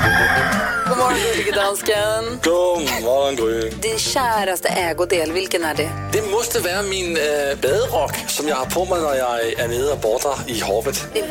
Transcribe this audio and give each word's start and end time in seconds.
God 0.00 0.98
morgon, 0.98 1.14
Gullige 1.34 1.52
Dansken. 1.52 2.40
God 2.42 2.82
morgon 3.02 3.36
Gry. 3.36 3.70
Din 3.70 3.98
käraste 3.98 4.68
ägodel, 4.68 5.32
vilken 5.32 5.64
är 5.64 5.74
det? 5.74 5.90
Det 6.12 6.22
måste 6.30 6.60
vara 6.60 6.82
min 6.82 7.16
äh, 7.16 7.22
baderock 7.62 8.12
som 8.28 8.48
jag 8.48 8.56
har 8.56 8.66
på 8.66 8.84
mig 8.84 9.00
när 9.00 9.14
jag 9.14 9.40
är 9.52 9.68
nere 9.68 9.92
och 9.92 9.98
badar 9.98 10.38
i 10.46 10.60
havet. 10.60 11.06
Din 11.14 11.24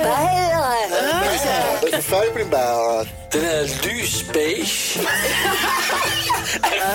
det 1.81 1.91
för 1.95 2.01
färg 2.01 2.29
på 2.29 2.37
din 2.37 2.49
bära? 2.49 3.05
Den 3.31 3.45
är 3.45 3.63
lysbeige. 3.87 4.99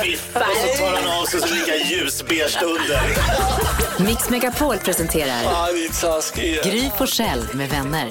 Fy 0.03 0.17
fan. 0.17 0.43
Och 0.43 0.57
så 0.57 0.83
tar 0.85 0.97
han 0.97 1.21
av 1.21 1.25
sig 1.27 1.41
så 1.41 1.47
lika 1.55 1.77
ljusbeige 1.77 2.61
under. 2.63 3.01
Mix 4.05 4.31
Megapol 4.31 4.79
presenterar 4.79 5.45
Ah. 5.47 5.69
Gry 6.65 6.91
Forssell 6.99 7.47
med 7.53 7.69
vänner. 7.69 8.11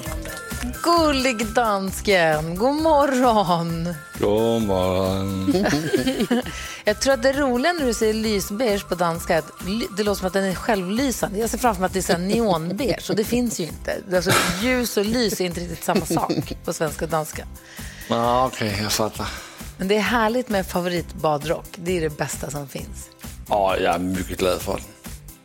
Gullig 0.82 1.46
dansken, 1.46 2.56
god 2.56 2.74
morgon. 2.74 3.94
God 4.18 4.62
morgon. 4.62 5.54
Jag 6.84 7.00
tror 7.00 7.14
att 7.14 7.22
det 7.22 7.32
roliga 7.32 7.72
när 7.72 7.86
du 7.86 7.94
säger 7.94 8.14
lysbeige 8.14 8.84
på 8.88 8.94
danska 8.94 9.34
är 9.34 9.38
att 9.38 9.50
det 9.96 10.02
låter 10.02 10.18
som 10.18 10.26
att 10.26 10.32
den 10.32 10.44
är 10.44 10.54
självlysande. 10.54 11.38
Jag 11.38 11.50
ser 11.50 11.58
framför 11.58 11.80
mig 11.80 11.86
att 11.86 11.92
det 11.92 12.10
är 12.10 12.18
neonbeige 12.18 13.10
och 13.10 13.16
det 13.16 13.24
finns 13.24 13.60
ju 13.60 13.64
inte. 13.64 14.16
Alltså, 14.16 14.30
ljus 14.62 14.96
och 14.96 15.04
lys 15.04 15.40
är 15.40 15.44
inte 15.44 15.60
riktigt 15.60 15.84
samma 15.84 16.06
sak 16.06 16.56
på 16.64 16.72
svenska 16.72 17.04
och 17.04 17.10
danska. 17.10 17.46
ah, 18.08 18.46
Okej, 18.46 18.78
jag 18.82 18.92
fattar. 18.92 19.26
Men 19.76 19.88
det 19.88 19.96
är 19.96 20.00
härligt 20.00 20.48
med 20.48 20.66
favoritbadrock. 20.66 21.68
Det 21.76 21.96
är 21.96 22.00
det 22.00 22.16
bästa 22.18 22.50
som 22.50 22.68
finns. 22.68 23.08
Ah, 23.48 23.76
jag 23.76 23.94
är 23.94 23.98
mycket 23.98 24.38
glad 24.38 24.60
för 24.60 24.72
den. 24.72 24.82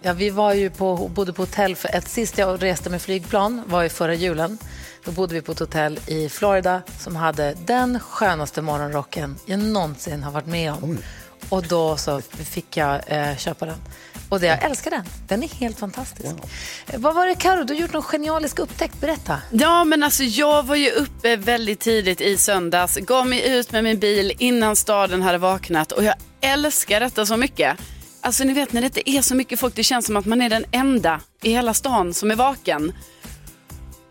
Ja, 0.01 0.13
vi 0.13 0.29
var 0.29 0.53
ju 0.53 0.69
på, 0.69 1.07
bodde 1.15 1.33
på 1.33 1.41
hotell 1.41 1.75
för 1.75 1.95
ett 1.95 2.09
sist 2.09 2.37
jag 2.37 2.63
reste 2.63 2.89
med 2.89 3.01
flygplan 3.01 3.61
var 3.67 3.83
ju 3.83 3.89
förra 3.89 4.13
julen. 4.13 4.57
Då 5.05 5.11
bodde 5.11 5.33
vi 5.33 5.41
på 5.41 5.51
ett 5.51 5.59
hotell 5.59 5.99
i 6.07 6.29
Florida 6.29 6.81
som 6.99 7.15
hade 7.15 7.53
den 7.65 7.99
skönaste 7.99 8.61
morgonrocken 8.61 9.35
jag 9.45 9.59
någonsin 9.59 10.23
har 10.23 10.31
varit 10.31 10.47
med 10.47 10.71
om. 10.73 10.97
Och 11.49 11.63
då 11.67 11.97
så 11.97 12.21
fick 12.21 12.77
jag 12.77 13.01
eh, 13.07 13.37
köpa 13.37 13.65
den. 13.65 13.77
Och 14.29 14.39
det, 14.39 14.47
jag 14.47 14.63
älskar 14.63 14.91
den. 14.91 15.03
Den 15.27 15.43
är 15.43 15.47
helt 15.47 15.79
fantastisk. 15.79 16.25
Eh, 16.87 16.99
Vad 16.99 17.15
var 17.15 17.27
det 17.27 17.35
Karo? 17.35 17.63
du 17.63 17.73
har 17.73 17.81
gjort 17.81 17.93
någon 17.93 18.01
genialisk 18.03 18.59
upptäckt. 18.59 19.01
Berätta. 19.01 19.41
Ja, 19.51 19.83
men 19.83 20.03
alltså 20.03 20.23
jag 20.23 20.63
var 20.63 20.75
ju 20.75 20.89
uppe 20.91 21.35
väldigt 21.35 21.79
tidigt 21.79 22.21
i 22.21 22.37
söndags, 22.37 22.95
gav 22.97 23.27
mig 23.27 23.49
ut 23.57 23.71
med 23.71 23.83
min 23.83 23.99
bil 23.99 24.31
innan 24.39 24.75
staden 24.75 25.21
hade 25.21 25.37
vaknat 25.37 25.91
och 25.91 26.03
jag 26.03 26.15
älskar 26.41 26.99
detta 26.99 27.25
så 27.25 27.37
mycket. 27.37 27.77
Alltså 28.21 28.43
ni 28.43 28.53
vet 28.53 28.73
när 28.73 28.81
det 28.81 28.85
inte 28.87 29.09
är 29.09 29.21
så 29.21 29.35
mycket 29.35 29.59
folk, 29.59 29.75
det 29.75 29.83
känns 29.83 30.05
som 30.05 30.17
att 30.17 30.25
man 30.25 30.41
är 30.41 30.49
den 30.49 30.65
enda 30.71 31.19
i 31.43 31.51
hela 31.51 31.73
stan 31.73 32.13
som 32.13 32.31
är 32.31 32.35
vaken. 32.35 32.93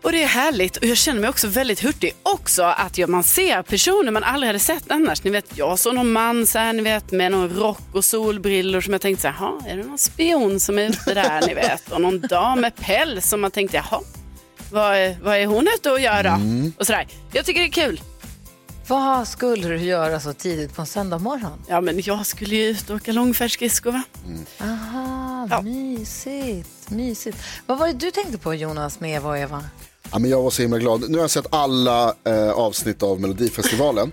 Och 0.05 0.11
det 0.11 0.23
är 0.23 0.27
härligt 0.27 0.77
och 0.77 0.83
jag 0.85 0.97
känner 0.97 1.21
mig 1.21 1.29
också 1.29 1.47
väldigt 1.47 1.79
hurtig. 1.83 2.13
Också 2.23 2.63
att 2.63 2.97
man 3.09 3.23
ser 3.23 3.61
personer 3.61 4.11
man 4.11 4.23
aldrig 4.23 4.47
hade 4.47 4.59
sett 4.59 4.83
annars. 4.91 5.23
Ni 5.23 5.31
vet, 5.31 5.45
jag 5.57 5.79
såg 5.79 5.95
någon 5.95 6.11
man 6.11 6.47
så 6.47 6.59
här, 6.59 6.73
ni 6.73 6.81
vet, 6.81 7.11
med 7.11 7.31
någon 7.31 7.49
rock 7.49 7.79
och 7.93 8.05
solbrillor 8.05 8.81
som 8.81 8.93
jag 8.93 9.01
tänkte 9.01 9.21
så 9.21 9.27
här, 9.27 9.35
"Jaha, 9.39 9.61
är 9.67 9.77
det 9.77 9.83
någon 9.83 9.97
spion 9.97 10.59
som 10.59 10.79
är 10.79 10.89
ute 10.89 11.13
där, 11.13 11.47
ni 11.47 11.53
vet. 11.53 11.91
Och 11.91 12.01
någon 12.01 12.19
dam 12.21 12.61
med 12.61 12.75
päls 12.75 13.29
som 13.29 13.41
man 13.41 13.51
tänkte, 13.51 13.77
jaha, 13.77 14.01
vad, 14.71 14.95
är- 14.95 15.17
vad 15.23 15.37
är 15.37 15.45
hon 15.45 15.67
ute 15.75 15.91
och 15.91 15.99
gör 15.99 16.23
då? 16.23 16.39
Och 16.79 16.85
sådär. 16.85 17.07
Jag 17.31 17.45
tycker 17.45 17.59
det 17.61 17.67
är 17.67 17.71
kul. 17.87 18.01
Vad 18.87 19.27
skulle 19.27 19.67
du 19.67 19.77
göra 19.77 20.19
så 20.19 20.33
tidigt 20.33 20.75
på 20.75 20.81
en 20.81 20.85
söndag 20.87 21.17
morgon? 21.17 21.63
Ja, 21.67 21.81
men 21.81 22.01
jag 22.03 22.25
skulle 22.25 22.55
ju 22.55 22.69
ut 22.69 22.89
och 22.89 22.95
åka 22.95 23.11
långfärdsskridskor 23.11 23.91
va? 23.91 24.03
Aha, 24.61 25.47
Ja. 25.51 25.61
mysigt, 25.61 26.89
mysigt. 26.89 27.37
Vad 27.65 27.77
var 27.77 27.87
det 27.87 27.93
du 27.93 28.11
tänkte 28.11 28.37
på 28.37 28.53
Jonas 28.53 28.99
med 28.99 29.15
Eva 29.15 29.29
och 29.29 29.37
Eva? 29.37 29.63
Ja, 30.11 30.19
men 30.19 30.29
jag 30.31 30.41
var 30.41 30.49
så 30.49 30.61
himla 30.61 30.77
glad. 30.79 31.09
Nu 31.09 31.17
har 31.17 31.23
jag 31.23 31.31
sett 31.31 31.45
alla 31.49 32.15
eh, 32.23 32.49
avsnitt 32.49 33.03
av 33.03 33.21
Melodifestivalen. 33.21 34.11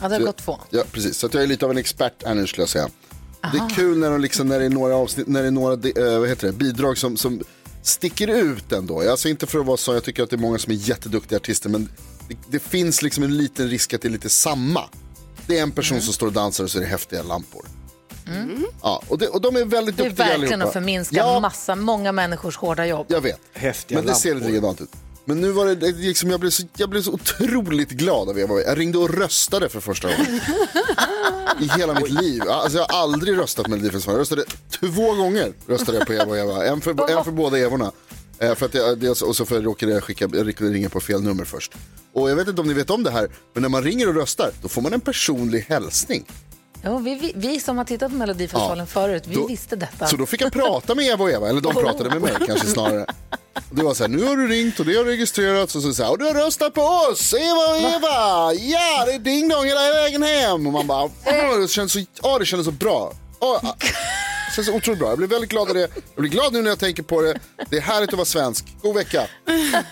Ja, 0.00 0.08
det 0.08 0.14
har 0.14 0.22
gått 0.22 0.36
två. 0.36 0.58
Ja, 0.70 0.82
precis. 0.92 1.16
Så 1.16 1.26
att 1.26 1.34
jag 1.34 1.42
är 1.42 1.46
lite 1.46 1.64
av 1.64 1.70
en 1.70 1.78
expert 1.78 2.22
här 2.26 2.34
nu 2.34 2.46
skulle 2.46 2.62
jag 2.62 2.68
säga. 2.68 2.88
Det 3.52 3.58
är 3.58 3.68
kul 3.74 3.98
när, 3.98 4.10
de 4.10 4.20
liksom, 4.20 4.48
när 4.48 4.58
det 4.58 4.64
är 4.64 4.70
några 4.70 4.96
avsnitt, 4.96 5.26
när 5.26 5.40
det 5.42 5.46
är 5.46 5.50
några 5.50 5.72
eh, 5.74 6.18
vad 6.20 6.28
heter 6.28 6.46
det, 6.46 6.52
bidrag 6.52 6.98
som, 6.98 7.16
som 7.16 7.40
sticker 7.82 8.28
ut 8.28 8.72
ändå. 8.72 9.10
Alltså 9.10 9.28
inte 9.28 9.46
för 9.46 9.58
att 9.58 9.66
vara 9.66 9.76
så, 9.76 9.94
jag 9.94 10.04
tycker 10.04 10.22
att 10.22 10.30
det 10.30 10.36
är 10.36 10.40
många 10.40 10.58
som 10.58 10.72
är 10.72 10.76
jätteduktiga 10.76 11.36
artister, 11.36 11.68
men 11.68 11.88
det, 12.28 12.36
det 12.50 12.58
finns 12.58 13.02
liksom 13.02 13.24
en 13.24 13.36
liten 13.36 13.68
risk 13.68 13.94
att 13.94 14.02
det 14.02 14.08
är 14.08 14.12
lite 14.12 14.28
samma. 14.28 14.84
Det 15.46 15.58
är 15.58 15.62
en 15.62 15.70
person 15.70 16.00
som 16.00 16.12
står 16.12 16.26
och 16.26 16.32
dansar 16.32 16.64
och 16.64 16.70
så 16.70 16.78
är 16.78 16.82
det 16.82 16.88
häftiga 16.88 17.22
lampor. 17.22 17.64
Ja, 18.82 19.02
och, 19.08 19.18
det, 19.18 19.28
och 19.28 19.40
de 19.40 19.56
är 19.56 19.64
väldigt 19.64 19.96
Det 19.96 20.02
är 20.02 20.08
duktiga 20.08 20.26
verkligen 20.26 20.44
allihopa. 20.52 20.66
att 20.66 20.72
förminska 20.72 21.16
Ja, 21.16 21.40
massa, 21.40 21.76
många 21.76 22.12
människors 22.12 22.56
hårda 22.56 22.86
jobb. 22.86 23.06
jag 23.08 23.20
vet. 23.20 23.40
Häftiga 23.52 23.98
Men 23.98 24.06
det 24.06 24.14
ser 24.14 24.28
lite 24.34 24.40
lampor. 24.40 24.52
likadant 24.54 24.80
ut. 24.80 24.90
Men 25.28 25.40
nu 25.40 25.50
var 25.50 25.66
det, 25.66 25.74
det 25.74 25.92
liksom, 25.92 26.30
jag, 26.30 26.40
blev 26.40 26.50
så, 26.50 26.62
jag 26.76 26.90
blev 26.90 27.02
så 27.02 27.12
otroligt 27.12 27.90
glad 27.90 28.28
av 28.28 28.38
Eva. 28.38 28.60
Jag 28.60 28.78
ringde 28.78 28.98
och 28.98 29.14
röstade 29.14 29.68
för 29.68 29.80
första 29.80 30.08
gången. 30.08 30.40
I 31.60 31.78
hela 31.78 31.94
mitt 31.94 32.10
liv. 32.10 32.42
Alltså, 32.48 32.78
jag 32.78 32.88
har 32.88 33.02
aldrig 33.02 33.38
röstat 33.38 33.66
med 33.66 33.78
Melodifestivalen. 33.78 34.16
Jag 34.16 34.20
röstade 34.20 34.44
två 34.70 35.14
gånger 35.14 35.52
röstade 35.66 35.98
jag 35.98 36.06
på 36.06 36.14
Eva 36.14 36.24
och 36.24 36.38
Eva. 36.38 36.64
En 36.64 36.80
för, 36.80 37.10
en 37.10 37.24
för 37.24 37.30
båda 37.30 37.58
Evorna. 37.58 37.92
Eh, 38.38 38.54
för 38.54 38.66
att 38.66 38.74
jag, 38.74 38.98
dels, 38.98 39.22
och 39.22 39.36
så 39.36 39.44
för 39.44 39.54
jag 39.54 39.66
råkade 39.66 39.92
jag 39.92 40.04
skicka, 40.04 40.28
jag 40.32 40.54
ringa 40.60 40.88
på 40.88 41.00
fel 41.00 41.22
nummer 41.22 41.44
först. 41.44 41.72
Och 42.12 42.30
jag 42.30 42.36
vet 42.36 42.48
inte 42.48 42.60
om 42.60 42.66
ni 42.66 42.74
vet 42.74 42.90
om 42.90 43.02
det 43.02 43.10
här, 43.10 43.28
men 43.54 43.62
när 43.62 43.68
man 43.68 43.82
ringer 43.82 44.08
och 44.08 44.14
röstar, 44.14 44.50
då 44.62 44.68
får 44.68 44.82
man 44.82 44.92
en 44.92 45.00
personlig 45.00 45.60
hälsning. 45.60 46.26
Jo, 46.84 46.98
vi, 46.98 47.14
vi, 47.14 47.32
vi 47.36 47.60
som 47.60 47.76
har 47.78 47.84
tittat 47.84 48.10
på 48.10 48.16
Melodifestivalen 48.16 48.78
Ja, 48.78 48.86
förut, 48.86 49.22
vi 49.26 49.34
då- 49.34 49.46
visste 49.46 49.76
detta. 49.76 50.06
Så 50.06 50.16
då 50.16 50.26
fick 50.26 50.40
jag 50.40 50.52
prata 50.52 50.94
med 50.94 51.04
Eva 51.06 51.24
och 51.24 51.30
Eva, 51.30 51.48
eller 51.48 51.60
de 51.60 51.74
pratade 51.82 52.10
med 52.10 52.20
mig 52.22 52.32
kanske 52.46 52.66
snarare. 52.66 53.06
Det 53.70 53.82
var 53.82 53.94
så 53.94 54.02
här, 54.04 54.08
nu 54.08 54.24
har 54.24 54.36
du 54.36 54.48
ringt 54.48 54.80
och 54.80 54.86
det 54.86 54.96
har 54.96 55.04
registrerats 55.04 55.76
och 55.76 55.82
så 55.82 55.94
så 55.94 56.02
här, 56.02 56.10
och 56.10 56.18
du 56.18 56.24
har 56.24 56.34
röstat 56.34 56.74
på 56.74 56.80
oss, 56.82 57.34
Eva 57.34 57.68
och 57.70 57.76
Eva, 57.76 58.52
ja 58.54 59.04
det 59.06 59.12
är 59.12 59.18
ding 59.18 59.48
dong 59.48 59.64
hela 59.64 59.80
vägen 59.92 60.22
hem. 60.22 60.66
Och 60.66 60.72
man 60.72 60.86
bara, 60.86 61.02
åh, 61.04 61.60
det 61.60 61.68
känns 61.68 61.92
så, 61.92 62.04
åh, 62.22 62.38
det 62.38 62.46
kändes 62.46 62.64
så 62.66 62.72
bra. 62.72 63.12
Åh, 63.40 63.56
ah, 63.64 63.74
det 63.80 64.54
känns 64.56 64.68
otroligt 64.68 64.98
bra, 65.00 65.08
jag 65.08 65.18
blir 65.18 65.28
väldigt 65.28 65.50
glad 65.50 65.68
av 65.68 65.74
det. 65.74 65.80
Jag 65.80 66.20
blir 66.22 66.30
glad 66.30 66.52
nu 66.52 66.62
när 66.62 66.68
jag 66.70 66.78
tänker 66.78 67.02
på 67.02 67.22
det. 67.22 67.38
Det 67.70 67.76
är 67.76 67.80
härligt 67.80 68.08
att 68.10 68.16
vara 68.16 68.24
svensk. 68.24 68.64
God 68.82 68.94
vecka. 68.94 69.26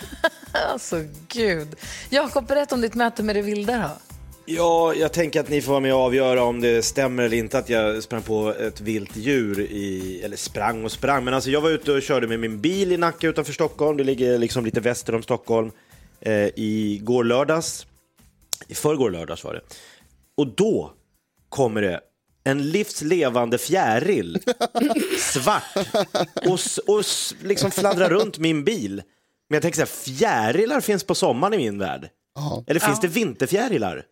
Alltså 0.72 1.04
gud. 1.28 1.74
Jakob, 2.10 2.47
berätta 2.47 2.74
om 2.74 2.80
ditt 2.80 2.94
möte 2.94 3.22
med 3.22 3.36
det 3.36 3.42
vilda 3.42 3.76
då. 3.76 4.16
Ja, 4.48 4.94
jag 4.94 5.12
tänker 5.12 5.40
att 5.40 5.48
ni 5.48 5.62
får 5.62 5.72
vara 5.72 5.80
med 5.80 5.94
och 5.94 6.00
avgöra 6.00 6.42
om 6.42 6.60
det 6.60 6.82
stämmer 6.82 7.22
eller 7.22 7.36
inte 7.36 7.58
att 7.58 7.68
jag 7.68 8.02
sprang 8.02 8.22
på 8.22 8.54
ett 8.54 8.80
vilt 8.80 9.16
djur 9.16 9.60
i, 9.60 10.20
eller 10.24 10.36
sprang 10.36 10.84
och 10.84 10.92
sprang, 10.92 11.24
men 11.24 11.34
alltså 11.34 11.50
jag 11.50 11.60
var 11.60 11.70
ute 11.70 11.92
och 11.92 12.02
körde 12.02 12.26
med 12.26 12.40
min 12.40 12.60
bil 12.60 12.92
i 12.92 12.96
Nacka 12.96 13.28
utanför 13.28 13.52
Stockholm, 13.52 13.96
det 13.96 14.04
ligger 14.04 14.38
liksom 14.38 14.64
lite 14.64 14.80
väster 14.80 15.14
om 15.14 15.22
Stockholm, 15.22 15.70
eh, 16.20 16.46
i 16.56 17.00
går 17.02 17.24
lördags, 17.24 17.86
i 18.68 18.74
förrgår 18.74 19.10
lördags 19.10 19.44
var 19.44 19.54
det. 19.54 19.60
Och 20.36 20.46
då 20.46 20.92
kommer 21.48 21.82
det 21.82 22.00
en 22.44 22.70
livslevande 22.70 23.58
fjäril, 23.58 24.38
svart, 25.18 25.76
och, 26.34 26.58
och 26.94 27.04
liksom 27.42 27.70
fladdrar 27.70 28.10
runt 28.10 28.38
min 28.38 28.64
bil. 28.64 29.02
Men 29.48 29.56
jag 29.56 29.62
tänker 29.62 29.76
så 29.76 30.10
här, 30.10 30.16
fjärilar 30.16 30.80
finns 30.80 31.04
på 31.04 31.14
sommaren 31.14 31.54
i 31.54 31.56
min 31.56 31.78
värld. 31.78 32.08
Eller 32.66 32.80
finns 32.80 33.00
det 33.00 33.08
vinterfjärilar? 33.08 34.04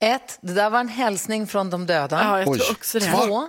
Ett, 0.00 0.38
det 0.40 0.52
där 0.52 0.70
var 0.70 0.80
en 0.80 0.88
hälsning 0.88 1.46
från 1.46 1.70
de 1.70 1.86
döda. 1.86 2.20
Ja, 2.22 2.38
jag 2.38 2.44
tror 2.58 2.70
också 2.72 2.98
det. 2.98 3.06
Två, 3.26 3.48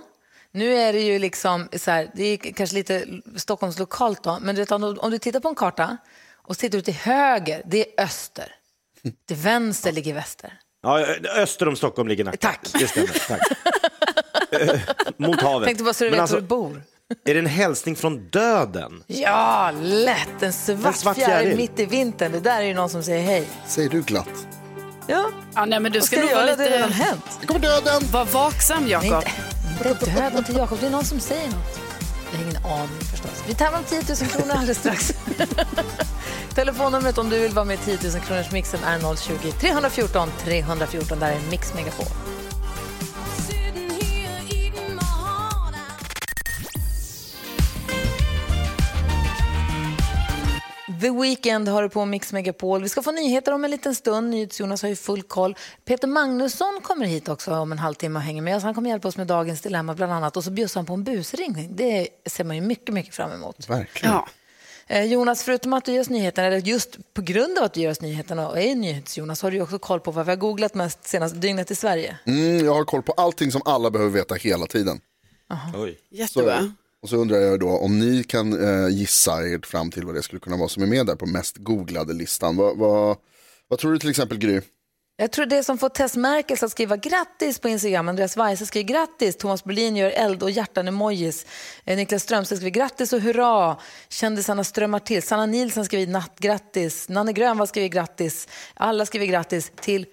nu 0.52 0.74
är 0.76 0.92
det 0.92 1.00
ju 1.00 1.18
liksom 1.18 1.68
så 1.76 1.90
här, 1.90 2.10
det 2.14 2.24
är 2.24 2.36
kanske 2.36 2.74
lite 2.76 3.04
Stockholms 3.36 3.78
lokalt 3.78 4.22
då, 4.24 4.38
men 4.40 4.54
du 4.54 4.60
vet, 4.62 4.72
om, 4.72 4.80
du- 4.80 4.96
om 5.00 5.10
du 5.10 5.18
tittar 5.18 5.40
på 5.40 5.48
en 5.48 5.54
karta 5.54 5.96
och 6.36 6.58
tittar 6.58 6.78
ut 6.78 6.84
till 6.84 6.94
höger, 6.94 7.62
det 7.66 7.78
är 7.98 8.04
öster. 8.04 8.54
Till 9.28 9.36
vänster 9.36 9.92
ligger 9.92 10.14
väster. 10.14 10.52
Ja, 10.82 10.98
öster 11.36 11.68
om 11.68 11.76
Stockholm 11.76 12.08
ligger 12.08 12.24
Nacka. 12.24 12.36
Tack. 12.38 12.60
Det 12.78 12.88
stämmer. 12.88 13.08
Tack. 13.28 13.40
Eh, 14.50 14.80
Mot 15.16 15.40
havet. 15.42 15.66
Tänkte 15.66 15.84
bara 15.84 15.94
så 15.94 16.04
du 16.04 16.10
Men 16.10 16.14
vet 16.16 16.20
alltså, 16.20 16.36
var 16.36 16.40
du 16.40 16.46
bor. 16.46 16.82
Är 17.24 17.34
det 17.34 17.40
en 17.40 17.46
hälsning 17.46 17.96
från 17.96 18.28
döden? 18.28 19.04
Ja, 19.06 19.70
lätt. 19.82 20.42
En 20.42 20.52
svart, 20.52 20.86
En 20.86 20.92
svart 20.92 21.16
fjäril 21.16 21.42
fjäril. 21.42 21.56
mitt 21.56 21.78
i 21.80 21.86
vintern. 21.86 22.32
Det 22.32 22.40
där 22.40 22.60
är 22.60 22.64
ju 22.64 22.74
någon 22.74 22.90
som 22.90 23.02
säger 23.02 23.22
hej. 23.22 23.48
Säger 23.66 23.88
du 23.88 24.02
glatt. 24.02 24.28
Ja, 25.10 25.30
Ja, 25.54 25.64
nej, 25.64 25.80
men 25.80 25.92
du 25.92 26.00
ska 26.00 26.06
ska 26.06 26.20
nog 26.20 26.30
vara 26.34 26.46
göra? 26.46 26.56
Det 26.56 26.62
har 26.62 26.70
redan 26.70 26.88
lite... 26.88 27.02
hänt. 27.02 27.24
Det 27.40 27.46
kommer 27.46 27.60
döden. 27.60 28.02
Var 28.12 28.24
vaksam, 28.24 28.88
Jakob. 28.88 29.24
inte 29.86 30.10
döden 30.10 30.44
till 30.44 30.56
Jakob. 30.56 30.78
Det 30.80 30.86
är 30.86 30.90
någon 30.90 31.04
som 31.04 31.20
säger 31.20 31.46
något. 31.46 31.80
Jag 32.30 32.38
har 32.38 32.44
ingen 32.44 32.64
aning 32.64 33.00
förstås. 33.10 33.44
Vi 33.48 33.54
tävlar 33.54 33.78
om 33.78 33.84
10 33.84 34.02
000 34.08 34.16
kronor 34.16 34.54
alldeles 34.54 34.78
strax. 34.78 35.12
Telefonnumret 36.54 37.18
om 37.18 37.30
du 37.30 37.38
vill 37.38 37.52
vara 37.52 37.64
med 37.64 37.74
i 37.74 37.96
10 37.96 38.10
000 38.10 38.20
kronors 38.20 38.50
mixen 38.52 38.80
är 38.84 39.16
020 39.16 39.52
314 39.60 40.28
314. 40.44 41.18
Där 41.18 41.32
är 41.32 41.40
Mix 41.50 41.74
Megapol. 41.74 42.06
The 51.00 51.10
Weeknd 51.10 51.68
har 51.68 51.82
du 51.82 51.88
på 51.88 52.04
Mix 52.04 52.32
Megapol. 52.32 52.82
Vi 52.82 52.88
ska 52.88 53.02
få 53.02 53.12
nyheter 53.12 53.52
om 53.52 53.64
en 53.64 53.70
liten 53.70 53.94
stund. 53.94 54.30
NyhetsJonas 54.30 54.82
har 54.82 54.88
ju 54.88 54.96
full 54.96 55.22
koll. 55.22 55.56
Peter 55.84 56.08
Magnusson 56.08 56.80
kommer 56.82 57.06
hit 57.06 57.28
också 57.28 57.54
om 57.54 57.72
en 57.72 57.78
halvtimme 57.78 58.18
och 58.18 58.22
hänger 58.22 58.42
med 58.42 58.56
oss. 58.56 58.62
Han 58.62 58.74
kommer 58.74 58.90
hjälpa 58.90 59.08
oss 59.08 59.16
med 59.16 59.26
dagens 59.26 59.60
dilemma 59.60 59.94
bland 59.94 60.12
annat. 60.12 60.36
Och 60.36 60.44
så 60.44 60.50
bjussar 60.50 60.80
han 60.80 60.86
på 60.86 60.94
en 60.94 61.04
busringning. 61.04 61.76
Det 61.76 62.08
ser 62.26 62.44
man 62.44 62.56
ju 62.56 62.62
mycket, 62.62 62.94
mycket 62.94 63.14
fram 63.14 63.32
emot. 63.32 63.68
Verkligen. 63.68 64.14
Ja. 64.14 64.28
Eh, 64.86 65.04
Jonas, 65.04 65.44
förutom 65.44 65.72
att 65.72 65.84
du 65.84 65.92
ger 65.92 66.00
oss 66.00 66.10
nyheterna, 66.10 66.46
eller 66.46 66.58
just 66.58 67.14
på 67.14 67.22
grund 67.22 67.58
av 67.58 67.64
att 67.64 67.74
du 67.74 67.80
ger 67.80 67.90
oss 67.90 68.00
nyheterna 68.00 68.48
och 68.48 68.60
är 68.60 68.74
NyhetsJonas, 68.74 69.42
har 69.42 69.50
du 69.50 69.60
också 69.60 69.78
koll 69.78 70.00
på 70.00 70.10
vad 70.10 70.26
vi 70.26 70.32
har 70.32 70.36
googlat 70.36 70.74
mest 70.74 71.04
senaste 71.04 71.38
dygnet 71.38 71.70
i 71.70 71.74
Sverige. 71.74 72.18
Mm, 72.26 72.64
jag 72.64 72.74
har 72.74 72.84
koll 72.84 73.02
på 73.02 73.12
allting 73.12 73.52
som 73.52 73.62
alla 73.64 73.90
behöver 73.90 74.10
veta 74.12 74.34
hela 74.34 74.66
tiden. 74.66 75.00
Oj. 75.74 75.98
Jättebra. 76.10 76.72
Och 77.02 77.08
så 77.08 77.16
undrar 77.16 77.38
jag 77.38 77.60
då 77.60 77.68
om 77.68 77.98
ni 77.98 78.24
kan 78.24 78.64
eh, 78.64 78.88
gissa 78.88 79.48
er 79.48 79.66
fram 79.66 79.90
till 79.90 80.06
vad 80.06 80.14
det 80.14 80.22
skulle 80.22 80.40
kunna 80.40 80.56
vara 80.56 80.68
som 80.68 80.82
är 80.82 80.86
med 80.86 81.06
där 81.06 81.16
på 81.16 81.26
mest 81.26 81.56
googlade 81.56 82.12
listan. 82.12 82.56
Vad, 82.56 82.76
vad, 82.78 83.16
vad 83.68 83.78
tror 83.78 83.92
du 83.92 83.98
till 83.98 84.10
exempel 84.10 84.38
Gry? 84.38 84.60
Jag 85.16 85.32
tror 85.32 85.46
det 85.46 85.64
som 85.64 85.78
får 85.78 85.88
Tess 85.88 86.16
Merkels 86.16 86.62
att 86.62 86.70
skriva 86.70 86.96
grattis 86.96 87.58
på 87.58 87.68
Instagram, 87.68 88.08
Andreas 88.08 88.36
Weise 88.36 88.66
skriver 88.66 88.88
grattis, 88.88 89.36
Thomas 89.36 89.64
Brolin 89.64 89.96
gör 89.96 90.10
eld 90.10 90.42
och 90.42 90.50
hjärtan-emojis, 90.50 91.46
eh, 91.84 91.96
Niklas 91.96 92.22
Strömstedt 92.22 92.58
skriver 92.60 92.74
grattis 92.74 93.12
och 93.12 93.20
hurra, 93.20 93.76
kändisarna 94.08 94.64
strömmar 94.64 94.98
till, 94.98 95.22
Sanna 95.22 95.46
Nilsson 95.46 95.84
skriver 95.84 96.12
nattgrattis, 96.12 97.08
Nanne 97.08 97.32
Grönvall 97.32 97.66
skriver 97.66 97.88
grattis, 97.88 98.48
alla 98.74 99.06
skriver 99.06 99.26
grattis 99.26 99.72
till 99.80 100.06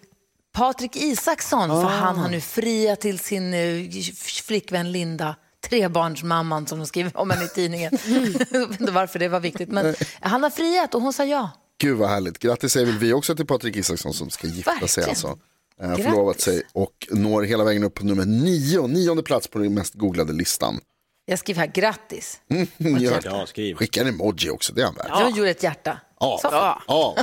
Patrik 0.53 0.95
Isaksson, 0.95 1.69
för 1.69 1.89
han 1.89 2.17
har 2.17 2.29
nu 2.29 2.41
friat 2.41 3.01
till 3.01 3.19
sin 3.19 3.53
eh, 3.53 3.89
flickvän 4.43 4.91
Linda 4.91 5.35
trebarnsmamman 5.69 6.67
som 6.67 6.79
de 6.79 6.87
skriver 6.87 7.17
om 7.17 7.29
henne 7.29 7.45
i 7.45 7.47
tidningen. 7.47 7.91
Jag 8.51 8.67
vet 8.67 8.79
inte 8.79 8.91
varför 8.91 9.19
det 9.19 9.27
var 9.29 9.39
viktigt, 9.39 9.69
men 9.69 9.95
han 10.19 10.43
har 10.43 10.49
friat 10.49 10.95
och 10.95 11.01
hon 11.01 11.13
sa 11.13 11.25
ja. 11.25 11.49
Gud 11.81 11.97
vad 11.97 12.09
härligt. 12.09 12.39
Grattis 12.39 12.71
säger 12.71 12.85
väl 12.85 12.97
vi 12.97 13.13
också 13.13 13.35
till 13.35 13.45
Patrik 13.45 13.75
Isaksson 13.75 14.13
som 14.13 14.29
ska 14.29 14.47
gifta 14.47 14.71
sig 14.71 14.81
Verkligen. 14.81 15.09
alltså. 15.09 15.39
Eh, 15.81 15.87
Grattis. 15.89 16.05
förlovat 16.05 16.39
sig 16.41 16.61
och 16.73 17.07
når 17.11 17.41
hela 17.43 17.63
vägen 17.63 17.83
upp 17.83 17.93
på 17.93 18.05
nummer 18.05 18.25
nio, 18.25 18.87
nionde 18.87 19.23
plats 19.23 19.47
på 19.47 19.59
den 19.59 19.73
mest 19.73 19.93
googlade 19.93 20.33
listan. 20.33 20.79
Jag 21.25 21.39
skriver 21.39 21.59
här 21.59 21.67
grattis. 21.67 22.39
Gör- 22.77 23.21
Ja, 23.23 23.45
skriv. 23.45 23.75
Skicka 23.75 24.01
en 24.01 24.07
emoji 24.07 24.49
också, 24.49 24.73
det 24.73 24.81
är 24.81 24.85
han 24.85 24.95
värd. 24.95 25.07
Jag 25.09 25.31
gjorde 25.31 25.49
ett 25.49 25.63
hjärta. 25.63 25.99
Ja. 26.19 26.39
Så. 26.41 26.47
Ja. 26.51 26.81
Ja. 26.87 27.15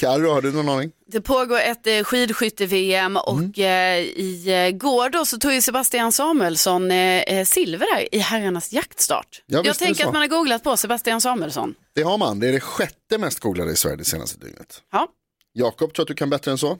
Carro, 0.00 0.30
har 0.32 0.42
du 0.42 0.52
någon 0.52 0.68
aning? 0.68 0.92
Det 1.06 1.20
pågår 1.20 1.58
ett 1.60 1.86
eh, 1.86 2.04
skidskytte-VM 2.04 3.16
och 3.16 3.58
eh, 3.58 3.98
i 4.00 4.44
eh, 4.68 4.78
går 4.78 5.08
då 5.10 5.24
så 5.24 5.38
tog 5.38 5.52
ju 5.52 5.60
Sebastian 5.60 6.12
Samuelsson 6.12 6.90
eh, 6.90 7.22
eh, 7.22 7.44
silver 7.44 7.86
där 7.96 8.14
i 8.14 8.18
herrarnas 8.18 8.72
jaktstart. 8.72 9.42
Ja, 9.46 9.62
Jag 9.64 9.78
tänker 9.78 10.06
att 10.06 10.12
man 10.12 10.22
har 10.22 10.28
googlat 10.28 10.62
på 10.64 10.76
Sebastian 10.76 11.20
Samuelsson. 11.20 11.74
Det 11.94 12.02
har 12.02 12.18
man, 12.18 12.40
det 12.40 12.48
är 12.48 12.52
det 12.52 12.60
sjätte 12.60 13.18
mest 13.18 13.40
googlade 13.40 13.72
i 13.72 13.76
Sverige 13.76 13.96
det 13.96 14.04
senaste 14.04 14.38
dygnet. 14.38 14.82
Ja. 14.92 15.08
Jakob, 15.52 15.94
tror 15.94 16.04
att 16.04 16.08
du 16.08 16.14
kan 16.14 16.30
bättre 16.30 16.50
än 16.50 16.58
så? 16.58 16.78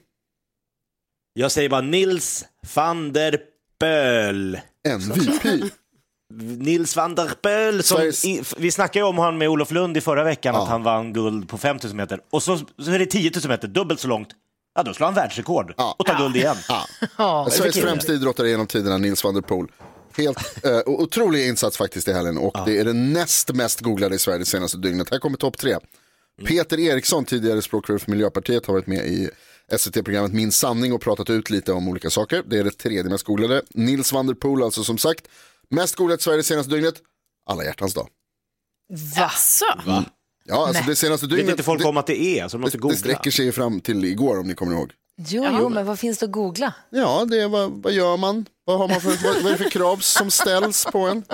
Jag 1.33 1.53
säger 1.53 1.69
bara 1.69 1.81
Nils 1.81 2.45
van 2.75 3.13
der 3.13 3.39
Böl. 3.81 4.61
MVP. 4.89 5.73
Nils 6.59 6.97
van 6.97 7.15
der 7.15 7.31
Böl. 7.43 7.83
Som 7.83 7.99
Sveriges- 7.99 8.25
i, 8.27 8.43
vi 8.57 8.71
snackade 8.71 8.99
ju 8.99 9.09
om 9.09 9.19
han 9.19 9.39
med 9.39 9.49
Olof 9.49 9.71
Lund 9.71 9.97
i 9.97 10.01
förra 10.01 10.25
veckan, 10.25 10.55
Ja. 10.55 10.63
att 10.63 10.69
han 10.69 10.83
vann 10.83 11.13
guld 11.13 11.49
på 11.49 11.59
5000 11.59 11.97
meter. 11.97 12.21
Och 12.31 12.43
så, 12.43 12.59
så 12.79 12.91
är 12.91 12.99
det 12.99 13.07
10 13.07 13.31
000 13.43 13.49
meter, 13.49 13.69
dubbelt 13.69 14.01
så 14.01 14.09
långt. 14.09 14.29
Ja, 14.75 14.83
då 14.83 14.95
slår 14.95 15.05
han 15.07 15.15
världsrekord 15.15 15.75
Ja. 15.77 15.95
och 15.99 16.07
tar 16.07 16.19
guld 16.19 16.37
igen. 16.37 16.57
Ja. 17.19 17.49
Sveriges 17.51 17.79
främsta 17.81 18.13
idrottare 18.13 18.49
genom 18.49 18.67
tiderna, 18.67 18.99
Nils 18.99 19.25
van 19.25 19.35
der 19.35 19.41
Poel. 19.43 19.67
Helt 20.17 20.65
eh, 20.65 20.79
otrolig 20.87 21.49
insats 21.49 21.77
faktiskt 21.77 22.09
i 22.09 22.13
helgen 22.13 22.39
och 22.39 22.57
det 22.67 22.79
är 22.79 22.85
det 22.85 22.93
näst 22.93 23.53
mest 23.55 23.81
googlade 23.81 24.15
i 24.15 24.19
Sverige 24.19 24.39
det 24.39 24.45
senaste 24.45 24.79
dygnet. 24.79 25.11
Här 25.11 25.19
kommer 25.19 25.37
topp 25.39 25.59
tre. 25.59 25.77
Peter 26.47 26.81
Eriksson, 26.81 27.25
tidigare 27.25 27.63
språkrör 27.63 27.99
för 27.99 28.11
Miljöpartiet, 28.11 28.67
har 28.67 28.75
varit 28.75 28.87
med 28.87 29.07
i 29.07 29.31
SVT-programmet 29.79 30.33
Min 30.33 30.53
sanning 30.53 30.93
och 30.93 31.01
pratat 31.01 31.31
ut 31.31 31.51
lite 31.51 31.73
om 31.73 31.89
olika 31.89 32.11
saker. 32.11 32.43
Det 32.47 32.59
är 32.59 32.65
det 32.65 32.71
tredje 32.71 33.05
mest 33.11 33.25
googlade. 33.25 33.63
Nils 33.75 34.13
van 34.13 34.27
der 34.27 34.35
Poel 34.35 34.63
alltså 34.63 34.85
som 34.85 34.99
sagt. 34.99 35.25
Mest 35.71 35.95
googlat 35.95 36.21
i 36.21 36.23
Sverige 36.23 36.37
det 36.37 36.43
senaste 36.43 36.71
dygnet. 36.75 36.95
Alla 37.51 37.65
hjärtans 37.65 37.95
dag. 37.95 38.09
Jaså? 39.17 39.65
Ja, 40.45 40.67
alltså 40.69 40.83
det 40.87 40.97
senaste 40.97 41.27
Vet 41.27 41.37
dygnet. 41.37 41.51
inte 41.51 41.63
folk 41.63 41.83
det, 41.83 41.89
om 41.89 41.97
att 41.97 42.07
det 42.07 42.21
är, 42.21 42.49
så 42.49 42.57
de 42.57 42.61
måste 42.61 42.79
det, 42.79 42.89
det 42.89 42.97
sträcker 42.97 43.31
sig 43.31 43.53
fram 43.53 43.81
till 43.81 44.05
igår 44.05 44.39
om 44.39 44.47
ni 44.49 44.55
kommer 44.55 44.73
ihåg. 44.73 44.93
Jo, 45.19 45.47
jo, 45.59 45.69
men 45.69 45.87
vad 45.87 45.99
finns 45.99 46.19
det 46.19 46.27
att 46.27 46.33
googla? 46.33 46.75
Ja, 46.91 47.25
det 47.25 47.43
är, 47.43 47.49
vad, 47.49 47.71
vad 47.71 47.93
gör 47.93 48.17
man? 48.17 48.47
Vad, 48.65 48.79
har 48.79 48.89
man 48.89 49.01
för, 49.01 49.09
vad, 49.25 49.43
vad 49.43 49.53
är 49.53 49.59
det 49.59 49.65
för 49.65 49.71
krav 49.71 49.97
som 49.97 50.31
ställs 50.31 50.85
på 50.93 50.99
en? 50.99 51.25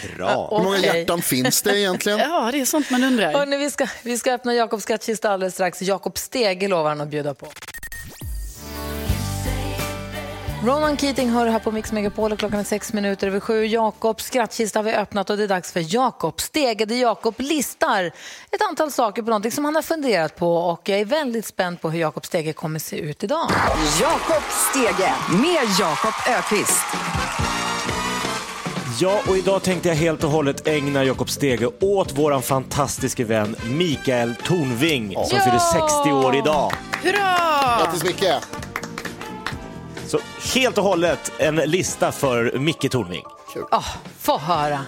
Krav. 0.00 0.56
Hur 0.56 0.64
många 0.64 0.78
hjärtan 0.78 1.22
finns 1.22 1.62
det 1.62 1.80
egentligen? 1.80 2.18
Ja, 2.18 2.50
det 2.52 2.60
är 2.60 2.64
sånt 2.64 2.90
man 2.90 3.04
undrar. 3.04 3.32
Hörrni, 3.32 3.56
vi, 3.56 3.70
ska, 3.70 3.88
vi 4.02 4.18
ska 4.18 4.32
öppna 4.32 4.54
Jakobs 4.54 4.82
skattkista 4.82 5.30
alldeles 5.30 5.54
strax. 5.54 5.82
Jakob 5.82 6.18
Stege 6.18 6.68
lovar 6.68 6.88
han 6.88 7.00
att 7.00 7.08
bjuda 7.08 7.34
på. 7.34 7.46
Ronan 10.64 10.96
Keating 10.96 11.30
hör 11.30 11.46
här 11.46 11.58
på 11.58 11.70
Mix 11.72 11.92
Megapol 11.92 12.32
och 12.32 12.38
klockan 12.38 12.60
är 12.60 12.64
sex 12.64 12.92
minuter 12.92 13.26
över 13.26 13.40
sju. 13.40 13.66
Jakobs 13.66 14.24
skrattkista 14.24 14.78
har 14.78 14.84
vi 14.84 14.92
öppnat 14.94 15.30
och 15.30 15.36
det 15.36 15.42
är 15.42 15.48
dags 15.48 15.72
för 15.72 15.94
Jakob 15.94 16.40
Stege 16.40 16.84
där 16.84 16.96
Jakob 16.96 17.34
listar 17.38 18.04
ett 18.50 18.62
antal 18.68 18.90
saker 18.92 19.22
på 19.22 19.28
någonting 19.28 19.52
som 19.52 19.64
han 19.64 19.74
har 19.74 19.82
funderat 19.82 20.36
på 20.36 20.56
och 20.56 20.88
jag 20.88 20.98
är 21.00 21.04
väldigt 21.04 21.46
spänd 21.46 21.80
på 21.80 21.90
hur 21.90 22.00
Jakob 22.00 22.26
Stege 22.26 22.52
kommer 22.52 22.78
se 22.78 22.96
ut 22.98 23.24
idag. 23.24 23.50
Jakob 24.00 24.42
Stege 24.70 25.12
med 25.42 25.68
Jakob 25.80 26.14
Ökvist. 26.28 26.84
Ja, 29.00 29.20
och 29.28 29.36
idag 29.36 29.62
tänkte 29.62 29.88
jag 29.88 29.96
helt 29.96 30.24
och 30.24 30.30
hållet 30.30 30.66
ägna 30.68 31.04
Jakob 31.04 31.30
Stege 31.30 31.66
åt 31.80 32.12
våran 32.12 32.42
fantastiske 32.42 33.24
vän 33.24 33.56
Mikael 33.66 34.34
Tornving 34.44 35.12
som 35.14 35.38
Ja! 35.38 35.44
fyller 35.44 35.58
60 35.58 36.12
år 36.12 36.36
idag. 36.36 36.72
Hurra! 37.02 37.36
Grattis 37.84 38.04
Micke! 38.04 38.24
Så 40.08 40.18
helt 40.54 40.78
och 40.78 40.84
hållet 40.84 41.32
en 41.38 41.56
lista 41.56 42.12
för 42.12 42.58
Micke 42.58 42.90
Tornving. 42.90 43.24
Oh, 43.70 43.96
få 44.20 44.38
höra. 44.38 44.80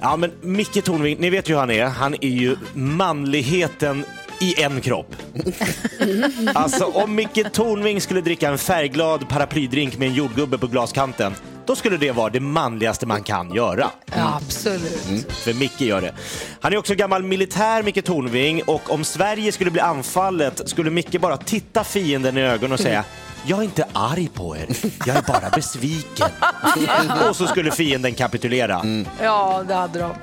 Ja, 0.00 0.16
men 0.16 0.32
Micke 0.40 0.84
Tornving, 0.84 1.16
ni 1.20 1.30
vet 1.30 1.48
ju 1.48 1.52
hur 1.52 1.60
han 1.60 1.70
är. 1.70 1.84
Han 1.86 2.14
är 2.14 2.28
ju 2.28 2.56
manligheten 2.74 4.04
i 4.40 4.62
en 4.62 4.80
kropp. 4.80 5.16
Alltså 6.54 6.84
om 6.84 7.14
Micke 7.14 7.52
Tornving 7.52 8.00
skulle 8.00 8.20
dricka 8.20 8.48
en 8.48 8.58
färgglad 8.58 9.28
paraplydrink 9.28 9.98
med 9.98 10.08
en 10.08 10.14
jordgubbe 10.14 10.58
på 10.58 10.66
glaskanten, 10.66 11.34
då 11.66 11.76
skulle 11.76 11.96
det 11.96 12.12
vara 12.12 12.30
det 12.30 12.40
manligaste 12.40 13.06
man 13.06 13.22
kan 13.22 13.54
göra. 13.54 13.90
Ja, 14.16 14.40
absolut. 14.46 15.32
För 15.32 15.54
Micke 15.54 15.80
gör 15.80 16.00
det. 16.00 16.14
Han 16.60 16.72
är 16.72 16.76
också 16.76 16.94
gammal 16.94 17.22
militär, 17.22 17.82
Micke 17.82 18.04
Tornving, 18.04 18.62
och 18.62 18.90
om 18.92 19.04
Sverige 19.04 19.52
skulle 19.52 19.70
bli 19.70 19.80
anfallet 19.80 20.68
skulle 20.68 20.90
Micke 20.90 21.20
bara 21.20 21.36
titta 21.36 21.84
fienden 21.84 22.36
i 22.36 22.40
ögonen 22.40 22.72
och 22.72 22.80
säga 22.80 23.04
jag 23.46 23.58
är 23.58 23.62
inte 23.62 23.86
arg 23.92 24.28
på 24.34 24.56
er, 24.56 24.66
jag 25.06 25.16
är 25.16 25.22
bara 25.22 25.50
besviken. 25.50 26.28
och 27.28 27.36
så 27.36 27.46
skulle 27.46 27.70
fienden 27.70 28.14
kapitulera. 28.14 29.04
Ja, 29.22 29.64
det 29.68 29.74
hade 29.74 29.98
de. 29.98 30.14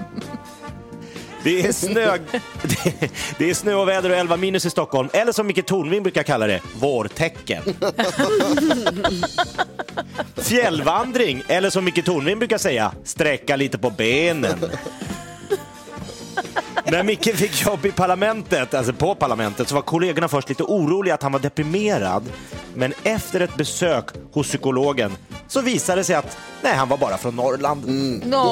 Det 1.45 1.67
är, 1.67 1.71
snö, 1.71 2.17
det, 2.61 3.11
det 3.37 3.49
är 3.49 3.53
snö 3.53 3.73
och 3.73 3.87
väder 3.87 4.09
och 4.09 4.15
11 4.15 4.37
minus 4.37 4.65
i 4.65 4.69
Stockholm, 4.69 5.09
eller 5.13 5.31
som 5.31 5.47
Micke 5.47 5.65
Tornving 5.65 6.03
brukar 6.03 6.23
kalla 6.23 6.47
det, 6.47 6.61
vårtecken. 6.79 7.63
Fjällvandring, 10.35 11.43
eller 11.47 11.69
som 11.69 11.85
Micke 11.85 12.05
Tornving 12.05 12.39
brukar 12.39 12.57
säga, 12.57 12.91
sträcka 13.03 13.55
lite 13.55 13.77
på 13.77 13.89
benen. 13.89 14.59
När 16.87 17.03
Micke 17.03 17.35
fick 17.35 17.65
jobb 17.65 17.85
i 17.85 17.91
parlamentet, 17.91 18.73
alltså 18.73 18.93
på 18.93 19.15
parlamentet, 19.15 19.69
så 19.69 19.75
var 19.75 19.81
kollegorna 19.81 20.27
först 20.27 20.49
lite 20.49 20.63
oroliga 20.63 21.13
att 21.13 21.23
han 21.23 21.31
var 21.31 21.39
deprimerad. 21.39 22.23
Men 22.73 22.93
efter 23.03 23.39
ett 23.39 23.55
besök 23.55 24.05
hos 24.31 24.47
psykologen 24.47 25.11
så 25.47 25.61
visade 25.61 25.99
det 25.99 26.03
sig 26.03 26.15
att 26.15 26.37
nej, 26.61 26.73
han 26.75 26.89
var 26.89 26.97
bara 26.97 27.17
från 27.17 27.35
Norrland. 27.35 27.87
Nå, 28.25 28.43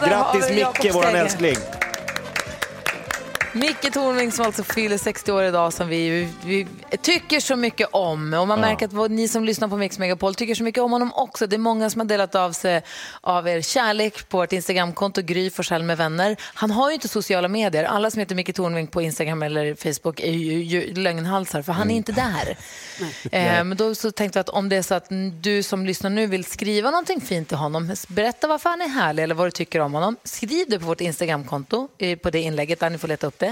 där 0.00 0.16
har 0.16 0.32
Grattis 0.34 0.50
Micke, 0.50 0.94
våran 0.94 1.14
älskling. 1.14 1.56
Micke 3.60 3.92
Tornving 3.92 4.32
som 4.32 4.46
alltså 4.46 4.62
fyller 4.62 4.98
60 4.98 5.32
år 5.32 5.44
idag 5.44 5.72
som 5.72 5.88
vi, 5.88 6.28
vi 6.44 6.66
tycker 7.02 7.40
så 7.40 7.56
mycket 7.56 7.88
om. 7.92 8.34
Och 8.34 8.48
man 8.48 8.60
märker 8.60 8.86
att 8.86 8.92
vad, 8.92 9.10
ni 9.10 9.28
som 9.28 9.44
lyssnar 9.44 9.68
på 9.68 9.76
Mix 9.76 9.98
Megapol 9.98 10.34
tycker 10.34 10.54
så 10.54 10.62
mycket 10.62 10.82
om 10.82 10.92
honom 10.92 11.12
också. 11.14 11.46
Det 11.46 11.56
är 11.56 11.58
många 11.58 11.90
som 11.90 12.00
har 12.00 12.06
delat 12.06 12.34
av 12.34 12.52
sig 12.52 12.82
av 13.20 13.48
er 13.48 13.60
kärlek 13.60 14.28
på 14.28 14.36
vårt 14.36 14.52
Instagramkonto 14.52 15.22
Gry 15.22 15.50
Forssell 15.50 15.82
med 15.82 15.96
vänner. 15.96 16.36
Han 16.40 16.70
har 16.70 16.90
ju 16.90 16.94
inte 16.94 17.08
sociala 17.08 17.48
medier. 17.48 17.84
Alla 17.84 18.10
som 18.10 18.20
heter 18.20 18.34
Micke 18.34 18.54
Tornving 18.54 18.86
på 18.86 19.02
Instagram 19.02 19.42
eller 19.42 19.74
Facebook 19.74 20.20
är 20.20 20.32
ju, 20.32 20.62
ju 20.62 20.94
lögnhalsar 20.94 21.62
för 21.62 21.72
han 21.72 21.90
är 21.90 21.96
inte 21.96 22.12
där. 22.12 22.56
Eh, 23.32 23.64
men 23.64 23.76
då 23.76 23.94
så 23.94 24.10
tänkte 24.10 24.38
jag 24.38 24.40
att 24.40 24.48
om 24.48 24.68
det 24.68 24.76
är 24.76 24.82
så 24.82 24.94
att 24.94 25.06
du 25.40 25.62
som 25.62 25.86
lyssnar 25.86 26.10
nu 26.10 26.26
vill 26.26 26.44
skriva 26.44 26.90
någonting 26.90 27.20
fint 27.20 27.48
till 27.48 27.56
honom, 27.56 27.94
berätta 28.08 28.48
varför 28.48 28.70
han 28.70 28.80
är 28.80 28.88
härlig 28.88 29.22
eller 29.22 29.34
vad 29.34 29.46
du 29.46 29.50
tycker 29.50 29.80
om 29.80 29.94
honom. 29.94 30.16
Skriv 30.24 30.66
det 30.68 30.78
på 30.78 30.86
vårt 30.86 31.00
Instagramkonto, 31.00 31.88
eh, 31.98 32.18
på 32.18 32.30
det 32.30 32.40
inlägget 32.40 32.80
där 32.80 32.90
ni 32.90 32.98
får 32.98 33.08
leta 33.08 33.26
upp 33.26 33.38
det. 33.38 33.49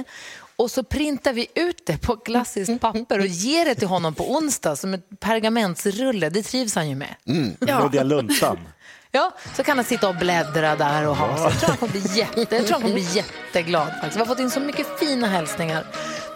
Och 0.57 0.71
så 0.71 0.83
printar 0.83 1.33
vi 1.33 1.47
ut 1.55 1.87
det 1.87 1.99
på 1.99 2.17
klassiskt 2.17 2.81
papper 2.81 3.19
och 3.19 3.27
ger 3.27 3.65
det 3.65 3.75
till 3.75 3.89
honom 3.89 4.15
på 4.15 4.33
onsdag 4.33 4.77
som 4.77 4.95
ett 4.95 5.21
pergamentsrulle. 5.21 6.31
Det 6.31 6.43
trivs 6.43 6.75
han 6.75 6.89
ju 6.89 6.95
med. 6.95 7.15
Luddiga 7.61 8.03
luntan. 8.03 8.59
Ja, 9.11 9.35
så 9.57 9.63
kan 9.63 9.79
han 9.79 9.85
sitta 9.85 10.09
och 10.09 10.15
bläddra 10.15 10.77
där 10.77 11.07
och 11.09 11.17
ha 11.17 11.37
sig. 11.37 11.45
Jag 11.45 11.61
tror 11.61 11.69
han 11.69 11.77
kommer 11.77 11.93
bli, 11.93 12.19
jätte, 12.19 12.41
jag 12.57 12.67
tror 12.67 12.73
han 12.73 12.83
kommer 12.83 12.95
bli 12.95 13.09
jätteglad. 13.13 13.89
Faktiskt. 13.89 14.17
Vi 14.17 14.19
har 14.19 14.27
fått 14.27 14.39
in 14.39 14.51
så 14.51 14.61
mycket 14.61 14.99
fina 14.99 15.27
hälsningar. 15.27 15.87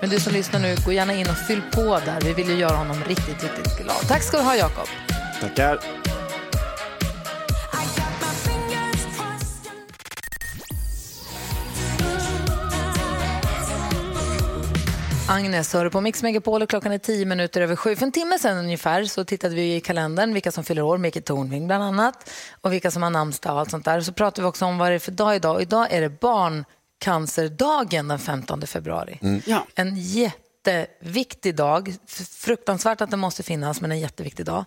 Men 0.00 0.10
du 0.10 0.20
som 0.20 0.32
lyssnar 0.32 0.60
nu, 0.60 0.76
gå 0.86 0.92
gärna 0.92 1.14
in 1.14 1.26
och 1.30 1.36
fyll 1.36 1.62
på 1.72 2.00
där. 2.04 2.20
Vi 2.20 2.32
vill 2.32 2.48
ju 2.48 2.54
göra 2.54 2.76
honom 2.76 3.04
riktigt, 3.08 3.42
riktigt 3.42 3.78
glad. 3.78 4.08
Tack 4.08 4.22
ska 4.22 4.36
du 4.36 4.42
ha, 4.42 4.56
Jakob. 4.56 4.88
Tackar. 5.40 6.01
Agnes 15.32 15.72
hör 15.72 15.84
du 15.84 15.90
på 15.90 16.00
Mix 16.00 16.22
Megapol 16.22 16.62
och 16.62 16.68
klockan 16.68 16.92
är 16.92 16.98
tio 16.98 17.26
minuter 17.26 17.60
över 17.60 17.76
sju. 17.76 17.96
För 17.96 18.06
en 18.06 18.12
timme 18.12 18.38
sedan 18.38 18.58
ungefär 18.58 19.04
så 19.04 19.24
tittade 19.24 19.54
vi 19.54 19.74
i 19.74 19.80
kalendern 19.80 20.34
vilka 20.34 20.52
som 20.52 20.64
fyller 20.64 20.82
år, 20.82 20.98
Micke 20.98 21.24
Tornving 21.24 21.66
bland 21.66 21.84
annat, 21.84 22.30
och 22.60 22.72
vilka 22.72 22.90
som 22.90 23.02
har 23.02 23.10
namnsdag 23.10 23.52
och 23.52 23.60
allt 23.60 23.70
sånt 23.70 23.84
där. 23.84 24.00
Så 24.00 24.12
pratade 24.12 24.42
vi 24.42 24.48
också 24.48 24.64
om 24.64 24.78
vad 24.78 24.90
det 24.90 24.94
är 24.94 24.98
för 24.98 25.12
dag 25.12 25.36
idag. 25.36 25.62
Idag 25.62 25.92
är 25.92 26.00
det 26.00 26.20
barncancerdagen 26.20 28.08
den 28.08 28.18
15 28.18 28.66
februari. 28.66 29.18
Ja. 29.46 29.66
En 29.74 29.96
jätteviktig 30.66 31.56
dag. 31.56 31.94
Fruktansvärt 32.30 33.00
att 33.00 33.10
den 33.10 33.20
måste 33.20 33.42
finnas, 33.42 33.80
men 33.80 33.92
en 33.92 34.00
jätteviktig 34.00 34.46
dag. 34.46 34.64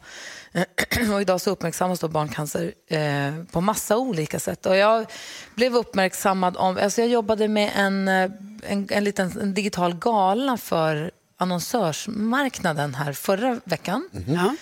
Och 1.13 1.21
idag 1.21 1.41
så 1.41 1.51
uppmärksammas 1.51 1.99
då 1.99 2.07
barncancer 2.07 2.73
eh, 2.87 3.43
på 3.51 3.61
massa 3.61 3.97
olika 3.97 4.39
sätt. 4.39 4.65
Och 4.65 4.75
jag 4.75 5.05
blev 5.55 5.75
uppmärksammad 5.75 6.57
om... 6.57 6.77
Alltså 6.81 7.01
jag 7.01 7.09
jobbade 7.09 7.47
med 7.47 7.71
en, 7.75 8.07
eh, 8.07 8.31
en, 8.63 8.87
en 8.89 9.03
liten 9.03 9.39
en 9.41 9.53
digital 9.53 9.95
gala 9.95 10.57
för 10.57 11.11
annonsörsmarknaden 11.37 12.95
här 12.95 13.13
förra 13.13 13.59
veckan. 13.63 14.09
Ja. 14.27 14.55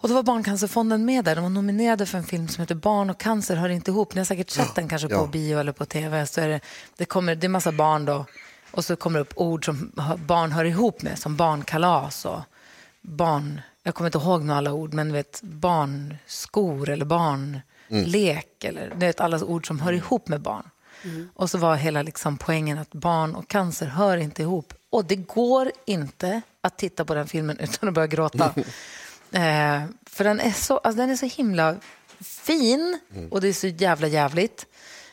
Och 0.00 0.08
då 0.08 0.14
var 0.14 0.22
Barncancerfonden 0.22 1.04
med 1.04 1.24
där. 1.24 1.34
De 1.34 1.42
var 1.42 1.50
nominerade 1.50 2.06
för 2.06 2.18
en 2.18 2.24
film 2.24 2.48
som 2.48 2.62
heter 2.62 2.74
Barn 2.74 3.10
och 3.10 3.20
cancer 3.20 3.56
hör 3.56 3.68
inte 3.68 3.90
ihop. 3.90 4.14
Ni 4.14 4.20
har 4.20 4.24
säkert 4.24 4.50
sett 4.50 4.74
den 4.74 4.88
kanske 4.88 5.08
på 5.08 5.14
ja. 5.14 5.26
bio 5.26 5.58
eller 5.58 5.72
på 5.72 5.84
tv. 5.84 6.26
Så 6.26 6.40
är 6.40 6.48
det, 6.48 6.60
det, 6.96 7.04
kommer, 7.04 7.34
det 7.34 7.46
är 7.46 7.48
massa 7.48 7.72
barn 7.72 8.04
då. 8.04 8.26
Och 8.74 8.84
så 8.84 8.96
kommer 8.96 9.18
det 9.18 9.20
upp 9.20 9.32
ord 9.36 9.64
som 9.64 9.92
barn 10.26 10.52
hör 10.52 10.64
ihop 10.64 11.02
med. 11.02 11.18
Som 11.18 11.36
barnkalas 11.36 12.24
och 12.24 12.40
barn... 13.00 13.60
Jag 13.82 13.94
kommer 13.94 14.08
inte 14.08 14.18
ihåg 14.18 14.42
några 14.42 14.58
alla 14.58 14.72
ord, 14.72 14.94
men 14.94 15.12
vet, 15.12 15.42
barnskor 15.42 16.88
eller 16.88 17.04
barnlek. 17.04 18.64
Eller, 18.64 18.90
du 18.90 19.06
vet, 19.06 19.20
alla 19.20 19.44
ord 19.44 19.66
som 19.66 19.80
hör 19.80 19.92
ihop 19.92 20.28
med 20.28 20.40
barn. 20.40 20.70
Och 21.34 21.50
så 21.50 21.58
var 21.58 21.76
hela 21.76 22.02
liksom 22.02 22.36
poängen 22.36 22.78
att 22.78 22.92
barn 22.92 23.34
och 23.34 23.48
cancer 23.48 23.86
hör 23.86 24.16
inte 24.16 24.42
ihop. 24.42 24.74
Och 24.90 25.04
det 25.04 25.16
går 25.16 25.72
inte 25.84 26.40
att 26.60 26.78
titta 26.78 27.04
på 27.04 27.14
den 27.14 27.26
filmen 27.26 27.58
utan 27.60 27.88
att 27.88 27.94
börja 27.94 28.06
gråta. 28.06 28.54
Eh, 29.32 29.82
för 30.06 30.24
den 30.24 30.40
är, 30.40 30.52
så, 30.52 30.78
alltså 30.78 31.00
den 31.00 31.10
är 31.10 31.16
så 31.16 31.26
himla 31.26 31.76
fin 32.20 32.98
och 33.30 33.40
det 33.40 33.48
är 33.48 33.52
så 33.52 33.66
jävla 33.66 34.06
jävligt 34.06 34.66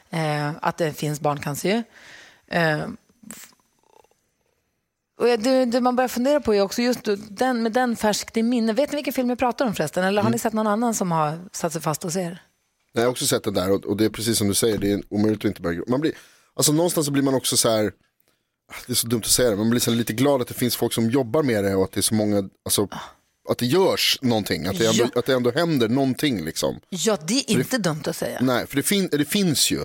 eh, 0.09 0.51
att 0.61 0.77
det 0.77 0.93
finns 0.93 1.19
barncancer. 1.19 1.83
Eh, 2.47 2.81
och 5.21 5.39
det, 5.39 5.65
det 5.65 5.81
man 5.81 5.95
börjar 5.95 6.07
fundera 6.07 6.39
på 6.41 6.55
är 6.55 6.61
också 6.61 6.81
just 6.81 6.99
den, 7.29 7.63
med 7.63 7.71
den 7.71 7.95
färskt 7.95 8.37
i 8.37 8.43
minne. 8.43 8.73
Vet 8.73 8.91
ni 8.91 8.95
vilken 8.95 9.13
film 9.13 9.29
jag 9.29 9.39
pratar 9.39 9.65
om 9.65 9.75
förresten? 9.75 10.03
Eller 10.03 10.21
har 10.21 10.29
ni 10.29 10.39
sett 10.39 10.53
någon 10.53 10.67
annan 10.67 10.93
som 10.93 11.11
har 11.11 11.39
satt 11.51 11.73
sig 11.73 11.81
fast 11.81 12.03
hos 12.03 12.15
er? 12.15 12.41
Jag 12.93 13.01
har 13.01 13.07
också 13.09 13.25
sett 13.27 13.43
det 13.43 13.51
där 13.51 13.71
och, 13.71 13.85
och 13.85 13.97
det 13.97 14.05
är 14.05 14.09
precis 14.09 14.37
som 14.37 14.47
du 14.47 14.53
säger, 14.53 14.77
det 14.77 14.91
är 14.91 15.01
omöjligt 15.09 15.39
att 15.41 15.45
inte 15.45 15.61
börja 15.61 15.81
man 15.87 16.01
blir, 16.01 16.13
alltså 16.53 16.71
Någonstans 16.71 17.05
så 17.05 17.11
blir 17.11 17.23
man 17.23 17.33
också 17.35 17.57
så 17.57 17.69
här, 17.69 17.91
det 18.87 18.93
är 18.93 18.95
så 18.95 19.07
dumt 19.07 19.21
att 19.25 19.31
säga 19.31 19.49
det, 19.49 19.55
men 19.55 19.65
man 19.65 19.69
blir 19.69 19.79
så 19.81 19.91
lite 19.91 20.13
glad 20.13 20.41
att 20.41 20.47
det 20.47 20.53
finns 20.53 20.75
folk 20.75 20.93
som 20.93 21.09
jobbar 21.09 21.43
med 21.43 21.63
det 21.63 21.75
och 21.75 21.83
att 21.83 21.91
det 21.91 21.99
är 21.99 22.01
så 22.01 22.13
många, 22.15 22.37
alltså, 22.65 22.87
att 23.49 23.57
det 23.57 23.65
görs 23.65 24.19
någonting, 24.21 24.67
att 24.67 24.77
det 24.77 24.85
ändå, 24.87 25.03
Ja. 25.13 25.19
att 25.19 25.25
det 25.25 25.33
ändå 25.33 25.51
händer 25.51 25.89
någonting 25.89 26.45
liksom. 26.45 26.79
Ja, 26.89 27.17
det 27.27 27.33
är 27.33 27.51
inte 27.51 27.77
dumt 27.77 28.01
att 28.05 28.15
säga. 28.15 28.39
Nej, 28.41 28.67
för 28.67 28.75
det, 28.75 28.83
fin, 28.83 29.09
det 29.11 29.25
finns 29.25 29.71
ju. 29.71 29.83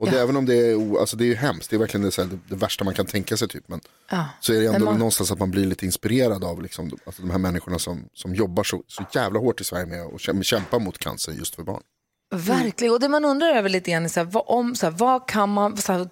Och 0.00 0.10
det, 0.10 0.20
även 0.20 0.36
om 0.36 0.46
det 0.46 0.54
är, 0.70 0.98
alltså 1.00 1.16
det 1.16 1.24
är 1.24 1.26
ju 1.26 1.34
hemskt, 1.34 1.70
det 1.70 1.76
är 1.76 1.80
verkligen 1.80 2.04
det, 2.04 2.10
så 2.12 2.22
här, 2.22 2.28
det, 2.28 2.38
det 2.48 2.56
värsta 2.56 2.84
man 2.84 2.94
kan 2.94 3.06
tänka 3.06 3.36
sig 3.36 3.48
typ. 3.48 3.68
Men 3.68 3.80
Ja. 4.10 4.24
så 4.40 4.52
är 4.52 4.60
det 4.60 4.66
ändå 4.66 4.84
man- 4.84 4.98
någonstans 4.98 5.30
att 5.32 5.38
man 5.38 5.50
blir 5.50 5.64
lite 5.66 5.86
inspirerad 5.86 6.44
av 6.44 6.62
liksom, 6.62 6.90
alltså 7.06 7.22
de 7.22 7.30
här 7.30 7.38
människorna 7.38 7.78
som, 7.78 8.04
som 8.14 8.34
jobbar 8.34 8.64
så, 8.64 8.82
så 8.86 9.04
jävla 9.14 9.38
hårt 9.40 9.60
i 9.60 9.64
Sverige 9.64 9.86
med 9.86 10.02
att 10.02 10.44
kämpa, 10.44 10.78
mot 10.78 10.98
cancer 10.98 11.32
just 11.32 11.54
för 11.54 11.62
barn. 11.62 11.82
Verkligen. 12.34 12.94
Och 12.94 13.00
det 13.00 13.08
man 13.08 13.24
undrar 13.24 13.48
över 13.48 13.68
lite 13.68 13.90
grann 13.90 14.04
är 14.04 14.08
så 14.08 14.20
här, 14.20 14.24
vad, 14.24 14.42
om, 14.46 14.74
så 14.74 14.86
här, 14.86 14.90
vad 14.90 15.28
kan 15.28 15.48
man, 15.48 15.76
så 15.76 15.92
här, 15.92 16.08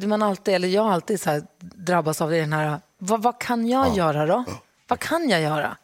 det, 0.00 0.06
man 0.06 0.22
alltid, 0.22 0.54
eller 0.54 0.68
jag 0.68 0.86
alltid 0.86 1.20
så 1.20 1.30
här, 1.30 1.42
drabbas 1.60 2.20
av 2.20 2.30
det 2.30 2.40
den 2.40 2.52
här, 2.52 2.80
vad, 2.98 3.22
vad 3.22 3.40
kan 3.40 3.68
jag 3.68 3.96
göra 3.96 4.26
då? 4.26 4.44
Vad 4.88 4.98
kan 4.98 5.28
jag 5.28 5.40
göra? 5.40 5.76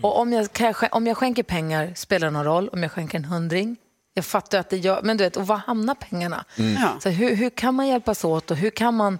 Och 0.00 0.18
om 0.20 0.32
jag, 0.32 0.48
jag, 0.58 0.76
om 0.92 1.06
jag 1.06 1.16
skänker 1.16 1.42
pengar, 1.42 1.92
spelar 1.96 2.26
det 2.26 2.30
någon 2.30 2.44
roll? 2.44 2.68
Om 2.68 2.82
jag 2.82 2.92
skänker 2.92 3.18
en 3.18 3.24
hundring? 3.24 3.76
Jag 4.18 4.24
fattar 4.24 4.58
att 4.58 4.70
det 4.70 4.76
gör, 4.76 5.02
men 5.02 5.16
du 5.16 5.24
vet, 5.24 5.36
och 5.36 5.46
var 5.46 5.56
hamnar 5.56 5.94
pengarna? 5.94 6.44
Ja. 6.56 6.96
Så 7.00 7.08
hur, 7.08 7.36
hur 7.36 7.50
kan 7.50 7.74
man 7.74 7.88
hjälpas 7.88 8.24
åt 8.24 8.50
och 8.50 8.56
hur 8.56 8.70
kan 8.70 8.94
man, 8.94 9.18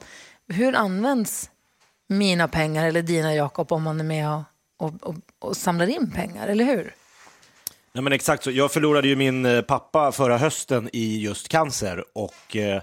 hur 0.49 0.75
används 0.75 1.51
mina 2.09 2.49
pengar 2.49 2.87
eller 2.87 3.03
dina 3.03 3.35
Jakob 3.35 3.73
om 3.73 3.83
man 3.83 4.01
är 4.01 4.05
med 4.05 4.31
och, 4.31 4.43
och, 4.77 4.95
och, 5.03 5.15
och 5.39 5.57
samlar 5.57 5.87
in 5.87 6.11
pengar, 6.11 6.49
eller 6.49 6.65
hur? 6.65 6.95
Nej, 7.93 8.03
men 8.03 8.13
exakt 8.13 8.45
så. 8.45 8.51
Jag 8.51 8.73
förlorade 8.73 9.09
ju 9.09 9.17
min 9.17 9.47
eh, 9.47 9.61
pappa 9.61 10.13
förra 10.13 10.39
hösten 10.39 10.91
i 10.93 11.21
just 11.21 11.49
cancer 11.49 12.05
och 12.13 12.57
eh, 12.57 12.83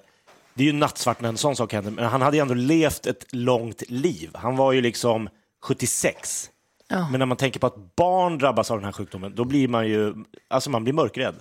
det 0.54 0.64
är 0.64 0.68
ju 0.68 0.74
nattsvart 0.74 1.22
när 1.22 1.30
en 1.30 1.38
sån 1.38 1.56
sak 1.56 1.74
händer, 1.74 1.92
men 1.92 2.06
han 2.06 2.22
hade 2.22 2.38
ju 2.38 2.42
ändå 2.42 2.54
levt 2.54 3.06
ett 3.08 3.26
långt 3.32 3.84
liv. 3.90 4.32
Han 4.34 4.56
var 4.56 4.72
ju 4.72 4.82
liksom 4.82 5.30
76. 5.64 6.50
Ja. 6.88 7.10
Men 7.10 7.20
när 7.20 7.26
man 7.26 7.38
tänker 7.38 7.60
på 7.60 7.68
att 7.68 7.96
barn 7.96 8.38
drabbas 8.38 8.72
av 8.72 8.78
den 8.78 8.86
här 8.86 8.92
sjukdomen, 8.92 9.36
då 9.36 9.46
blir 9.46 9.68
man 9.68 9.88
ju, 9.88 10.14
alltså 10.48 10.70
man 10.70 10.84
blir 10.84 10.94
mörkrädd. 10.94 11.36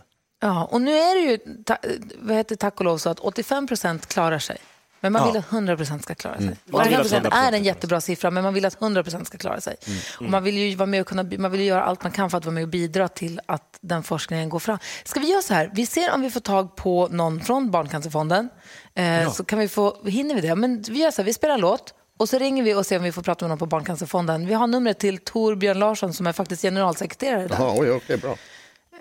Ja, 0.44 0.64
och 0.64 0.80
nu 0.80 0.92
är 0.98 1.14
det 1.14 1.30
ju 1.32 1.38
ta, 1.64 1.76
vad 2.18 2.36
heter, 2.36 2.56
tack 2.56 2.78
och 2.78 2.84
lov 2.84 2.98
så 2.98 3.10
att 3.10 3.20
85 3.20 3.66
procent 3.66 4.06
klarar 4.06 4.38
sig. 4.38 4.56
Men 5.00 5.12
man 5.12 5.22
Ja. 5.22 5.26
vill 5.32 5.38
att 5.38 5.52
100 5.52 5.76
procent 5.76 6.02
ska 6.02 6.14
klara 6.14 6.38
sig. 6.38 6.48
Att 6.48 6.74
85 6.74 7.00
procent 7.02 7.26
100% 7.26 7.48
är 7.48 7.52
en 7.52 7.64
jättebra 7.64 8.00
siffra, 8.00 8.30
men 8.30 8.44
man 8.44 8.54
vill 8.54 8.64
att 8.64 8.80
100 8.82 9.02
procent 9.02 9.26
ska 9.26 9.38
klara 9.38 9.60
sig. 9.60 9.76
Och 10.18 10.22
man 10.24 10.42
vill 10.44 10.58
ju 10.58 10.74
vara 10.74 10.86
med 10.86 11.00
och 11.00 11.06
kunna, 11.06 11.22
man 11.38 11.50
vill 11.50 11.60
göra 11.60 11.84
allt 11.84 12.02
man 12.02 12.12
kan 12.12 12.30
för 12.30 12.38
att 12.38 12.44
vara 12.44 12.52
med 12.54 12.62
och 12.62 12.68
bidra 12.68 13.08
till 13.08 13.40
att 13.46 13.78
den 13.80 14.02
forskningen 14.02 14.48
går 14.48 14.58
fram. 14.58 14.78
Ska 15.04 15.20
vi 15.20 15.30
göra 15.30 15.42
så 15.42 15.54
här? 15.54 15.70
Vi 15.74 15.86
ser 15.86 16.14
om 16.14 16.20
vi 16.20 16.30
får 16.30 16.40
tag 16.40 16.76
på 16.76 17.08
någon 17.10 17.40
från 17.40 17.70
Barncancerfonden. 17.70 18.48
Eh, 18.94 19.32
Så 19.32 19.44
kan 19.44 19.58
vi 19.58 19.68
få, 19.68 20.04
hinner 20.06 20.34
vi 20.34 20.40
det? 20.40 20.54
Men 20.54 20.82
vi 20.82 20.98
gör 20.98 21.10
så 21.10 21.22
här, 21.22 21.26
vi 21.26 21.32
spelar 21.34 21.58
låt. 21.58 21.94
Och 22.18 22.28
så 22.28 22.38
ringer 22.38 22.62
vi 22.62 22.74
och 22.74 22.86
ser 22.86 22.96
om 22.98 23.02
vi 23.04 23.12
får 23.12 23.22
prata 23.22 23.44
med 23.44 23.48
någon 23.50 23.58
på 23.58 23.66
Barncancerfonden. 23.66 24.46
Vi 24.46 24.54
har 24.54 24.66
numret 24.66 24.98
till 24.98 25.18
Torbjörn 25.18 25.78
Larsson 25.78 26.12
som 26.14 26.26
är 26.26 26.32
faktiskt 26.32 26.62
generalsekreterare 26.62 27.46
där. 27.48 27.56
Jaha, 27.58 27.74
oj, 27.78 27.90
okej, 27.90 28.16
bra. 28.18 28.36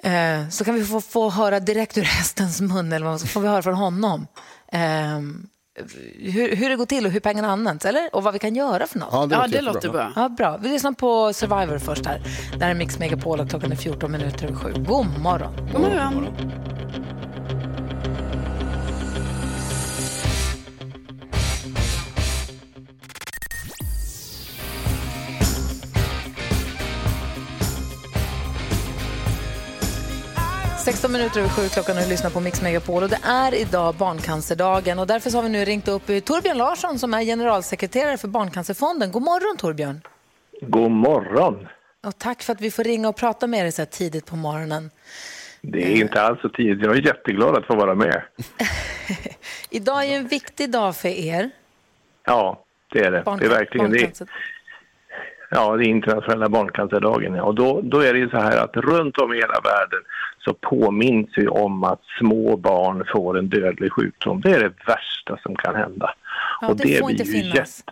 Eh, 0.01 0.49
så 0.49 0.63
kan 0.65 0.75
vi 0.75 0.85
få, 0.85 1.01
få 1.01 1.29
höra 1.29 1.59
direkt 1.59 1.97
ur 1.97 2.01
hästens 2.03 2.61
mun, 2.61 2.93
eller 2.93 3.05
vad, 3.05 3.21
så 3.21 3.27
får 3.27 3.41
vi 3.41 3.47
höra 3.47 3.61
från 3.61 3.73
honom. 3.75 4.27
Eh, 4.71 5.19
hur, 6.19 6.55
hur 6.55 6.69
det 6.69 6.75
går 6.75 6.85
till 6.85 7.05
och 7.05 7.11
hur 7.11 7.19
pengarna 7.19 7.51
används, 7.51 7.85
eller? 7.85 8.15
Och 8.15 8.23
vad 8.23 8.33
vi 8.33 8.39
kan 8.39 8.55
göra 8.55 8.87
för 8.87 8.99
något. 8.99 9.09
Ja, 9.11 9.25
det 9.25 9.35
Ja, 9.35 9.41
låter 9.41 9.55
det 9.57 9.61
låter 9.61 9.89
bra. 9.89 10.11
Ja, 10.15 10.29
bra. 10.29 10.57
Vi 10.57 10.69
lyssnar 10.69 10.91
på 10.91 11.33
Survivor 11.33 11.77
först 11.77 12.05
här. 12.05 12.21
Det 12.57 12.63
här 12.63 12.71
är 12.71 12.75
Mix 12.75 12.99
Megapol 12.99 13.39
och 13.39 13.49
klockan 13.49 13.71
är 13.71 13.75
14 13.75 14.11
minuter 14.11 14.45
över 14.45 14.55
sju. 14.55 14.73
God 14.87 15.19
morgon. 15.19 15.69
God 15.71 15.81
morgon. 15.81 16.27
Ja. 16.37 16.92
16 30.83 31.11
minuter 31.11 31.39
över 31.39 31.49
sju 31.49 31.69
klockan 31.69 31.97
och 31.97 32.09
lyssnar 32.09 32.29
på 32.29 32.39
Mix 32.39 32.61
Megapol. 32.61 33.03
Och 33.03 33.09
det 33.09 33.19
är 33.23 33.53
idag 33.53 33.95
barncancerdagen 33.95 34.99
och 34.99 35.07
därför 35.07 35.31
har 35.31 35.43
vi 35.43 35.49
nu 35.49 35.65
ringt 35.65 35.87
upp 35.87 36.05
Torbjörn 36.05 36.57
Larsson 36.57 36.99
som 36.99 37.13
är 37.13 37.23
generalsekreterare 37.23 38.17
för 38.17 38.27
Barncancerfonden. 38.27 39.11
God 39.11 39.21
morgon 39.21 39.57
Torbjörn. 39.57 40.01
God 40.61 40.91
morgon. 40.91 41.67
Och 42.03 42.17
tack 42.17 42.41
för 42.41 42.53
att 42.53 42.61
vi 42.61 42.71
får 42.71 42.83
ringa 42.83 43.09
och 43.09 43.15
prata 43.15 43.47
med 43.47 43.65
dig 43.65 43.71
så 43.71 43.81
här 43.81 43.85
tidigt 43.85 44.25
på 44.25 44.35
morgonen. 44.35 44.89
Det 45.61 45.83
är 45.83 46.01
inte 46.01 46.21
alls 46.21 46.41
så 46.41 46.49
tidigt. 46.49 46.85
Jag 46.85 46.97
är 46.97 47.01
jätteglad 47.01 47.57
att 47.57 47.65
få 47.65 47.75
vara 47.75 47.95
med. 47.95 48.21
Idag 49.69 50.05
är 50.05 50.17
en 50.17 50.27
viktig 50.27 50.71
dag 50.71 50.95
för 50.95 51.09
er. 51.09 51.49
Ja, 52.25 52.65
det 52.91 52.99
är 52.99 53.11
det. 53.11 53.23
Det 53.39 53.45
är 53.45 53.49
verkligen 53.49 53.91
det. 53.91 54.21
Ja, 55.53 55.77
det 55.77 55.85
är 55.85 55.87
internationella 55.87 56.49
barncancerdagen. 56.49 57.35
Ja. 57.35 57.43
Och 57.43 57.55
då, 57.55 57.81
då 57.83 57.99
är 57.99 58.13
det 58.13 58.19
ju 58.19 58.29
så 58.29 58.37
här 58.37 58.63
att 58.63 58.77
runt 58.77 59.17
om 59.17 59.33
i 59.33 59.35
hela 59.35 59.59
världen 59.63 59.99
så 60.39 60.53
påminns 60.53 61.29
vi 61.35 61.47
om 61.47 61.83
att 61.83 62.01
små 62.19 62.57
barn 62.57 63.03
får 63.13 63.37
en 63.37 63.49
dödlig 63.49 63.91
sjukdom. 63.91 64.41
Det 64.41 64.51
är 64.51 64.59
det 64.59 64.73
värsta 64.87 65.37
som 65.37 65.55
kan 65.55 65.75
hända. 65.75 66.13
Ja, 66.61 66.67
det 66.67 66.99
får 66.99 67.07
blir 67.07 67.11
inte 67.11 67.23
ju 67.23 67.43
finnas. 67.43 67.83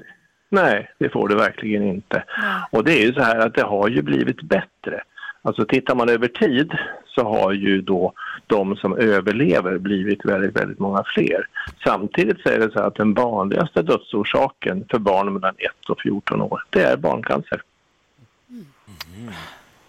Nej, 0.50 0.92
det 0.98 1.10
får 1.10 1.28
det 1.28 1.36
verkligen 1.36 1.84
inte. 1.84 2.24
Och 2.72 2.84
det 2.84 2.94
är 2.94 3.06
ju 3.06 3.14
så 3.14 3.22
här 3.22 3.40
att 3.40 3.54
det 3.54 3.64
har 3.64 3.90
ju 3.90 4.02
blivit 4.02 4.42
bättre. 4.42 5.04
Alltså 5.42 5.66
tittar 5.66 5.96
man 5.96 6.10
över 6.10 6.28
tid 6.28 6.72
så 7.16 7.24
har 7.24 7.52
ju 7.52 7.82
då 7.82 8.14
de 8.48 8.76
som 8.76 8.98
överlever 8.98 9.78
blivit 9.78 10.26
väldigt, 10.26 10.56
väldigt 10.56 10.80
många 10.80 11.04
fler. 11.16 11.48
Samtidigt 11.84 12.42
så 12.42 12.50
är 12.50 12.60
det 12.60 12.72
så 12.72 12.80
att 12.80 12.96
den 12.96 13.14
vanligaste 13.14 13.82
dödsorsaken 13.82 14.86
för 14.92 15.00
barn 15.00 15.34
mellan 15.34 15.56
1 15.58 15.90
och 15.90 16.02
14 16.02 16.42
år, 16.42 16.64
det 16.70 16.84
är 16.84 16.98
barncancer. 16.98 17.62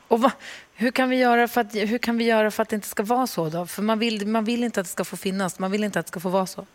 Och 0.09 0.21
va, 0.21 0.33
Hur 0.75 0.91
kan, 0.91 1.09
vi 1.09 1.21
göra 1.21 1.49
för 1.49 1.61
att, 1.61 1.75
hur 1.75 1.99
kan 1.99 2.19
vi 2.19 2.25
göra 2.25 2.51
för 2.51 2.63
att 2.63 2.69
det 2.69 2.77
inte 2.77 2.89
ska 2.89 3.03
vara 3.03 3.27
så? 3.27 3.49
Då? 3.49 3.67
För 3.67 3.83
man 3.83 3.99
vill, 3.99 4.27
man 4.27 4.45
vill 4.45 4.65
inte 4.65 4.81
att 4.81 4.87
det 4.87 4.91
ska 4.91 5.05
få 5.05 5.17
finnas, 5.17 5.59
man 5.59 5.71
vill 5.71 5.85
inte 5.85 5.99
att 5.99 6.07
det 6.07 6.11
ska 6.11 6.21
få 6.21 6.29
vara 6.29 6.47
så. 6.47 6.67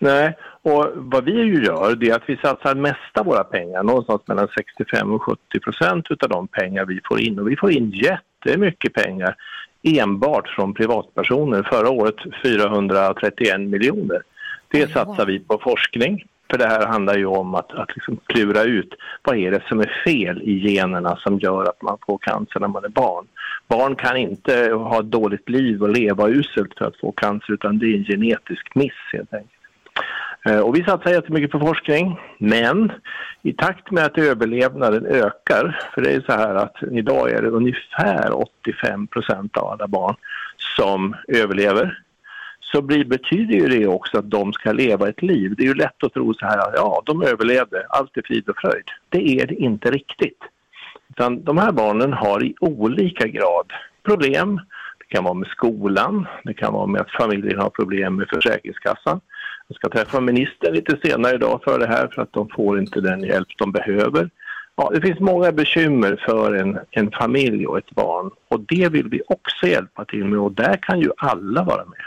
Nej, 0.00 0.36
och 0.62 0.92
vad 0.94 1.24
vi 1.24 1.32
ju 1.32 1.64
gör 1.64 1.94
det 1.94 2.10
är 2.10 2.14
att 2.14 2.28
vi 2.28 2.36
satsar 2.36 2.74
mesta 2.74 3.22
våra 3.22 3.44
pengar, 3.44 3.82
någonstans 3.82 4.22
mellan 4.26 4.48
65 4.56 5.12
och 5.12 5.22
70 5.22 5.60
procent 5.60 6.06
utav 6.10 6.28
de 6.28 6.48
pengar 6.48 6.84
vi 6.84 7.00
får 7.04 7.20
in. 7.20 7.38
Och 7.38 7.50
vi 7.50 7.56
får 7.56 7.70
in 7.70 7.90
jättemycket 8.44 8.94
pengar 8.94 9.36
enbart 9.82 10.48
från 10.48 10.74
privatpersoner. 10.74 11.62
Förra 11.62 11.90
året 11.90 12.16
431 12.44 13.60
miljoner. 13.60 14.22
Det 14.68 14.92
satsar 14.92 15.26
vi 15.26 15.38
på 15.40 15.58
forskning. 15.58 16.24
För 16.50 16.58
det 16.58 16.66
här 16.66 16.86
handlar 16.86 17.16
ju 17.16 17.26
om 17.26 17.54
att, 17.54 17.72
att 17.72 17.96
liksom 17.96 18.18
klura 18.26 18.62
ut 18.62 18.94
vad 19.22 19.36
är 19.36 19.50
det 19.50 19.62
som 19.68 19.80
är 19.80 20.02
fel 20.04 20.42
i 20.42 20.58
generna 20.58 21.16
som 21.16 21.38
gör 21.38 21.64
att 21.64 21.82
man 21.82 21.98
får 22.06 22.18
cancer 22.18 22.60
när 22.60 22.68
man 22.68 22.84
är 22.84 22.88
barn. 22.88 23.26
Barn 23.68 23.94
kan 23.94 24.16
inte 24.16 24.70
ha 24.72 25.00
ett 25.00 25.10
dåligt 25.10 25.48
liv 25.48 25.82
och 25.82 25.88
leva 25.88 26.28
uselt 26.28 26.78
för 26.78 26.84
att 26.84 27.00
få 27.00 27.12
cancer 27.12 27.52
utan 27.52 27.78
det 27.78 27.86
är 27.86 27.96
en 27.96 28.04
genetisk 28.04 28.74
miss 28.74 28.92
helt 29.12 29.34
enkelt. 29.34 29.59
Eh, 30.46 30.60
och 30.60 30.76
vi 30.76 30.84
satsar 30.84 31.10
jättemycket 31.10 31.50
på 31.50 31.60
forskning, 31.60 32.20
men 32.38 32.92
i 33.42 33.52
takt 33.52 33.90
med 33.90 34.04
att 34.04 34.18
överlevnaden 34.18 35.06
ökar, 35.06 35.80
för 35.94 36.02
det 36.02 36.12
är 36.12 36.20
så 36.20 36.32
här 36.32 36.54
att 36.54 36.76
idag 36.90 37.30
är 37.30 37.42
det 37.42 37.48
ungefär 37.48 38.42
85 38.42 39.06
procent 39.06 39.56
av 39.56 39.66
alla 39.66 39.88
barn 39.88 40.14
som 40.76 41.16
överlever, 41.28 42.02
så 42.60 42.82
blir, 42.82 43.04
betyder 43.04 43.54
ju 43.54 43.68
det 43.68 43.86
också 43.86 44.18
att 44.18 44.30
de 44.30 44.52
ska 44.52 44.72
leva 44.72 45.08
ett 45.08 45.22
liv. 45.22 45.54
Det 45.56 45.62
är 45.62 45.66
ju 45.66 45.74
lätt 45.74 46.04
att 46.04 46.14
tro 46.14 46.34
så 46.34 46.46
här, 46.46 46.72
ja, 46.74 47.02
de 47.06 47.22
överlevde, 47.22 47.86
allt 47.88 48.16
är 48.16 48.22
frid 48.22 48.48
och 48.48 48.56
fröjd. 48.56 48.84
Det 49.08 49.40
är 49.40 49.46
det 49.46 49.54
inte 49.54 49.90
riktigt. 49.90 50.38
Utan 51.10 51.44
de 51.44 51.58
här 51.58 51.72
barnen 51.72 52.12
har 52.12 52.44
i 52.44 52.54
olika 52.60 53.26
grad 53.26 53.72
problem. 54.02 54.60
Det 54.98 55.14
kan 55.14 55.24
vara 55.24 55.34
med 55.34 55.48
skolan, 55.48 56.26
det 56.44 56.54
kan 56.54 56.72
vara 56.72 56.86
med 56.86 57.00
att 57.00 57.10
familjen 57.10 57.58
har 57.58 57.70
problem 57.70 58.16
med 58.16 58.28
Försäkringskassan. 58.28 59.20
Jag 59.70 59.76
ska 59.76 59.88
träffa 59.88 60.20
ministern 60.20 60.74
lite 60.74 60.98
senare 61.02 61.34
idag 61.34 61.60
för 61.64 61.78
det 61.78 61.86
här 61.86 62.08
för 62.08 62.22
att 62.22 62.32
de 62.32 62.48
får 62.48 62.78
inte 62.78 63.00
den 63.00 63.20
hjälp 63.20 63.48
de 63.58 63.72
behöver. 63.72 64.30
Ja, 64.76 64.90
det 64.94 65.00
finns 65.00 65.20
många 65.20 65.52
bekymmer 65.52 66.22
för 66.26 66.54
en, 66.54 66.78
en 66.90 67.10
familj 67.10 67.66
och 67.66 67.78
ett 67.78 67.90
barn 67.90 68.30
och 68.48 68.60
det 68.60 68.88
vill 68.88 69.08
vi 69.08 69.22
också 69.26 69.66
hjälpa 69.66 70.04
till 70.04 70.24
med 70.24 70.38
och 70.38 70.52
där 70.52 70.76
kan 70.82 71.00
ju 71.00 71.10
alla 71.16 71.62
vara 71.62 71.84
med. 71.84 72.04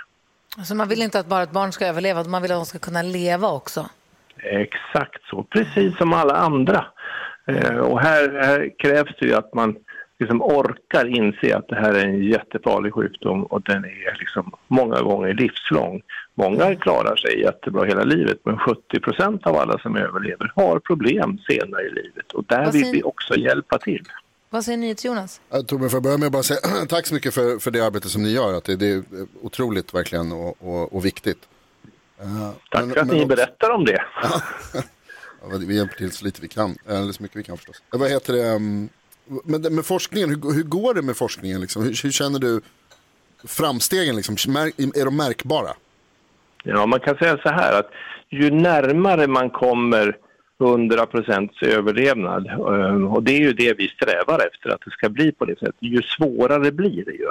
Alltså 0.58 0.76
man 0.76 0.88
vill 0.88 1.02
inte 1.02 1.20
att 1.20 1.28
bara 1.28 1.44
ett 1.44 1.52
barn 1.52 1.72
ska 1.72 1.86
överleva, 1.86 2.24
man 2.24 2.42
vill 2.42 2.52
att 2.52 2.58
de 2.58 2.66
ska 2.66 2.80
kunna 2.80 3.02
leva 3.02 3.52
också. 3.52 3.90
Exakt 4.38 5.24
så, 5.30 5.44
precis 5.44 5.98
som 5.98 6.14
alla 6.14 6.36
andra. 6.36 6.86
Eh, 7.48 7.78
och 7.78 8.02
här, 8.02 8.30
här 8.44 8.80
krävs 8.80 9.16
det 9.20 9.26
ju 9.26 9.34
att 9.34 9.54
man 9.54 9.76
liksom 10.24 10.42
orkar 10.42 11.06
inse 11.06 11.58
att 11.58 11.68
det 11.68 11.76
här 11.76 11.94
är 11.94 12.06
en 12.06 12.24
jättefarlig 12.24 12.94
sjukdom 12.94 13.44
och 13.44 13.62
den 13.62 13.86
är 13.86 14.18
liksom 14.20 14.52
många 14.68 15.02
gånger 15.02 15.34
livslång. 15.34 16.02
Många 16.36 16.76
klarar 16.76 17.16
sig 17.16 17.42
jättebra 17.42 17.86
hela 17.86 18.04
livet 18.04 18.40
men 18.44 18.58
70 18.58 19.00
procent 19.00 19.48
av 19.48 19.56
alla 19.56 19.80
som 19.80 19.96
överlever 19.98 20.52
har 20.56 20.80
problem 20.80 21.40
senare 21.50 21.82
i 21.84 21.90
livet 21.90 22.32
och 22.34 22.44
där 22.48 22.72
vill 22.72 22.92
vi 22.92 23.04
också 23.04 23.36
hjälpa 23.36 23.78
till. 23.78 24.04
Vad 24.50 24.66
säger 24.66 24.78
NyhetsJonas? 24.78 25.42
Ja, 25.50 25.62
Torbjörn, 25.62 25.90
får 25.90 25.98
jag 25.98 26.04
börja 26.04 26.18
med 26.18 26.26
att 26.26 26.32
bara 26.32 26.44
säga 26.44 26.60
tack 26.90 27.06
så 27.08 27.14
mycket 27.14 27.34
för, 27.34 27.60
för 27.60 27.72
det 27.72 27.82
arbete 27.86 28.10
som 28.10 28.24
ni 28.24 28.30
gör. 28.32 28.54
Att 28.58 28.64
det, 28.64 28.76
det 28.76 28.88
är 28.90 29.04
otroligt 29.42 29.94
verkligen 29.94 30.32
och, 30.32 30.56
och, 30.60 30.96
och 30.96 31.06
viktigt. 31.06 31.40
Eh, 32.22 32.50
Tack 32.72 32.82
men- 32.86 32.90
för 32.94 33.00
att 33.02 33.08
men 33.08 33.16
ni 33.16 33.24
också- 33.24 33.36
berättar 33.36 33.70
om 33.70 33.86
det. 33.86 34.04
Ja, 35.52 35.58
vi 35.68 35.76
hjälper 35.78 35.96
till 35.96 36.12
så 36.12 36.26
lite 36.26 36.42
vi 36.42 36.48
kan, 36.48 36.76
eller 36.88 37.12
så 37.12 37.24
mycket 37.24 37.38
vi 37.38 37.44
kan 37.44 37.58
förstås. 37.58 37.84
Eh, 37.94 38.00
Vad 38.00 38.10
heter 38.10 38.34
det, 38.34 38.56
um, 38.56 38.90
men 39.44 39.76
med 39.76 39.86
forskningen, 39.86 40.30
hur, 40.30 40.54
hur 40.54 40.64
går 40.64 40.94
det 40.94 41.02
med 41.02 41.18
forskningen? 41.18 41.62
Liksom? 41.62 41.84
Hur, 41.84 42.04
hur 42.04 42.12
känner 42.12 42.40
du 42.40 42.62
framstegen? 43.48 44.16
Liksom? 44.16 44.36
Är 44.96 45.06
de 45.06 45.18
märkbara? 45.18 45.70
Ja, 46.64 46.86
man 46.86 47.00
kan 47.00 47.16
säga 47.16 47.38
så 47.38 47.50
här 47.50 47.80
att 47.80 47.90
ju 48.30 48.52
närmare 48.52 49.28
man 49.28 49.50
kommer 49.50 50.18
100 50.62 51.06
procents 51.06 51.62
överlevnad, 51.62 52.48
eh, 52.48 53.14
och 53.14 53.24
det 53.24 53.32
är 53.32 53.40
ju 53.40 53.54
det 53.54 53.74
vi 53.78 53.88
strävar 53.88 54.48
efter 54.48 54.70
att 54.70 54.82
det 54.86 54.92
ska 54.92 55.10
bli 55.10 55.32
på 55.32 55.46
det 55.46 55.60
sättet, 55.60 55.76
ju 55.80 56.02
svårare 56.02 56.72
blir 56.72 57.06
det 57.06 57.12
ju. 57.12 57.28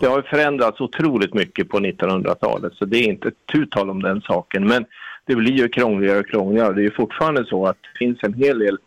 Det 0.00 0.06
har 0.06 0.16
ju 0.16 0.22
förändrats 0.22 0.80
otroligt 0.80 1.34
mycket 1.34 1.68
på 1.68 1.78
1900-talet 1.78 2.72
så 2.74 2.84
det 2.84 2.96
är 2.96 3.08
inte 3.08 3.30
tu 3.52 3.66
tal 3.66 3.90
om 3.90 4.02
den 4.02 4.20
saken. 4.20 4.66
Men 4.66 4.84
det 5.26 5.36
blir 5.36 5.52
ju 5.52 5.68
krångligare 5.68 6.18
och 6.18 6.26
krångligare. 6.26 6.72
Det 6.72 6.80
är 6.80 6.84
ju 6.84 6.90
fortfarande 6.90 7.44
så 7.44 7.66
att 7.66 7.76
det 7.82 7.98
finns 7.98 8.18
en 8.22 8.34
hel 8.34 8.58
del 8.58 8.78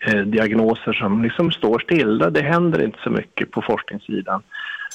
eh, 0.00 0.20
diagnoser 0.20 0.92
som 0.92 1.22
liksom 1.22 1.50
står 1.50 1.78
stilla. 1.78 2.30
Det 2.30 2.42
händer 2.42 2.84
inte 2.84 2.98
så 3.04 3.10
mycket 3.10 3.50
på 3.50 3.62
forskningssidan. 3.62 4.42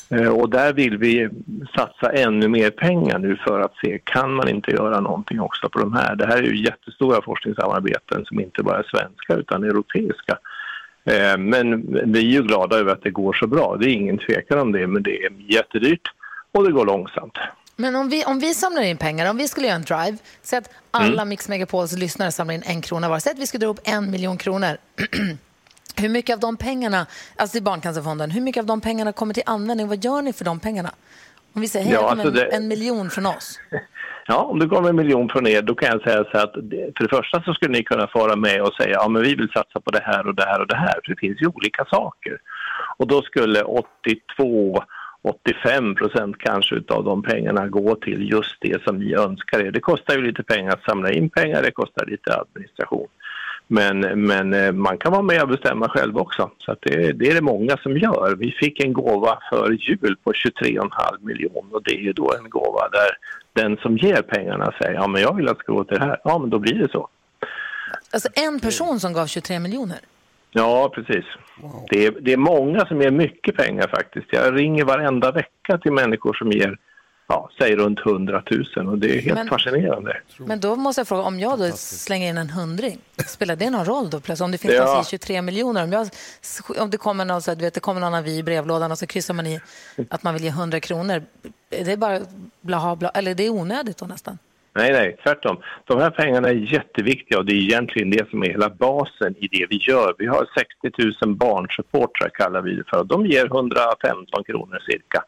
Eh, 0.10 0.28
Och 0.30 0.50
där 0.50 0.74
vill 0.74 0.98
vi 0.98 1.30
satsa 1.76 2.12
ännu 2.14 2.48
mer 2.48 2.70
pengar 2.70 3.20
nu 3.20 3.36
för 3.36 3.60
att 3.62 3.76
se, 3.86 4.00
kan 4.04 4.34
man 4.34 4.48
inte 4.50 4.72
göra 4.72 5.00
någonting 5.00 5.40
också 5.42 5.70
på 5.70 5.80
de 5.80 5.94
här? 5.94 6.16
Det 6.16 6.26
här 6.28 6.38
är 6.38 6.44
ju 6.44 6.64
jättestora 6.64 7.22
forskningssamarbeten 7.22 8.26
som 8.26 8.40
inte 8.40 8.64
bara 8.64 8.78
är 8.80 8.84
svenska 8.84 9.34
utan 9.36 9.64
europeiska. 9.64 10.38
Eh, 11.06 11.38
Men 11.38 11.88
vi 12.14 12.20
är 12.20 12.32
ju 12.32 12.44
glada 12.44 12.78
över 12.78 12.92
att 12.92 13.04
det 13.04 13.10
går 13.10 13.34
så 13.34 13.48
bra, 13.48 13.78
det 13.80 13.90
är 13.90 13.94
ingen 13.94 14.18
tvekan 14.18 14.60
om 14.60 14.72
det, 14.72 14.88
men 14.88 15.04
det 15.04 15.24
är 15.26 15.32
jättedyrt 15.48 16.08
och 16.52 16.64
det 16.66 16.72
går 16.72 16.86
långsamt. 16.86 17.38
Men 17.82 17.96
om 17.96 18.10
vi, 18.10 18.26
om 18.26 18.40
vi 18.40 18.54
samlar 18.54 18.82
in 18.82 18.98
pengar, 18.98 19.30
om 19.30 19.38
vi 19.38 19.48
skulle 19.48 19.68
göra 19.68 19.76
en 19.76 19.82
drive, 19.82 20.18
så 20.42 20.56
att 20.58 20.70
alla 20.92 21.26
Mix 21.26 21.50
Megapols 21.50 21.98
lyssnare 21.98 22.32
samlar 22.32 22.54
in 22.54 22.64
en 22.66 22.82
krona 22.82 23.10
var, 23.10 23.20
säg 23.20 23.32
att 23.32 23.40
vi 23.40 23.48
skulle 23.48 23.66
dra 23.66 23.72
upp 23.72 23.80
en 23.84 24.12
miljon 24.12 24.38
kronor. 24.38 24.78
hur 26.02 26.10
mycket 26.10 26.34
av 26.34 26.40
de 26.40 26.58
pengarna, 26.58 27.06
alltså 27.36 27.56
till 27.56 27.64
Barncancerfonden, 27.64 28.32
hur 28.32 28.42
mycket 28.42 28.60
av 28.62 28.66
de 28.66 28.82
pengarna 28.82 29.12
kommer 29.14 29.34
till 29.34 29.44
användning? 29.46 29.88
Vad 29.88 30.04
gör 30.06 30.22
ni 30.22 30.34
för 30.34 30.46
de 30.46 30.60
pengarna? 30.60 30.92
Om 31.54 31.62
vi 31.62 31.68
säger, 31.68 31.86
hej, 31.86 31.94
Ja, 31.94 32.10
alltså 32.12 32.28
en, 32.28 32.34
det- 32.34 32.46
en 32.56 32.68
miljon 32.68 33.10
från 33.10 33.26
oss. 33.26 33.60
Ja, 34.28 34.38
om 34.38 34.60
det 34.60 34.68
kommer 34.68 34.90
en 34.90 34.96
miljon 34.96 35.30
från 35.30 35.48
er, 35.48 35.62
då 35.62 35.76
kan 35.76 35.90
jag 35.90 36.02
säga 36.02 36.24
så 36.32 36.38
att 36.38 36.54
för 36.98 37.04
det 37.04 37.10
första 37.10 37.44
så 37.44 37.54
skulle 37.54 37.72
ni 37.72 37.84
kunna 37.84 38.08
fara 38.08 38.36
med 38.36 38.62
och 38.62 38.74
säga 38.74 38.90
ja 38.90 39.08
men 39.10 39.22
vi 39.22 39.36
vill 39.36 39.50
satsa 39.54 39.80
på 39.80 39.92
det 39.92 40.02
här 40.04 40.28
och 40.28 40.36
det 40.36 40.46
här 40.46 40.60
och 40.60 40.68
det 40.68 40.76
här, 40.76 41.00
för 41.06 41.12
det 41.14 41.20
finns 41.20 41.42
ju 41.42 41.48
olika 41.48 41.86
saker. 41.86 42.38
Och 42.98 43.08
då 43.08 43.22
skulle 43.22 43.62
82 43.64 44.84
85 45.24 45.96
procent 45.96 46.38
kanske 46.40 46.76
utav 46.76 47.04
de 47.04 47.24
pengarna 47.24 47.68
går 47.68 47.96
till 47.96 48.30
just 48.32 48.56
det 48.62 48.84
som 48.84 48.98
ni 48.98 49.14
önskar 49.14 49.60
er. 49.60 49.72
Det 49.72 49.80
kostar 49.80 50.14
ju 50.14 50.22
lite 50.22 50.44
pengar 50.44 50.72
att 50.72 50.84
samla 50.84 51.12
in 51.12 51.30
pengar, 51.30 51.62
det 51.62 51.72
kostar 51.72 52.06
lite 52.06 52.36
administration. 52.36 53.08
Men, 53.68 54.00
men 54.00 54.54
eh, 54.54 54.72
man 54.72 54.98
kan 54.98 55.12
vara 55.12 55.22
med 55.22 55.42
och 55.42 55.48
bestämma 55.48 55.90
själv 55.90 56.18
också. 56.18 56.52
Så 56.58 56.72
att 56.72 56.82
det, 56.82 57.12
det 57.12 57.30
är 57.30 57.36
det 57.36 57.42
många 57.42 57.78
som 57.78 57.98
gör. 57.98 58.36
Vi 58.36 58.52
fick 58.52 58.80
en 58.80 58.94
gåva 58.94 59.40
för 59.50 59.72
jul 59.72 60.16
på 60.24 60.32
23,5 60.32 60.90
miljoner 61.22 61.76
och 61.76 61.84
det 61.84 61.92
är 61.92 62.02
ju 62.02 62.14
då 62.14 62.34
en 62.40 62.50
gåva 62.50 62.90
där 62.90 63.18
den 63.54 63.78
som 63.78 63.98
ger 63.98 64.22
pengarna 64.22 64.74
säger 64.82 64.94
ja 64.94 65.08
men 65.08 65.22
jag 65.22 65.36
vill 65.36 65.48
att 65.48 65.58
det 65.58 65.64
ska 65.64 65.74
gå 65.74 65.84
till 65.84 65.98
det 65.98 66.06
här. 66.06 66.22
Ja 66.24 66.38
men 66.40 66.50
då 66.50 66.60
blir 66.60 66.74
det 66.74 66.92
så. 66.92 67.08
Alltså 68.14 68.30
en 68.34 68.60
person 68.60 69.00
som 69.00 69.14
gav 69.14 69.28
23 69.28 69.60
miljoner. 69.60 70.00
Ja, 70.54 70.92
precis. 70.96 71.26
Det, 71.90 72.06
är, 72.06 72.12
det 72.22 72.34
är 72.34 72.38
många 72.38 72.86
som 72.86 73.02
ger 73.02 73.12
mycket 73.12 73.58
pengar 73.58 73.88
faktiskt. 73.88 74.28
Jag 74.32 74.58
ringer 74.60 74.86
varenda 74.86 75.32
vecka 75.32 75.78
till 75.78 75.92
människor 75.92 76.34
som 76.34 76.52
ger, 76.52 76.78
ja, 77.28 77.50
säg 77.60 77.76
runt 77.76 78.00
100 78.06 78.44
000 78.76 78.88
och 78.88 78.98
det 78.98 79.18
är 79.18 79.22
helt 79.22 79.36
Men- 79.36 79.48
fascinerande. 79.48 80.18
Men 80.38 80.60
då 80.60 80.76
måste 80.76 81.00
jag 81.00 81.08
fråga, 81.08 81.24
om 81.24 81.40
jag 81.40 81.60
då 81.60 81.72
slänger 81.76 82.30
in 82.30 82.38
en 82.38 82.50
hundring, 82.50 82.98
spelar 83.28 83.56
det 83.56 83.70
någon 83.70 83.86
roll 83.86 84.10
då 84.10 84.20
plötsligt? 84.20 84.46
Om 84.46 84.52
det 84.52 84.58
finns 84.58 84.74
Ja. 84.74 84.98
alltså 84.98 85.10
23 85.12 85.42
miljoner, 85.42 85.84
om, 85.84 85.92
jag, 85.92 86.08
om 86.80 86.90
det 86.90 86.98
kommer 86.98 87.26
någon, 87.26 87.42
så 87.42 87.52
att, 87.52 87.58
du 87.60 87.66
vet, 87.66 87.74
det 87.74 87.80
kommer 87.80 88.02
någon 88.02 88.14
avi 88.14 88.38
i 88.38 88.44
brevlådan 88.44 88.92
och 88.92 88.98
så 89.00 89.08
kryssar 89.08 89.34
man 89.34 89.48
i 89.48 89.60
att 90.10 90.24
man 90.24 90.34
vill 90.34 90.44
ge 90.44 90.50
100 90.50 90.80
kronor, 90.80 91.24
är 91.70 91.86
det 91.86 91.98
bara 91.98 92.20
blaha 92.62 92.96
bla, 92.96 93.10
eller 93.10 93.36
det 93.36 93.46
är 93.46 93.50
onödigt 93.50 93.98
då 93.98 94.06
nästan? 94.06 94.38
Nej, 94.74 94.92
nej, 94.92 95.18
tvärtom. 95.24 95.58
De 95.86 96.00
här 96.00 96.10
pengarna 96.10 96.48
är 96.48 96.54
jätteviktiga 96.54 97.38
och 97.38 97.46
det 97.46 97.54
är 97.54 97.62
egentligen 97.62 98.10
det 98.10 98.30
som 98.30 98.44
är 98.44 98.48
hela 98.48 98.70
basen 98.70 99.36
i 99.38 99.48
det 99.48 99.66
vi 99.70 99.78
gör. 99.78 100.16
Vi 100.18 100.26
har 100.26 100.48
60 100.92 101.16
000 101.26 101.36
barnsupportrar 101.36 102.30
kallar 102.30 102.62
vi 102.62 102.76
det 102.76 102.84
för. 102.88 103.04
De 103.04 103.26
ger 103.26 103.46
115 103.46 104.44
kronor 104.44 104.80
cirka 104.86 105.24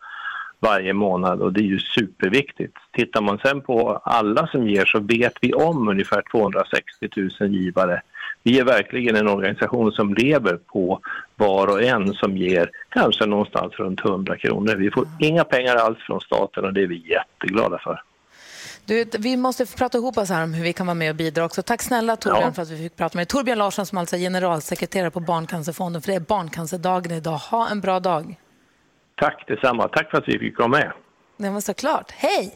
varje 0.60 0.94
månad 0.94 1.42
och 1.42 1.54
det 1.54 1.60
är 1.60 1.64
ju 1.76 1.80
superviktigt. 1.80 2.78
Tittar 2.92 3.22
man 3.22 3.40
sen 3.46 3.62
på 3.62 4.02
alla 4.04 4.48
som 4.48 4.68
ger 4.68 4.86
så 4.86 5.00
vet 5.00 5.34
vi 5.42 5.54
om 5.54 5.88
ungefär 5.88 6.24
260 6.32 7.10
000 7.40 7.56
givare. 7.56 8.02
Vi 8.44 8.60
är 8.60 8.64
verkligen 8.64 9.16
en 9.16 9.28
organisation 9.28 9.92
som 9.92 10.14
lever 10.14 10.58
på 10.58 11.00
var 11.36 11.68
och 11.68 11.84
en 11.84 12.14
som 12.14 12.38
ger 12.38 12.70
kanske 12.90 13.26
någonstans 13.26 13.74
runt 13.74 14.06
100 14.06 14.38
kronor. 14.38 14.76
Vi 14.76 14.92
får 14.92 15.08
inga 15.20 15.44
pengar 15.44 15.76
alls 15.76 16.00
från 16.00 16.22
staten 16.22 16.66
och 16.66 16.74
det 16.74 16.82
är 16.82 16.88
vi 16.88 17.10
jätteglada 17.10 17.78
för. 17.78 18.02
Du, 18.86 19.06
vi 19.20 19.38
måste 19.38 19.66
prata 19.66 19.98
ihop 19.98 20.18
oss 20.18 20.30
här 20.30 20.44
om 20.44 20.54
hur 20.54 20.64
vi 20.64 20.74
kan 20.74 20.86
vara 20.88 20.96
med 20.96 21.10
och 21.10 21.16
bidra 21.16 21.46
också. 21.46 21.62
Tack 21.64 21.82
snälla 21.82 22.16
Torbjörn 22.16 22.44
Ja. 22.46 22.54
för 22.54 22.62
att 22.62 22.70
vi 22.70 22.78
fick 22.78 22.96
prata 22.96 23.18
med 23.18 23.22
dig. 23.22 23.30
Torbjörn 23.30 23.58
Larsson 23.58 23.86
som 23.86 23.98
alltså 23.98 24.16
är 24.16 24.20
generalsekreterare 24.20 25.12
på 25.12 25.20
Barncancerfonden, 25.20 26.02
för 26.02 26.10
det 26.12 26.16
är 26.16 26.20
barncancerdagen 26.20 27.12
idag. 27.12 27.38
Ha 27.38 27.70
en 27.70 27.82
bra 27.82 28.00
dag. 28.00 28.36
Tack 29.16 29.44
detsamma. 29.48 29.88
Tack 29.88 30.12
för 30.12 30.18
att 30.18 30.28
vi 30.28 30.40
fick 30.40 30.56
komma 30.58 30.78
med. 30.78 30.92
Det 31.38 31.50
var 31.50 31.62
såklart. 31.62 32.12
Hej! 32.12 32.56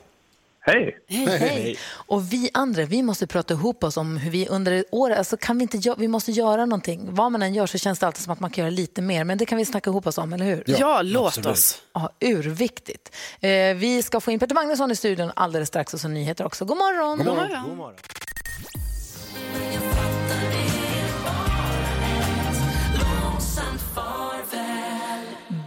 Hej! 0.68 0.98
Hej. 1.08 1.78
Och 1.90 2.34
vi 2.34 2.50
andra, 2.54 2.86
vi 2.86 3.04
måste 3.04 3.28
prata 3.28 3.54
ihop 3.54 3.84
oss 3.84 3.98
om 3.98 4.18
hur 4.18 4.32
vi 4.32 4.48
under 4.48 4.84
året, 4.92 5.18
alltså 5.18 5.38
kan 5.38 5.58
vi 5.58 5.62
inte, 5.62 5.96
vi 5.98 6.08
måste 6.08 6.32
göra 6.32 6.66
någonting. 6.66 7.08
Vad 7.12 7.32
man 7.32 7.42
än 7.42 7.54
gör 7.54 7.66
så 7.66 7.78
känns 7.78 8.00
det 8.00 8.08
alltid 8.08 8.24
som 8.24 8.34
att 8.34 8.40
man 8.40 8.50
kan 8.50 8.64
göra 8.64 8.72
lite 8.72 9.02
mer, 9.02 9.24
men 9.24 9.38
det 9.38 9.46
kan 9.46 9.58
vi 9.58 9.66
snacka 9.66 9.90
ihop 9.90 10.08
oss 10.08 10.18
om, 10.18 10.34
eller 10.34 10.46
hur? 10.46 10.64
Ja, 10.66 11.02
låt 11.04 11.46
oss. 11.46 11.82
Ja, 11.94 12.10
urviktigt. 12.20 13.16
Eh, 13.40 13.50
vi 13.76 14.04
ska 14.04 14.20
få 14.20 14.32
in 14.32 14.40
Peter 14.40 14.56
Magnusson 14.56 14.92
i 14.92 14.96
studion 14.96 15.32
alldeles 15.36 15.68
strax 15.68 15.94
och 15.94 16.00
så 16.00 16.08
nyheter 16.08 16.46
också. 16.46 16.66
God 16.66 16.78
morgon! 16.78 17.18
God 17.18 17.26
morgon. 17.26 17.64
God 17.70 17.78
morgon. 17.78 17.96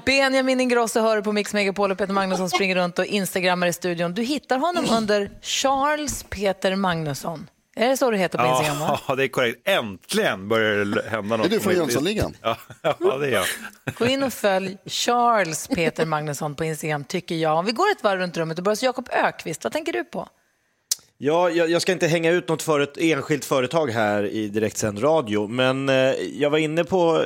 Benjamin 0.05 0.61
Ingrosso 0.61 1.01
hör 1.01 1.21
på 1.23 1.33
Mix 1.33 1.55
Megapol 1.55 1.91
och 1.91 1.99
Peter 1.99 2.13
Magnusson 2.13 2.51
springer 2.51 2.77
runt 2.77 2.99
och 2.99 3.05
instagrammar 3.07 3.67
i 3.67 3.73
studion. 3.73 4.15
Du 4.15 4.23
hittar 4.23 4.59
honom 4.59 4.87
under 4.91 5.31
Charles 5.43 6.23
Peter 6.23 6.77
Magnusson. 6.77 7.47
Är 7.77 7.89
det 7.89 7.97
så 7.97 8.11
du 8.11 8.17
heter 8.17 8.39
på 8.39 8.47
Instagram? 8.47 8.79
Va? 8.79 9.01
Ja, 9.09 9.15
det 9.17 9.25
är 9.25 9.29
korrekt. 9.29 9.69
Äntligen 9.69 10.49
börjar 10.49 10.85
det 10.85 11.09
hända 11.11 11.37
något. 11.37 11.47
Är 11.47 11.51
du 11.51 11.61
från 11.61 11.75
Jönssonligan? 11.75 12.37
Ja, 12.43 12.57
ja, 12.83 13.17
det 13.17 13.27
är 13.27 13.31
jag. 13.31 13.45
Gå 13.99 14.07
in 14.07 14.23
och 14.23 14.33
följ 14.33 14.79
Charles 14.87 15.69
Peter 15.69 16.07
Magnusson 16.07 16.55
på 16.55 16.65
Instagram, 16.65 17.05
tycker 17.05 17.35
jag. 17.35 17.59
Om 17.59 17.67
vi 17.67 17.73
går 17.73 17.91
ett 17.91 18.03
varv 18.03 18.21
runt 18.21 18.37
rummet 18.37 18.59
och 18.59 18.65
börjar 18.65 18.73
hos 18.73 18.83
Jakob 18.83 19.09
Ökvist, 19.13 19.65
vad 19.65 19.73
tänker 19.73 19.93
du 19.93 20.05
på? 20.05 20.29
Ja, 21.23 21.51
jag, 21.51 21.71
jag 21.71 21.83
ska 21.83 21.93
inte 21.93 22.07
hänga 22.07 22.31
ut 22.31 22.49
något 22.49 22.63
för 22.63 22.81
ett 22.81 22.99
enskilt 22.99 23.45
företag 23.45 23.91
här 23.91 24.27
i 24.27 24.49
direktsänd 24.49 25.03
radio, 25.03 25.49
men 25.49 25.89
eh, 25.89 25.95
jag 26.15 26.51
var 26.51 26.59
inne 26.59 26.85
på 26.85 27.25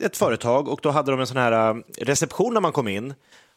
ett 0.00 0.16
företag 0.16 0.68
och 0.68 0.80
då 0.82 0.90
hade 0.90 1.10
de 1.10 1.20
en 1.20 1.26
sån 1.26 1.36
här 1.36 1.70
eh, 1.70 1.82
reception 1.98 2.54
när 2.54 2.60
man 2.60 2.72
kom 2.72 2.88
in. 2.88 3.14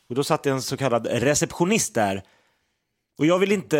Och 0.10 0.16
då 0.16 0.24
satt 0.24 0.46
en 0.46 0.62
så 0.62 0.78
kallad 0.78 1.08
receptionist 1.08 1.94
där. 1.94 2.24
Och 3.20 3.26
jag 3.26 3.40
vill 3.40 3.52
inte, 3.52 3.78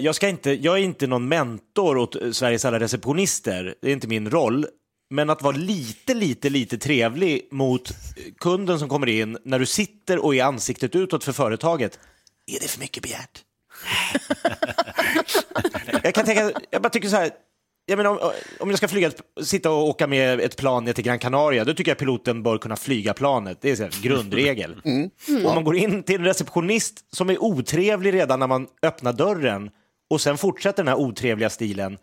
jag 0.00 0.14
ska 0.14 0.28
inte, 0.28 0.50
jag 0.50 0.78
är 0.78 0.82
inte 0.82 1.06
någon 1.06 1.28
mentor 1.28 1.96
åt 1.96 2.16
eh, 2.16 2.30
Sveriges 2.30 2.64
alla 2.64 2.80
receptionister, 2.80 3.74
det 3.82 3.88
är 3.88 3.92
inte 3.92 4.08
min 4.08 4.30
roll. 4.30 4.66
Men 5.10 5.30
att 5.30 5.42
vara 5.42 5.56
lite, 5.56 6.14
lite, 6.14 6.50
lite 6.50 6.78
trevlig 6.78 7.48
mot 7.50 7.90
eh, 7.90 7.96
kunden 8.38 8.78
som 8.78 8.88
kommer 8.88 9.06
in 9.06 9.38
när 9.44 9.58
du 9.58 9.66
sitter 9.66 10.24
och 10.24 10.34
är 10.34 10.44
ansiktet 10.44 10.96
utåt 10.96 11.24
för 11.24 11.32
företaget. 11.32 11.98
Är 12.46 12.60
det 12.60 12.68
för 12.68 12.80
mycket 12.80 13.02
begärt? 13.02 13.44
jag 16.02 16.14
kan 16.14 16.24
tänka, 16.24 16.52
jag 16.70 16.82
bara 16.82 16.88
tycker 16.90 17.08
så 17.08 17.16
här, 17.16 17.30
jag 17.86 17.96
menar, 17.96 18.10
om, 18.10 18.32
om 18.60 18.68
jag 18.68 18.78
ska 18.78 18.88
flyga, 18.88 19.10
sitta 19.42 19.70
och 19.70 19.88
åka 19.88 20.06
med 20.06 20.40
ett 20.40 20.56
plan 20.56 20.84
ner 20.84 20.92
till 20.92 21.04
Gran 21.04 21.18
Canaria, 21.18 21.64
då 21.64 21.74
tycker 21.74 21.90
jag 21.90 21.98
piloten 21.98 22.42
bör 22.42 22.58
kunna 22.58 22.76
flyga 22.76 23.14
planet. 23.14 23.58
Det 23.60 23.70
är 23.70 23.76
så 23.76 23.82
här, 23.82 24.02
grundregel. 24.02 24.80
Om 25.28 25.54
man 25.54 25.64
går 25.64 25.76
in 25.76 26.02
till 26.02 26.16
en 26.16 26.24
receptionist 26.24 27.14
som 27.14 27.30
är 27.30 27.42
otrevlig 27.42 28.14
redan 28.14 28.40
när 28.40 28.46
man 28.46 28.66
öppnar 28.82 29.12
dörren 29.12 29.70
och 30.10 30.20
sen 30.20 30.38
fortsätter 30.38 30.84
den 30.84 30.88
här 30.88 30.98
otrevliga 30.98 31.50
stilen. 31.50 31.98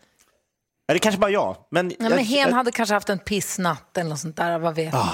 Ja, 0.86 0.94
det 0.94 0.98
kanske 0.98 1.20
bara 1.20 1.30
jag, 1.30 1.56
men... 1.70 1.86
Nej, 1.86 1.96
jag, 1.98 2.10
men 2.10 2.18
hen 2.18 2.38
jag, 2.38 2.48
hade 2.48 2.72
kanske 2.72 2.94
haft 2.94 3.08
en 3.08 3.18
pissnatt 3.18 3.98
eller 3.98 4.10
något 4.10 4.18
sånt 4.18 4.36
där, 4.36 4.58
vad 4.58 4.74
vet 4.74 4.92
man? 4.92 5.08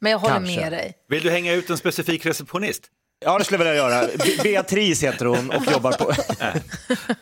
Men 0.00 0.12
jag 0.12 0.18
håller 0.18 0.34
kanske. 0.34 0.60
med 0.60 0.72
dig. 0.72 0.94
Vill 1.08 1.22
du 1.22 1.30
hänga 1.30 1.52
ut 1.52 1.70
en 1.70 1.78
specifik 1.78 2.26
receptionist? 2.26 2.82
Ja, 3.20 3.38
det 3.38 3.44
skulle 3.44 3.64
jag 3.64 3.72
vilja 3.72 3.74
göra. 3.90 4.06
Be- 4.18 4.42
Beatrice 4.42 5.02
heter 5.02 5.24
hon 5.26 5.50
och 5.50 5.72
jobbar 5.72 5.92
på... 5.92 6.12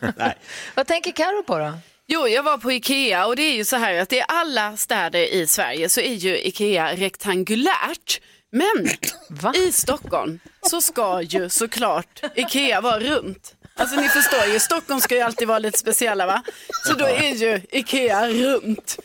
Nej. 0.17 0.37
Vad 0.75 0.87
tänker 0.87 1.11
Karo 1.11 1.43
på 1.43 1.57
då? 1.59 1.73
Jo, 2.07 2.27
jag 2.27 2.43
var 2.43 2.57
på 2.57 2.71
Ikea 2.71 3.25
och 3.25 3.35
det 3.35 3.41
är 3.41 3.55
ju 3.55 3.65
så 3.65 3.75
här 3.75 3.93
att 4.01 4.13
i 4.13 4.21
alla 4.27 4.77
städer 4.77 5.19
i 5.33 5.47
Sverige 5.47 5.89
så 5.89 6.01
är 6.01 6.13
ju 6.13 6.37
Ikea 6.37 6.95
rektangulärt. 6.95 8.21
Men 8.51 8.89
Va? 9.29 9.53
i 9.55 9.71
Stockholm 9.71 10.39
så 10.69 10.81
ska 10.81 11.21
ju 11.21 11.49
såklart 11.49 12.21
Ikea 12.35 12.81
vara 12.81 12.99
runt. 12.99 13.55
Alltså 13.79 13.95
ni 13.95 14.09
förstår 14.09 14.45
ju, 14.53 14.59
Stockholm 14.59 15.01
ska 15.01 15.15
ju 15.15 15.21
alltid 15.21 15.47
vara 15.47 15.59
lite 15.59 15.79
speciella 15.79 16.25
va? 16.25 16.43
Så 16.87 16.93
då 16.93 17.05
är 17.05 17.33
ju 17.35 17.61
Ikea 17.71 18.29
runt. 18.29 18.97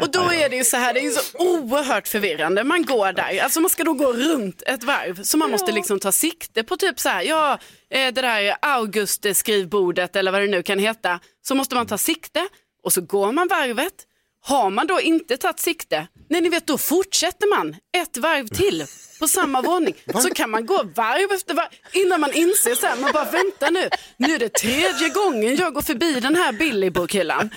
Och 0.00 0.10
då 0.10 0.32
är 0.32 0.48
det 0.48 0.56
ju 0.56 0.64
så 0.64 0.76
här, 0.76 0.94
det 0.94 1.00
är 1.00 1.04
ju 1.04 1.10
så 1.10 1.38
oerhört 1.38 2.08
förvirrande. 2.08 2.64
Man 2.64 2.84
går 2.84 3.12
där, 3.12 3.40
alltså 3.42 3.60
man 3.60 3.70
ska 3.70 3.84
då 3.84 3.92
gå 3.92 4.12
runt 4.12 4.62
ett 4.66 4.84
varv. 4.84 5.22
Så 5.22 5.38
man 5.38 5.50
måste 5.50 5.72
liksom 5.72 6.00
ta 6.00 6.12
sikte 6.12 6.62
på 6.62 6.76
typ 6.76 7.00
så 7.00 7.08
här, 7.08 7.22
ja 7.22 7.58
eh, 7.90 8.12
det 8.12 8.22
där 8.22 8.54
August-skrivbordet 8.62 10.16
eller 10.16 10.32
vad 10.32 10.40
det 10.40 10.46
nu 10.46 10.62
kan 10.62 10.78
heta. 10.78 11.20
Så 11.42 11.54
måste 11.54 11.74
man 11.74 11.86
ta 11.86 11.98
sikte 11.98 12.48
och 12.84 12.92
så 12.92 13.00
går 13.00 13.32
man 13.32 13.48
varvet. 13.48 13.94
Har 14.42 14.70
man 14.70 14.86
då 14.86 15.00
inte 15.00 15.36
tagit 15.36 15.60
sikte, 15.60 16.06
nej 16.28 16.40
ni 16.40 16.48
vet 16.48 16.66
då 16.66 16.78
fortsätter 16.78 17.56
man 17.58 17.76
ett 17.96 18.16
varv 18.16 18.46
till 18.48 18.84
på 19.20 19.28
samma 19.28 19.62
våning. 19.70 19.94
Så 20.22 20.30
kan 20.30 20.50
man 20.50 20.66
gå 20.66 20.82
varv 20.94 21.32
efter 21.32 21.54
varv 21.54 21.68
innan 21.92 22.20
man 22.20 22.32
inser 22.32 22.74
så 22.74 22.86
här, 22.86 22.96
man 22.96 23.12
bara 23.12 23.30
vänta 23.30 23.70
nu, 23.70 23.88
nu 24.16 24.34
är 24.34 24.38
det 24.38 24.48
tredje 24.54 25.08
gången 25.08 25.56
jag 25.56 25.74
går 25.74 25.82
förbi 25.82 26.20
den 26.20 26.34
här 26.36 26.52
Billy-bokhyllan. 26.52 27.50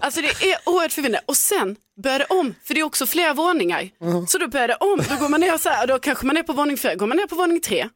Alltså 0.00 0.20
det 0.20 0.28
är 0.50 0.58
oerhört 0.64 0.92
förvirrande. 0.92 1.20
Och 1.26 1.36
sen 1.36 1.76
börjar 2.02 2.18
det 2.18 2.24
om, 2.24 2.54
för 2.64 2.74
det 2.74 2.80
är 2.80 2.84
också 2.84 3.06
flera 3.06 3.34
våningar. 3.34 3.90
Så 4.28 4.38
då 4.38 4.48
börjar 4.48 4.68
det 4.68 4.74
om, 4.74 5.00
då 5.10 5.16
går 5.16 5.28
man 5.28 5.40
ner 5.40 5.58
så 5.58 5.68
här, 5.68 5.86
då 5.86 5.98
kanske 5.98 6.26
man 6.26 6.36
är 6.36 6.42
på 6.42 6.52
våning 6.52 6.76
fyra, 6.76 6.94
går 6.94 7.06
man 7.06 7.16
ner 7.16 7.26
på 7.26 7.34
våning 7.34 7.60
tre. 7.60 7.88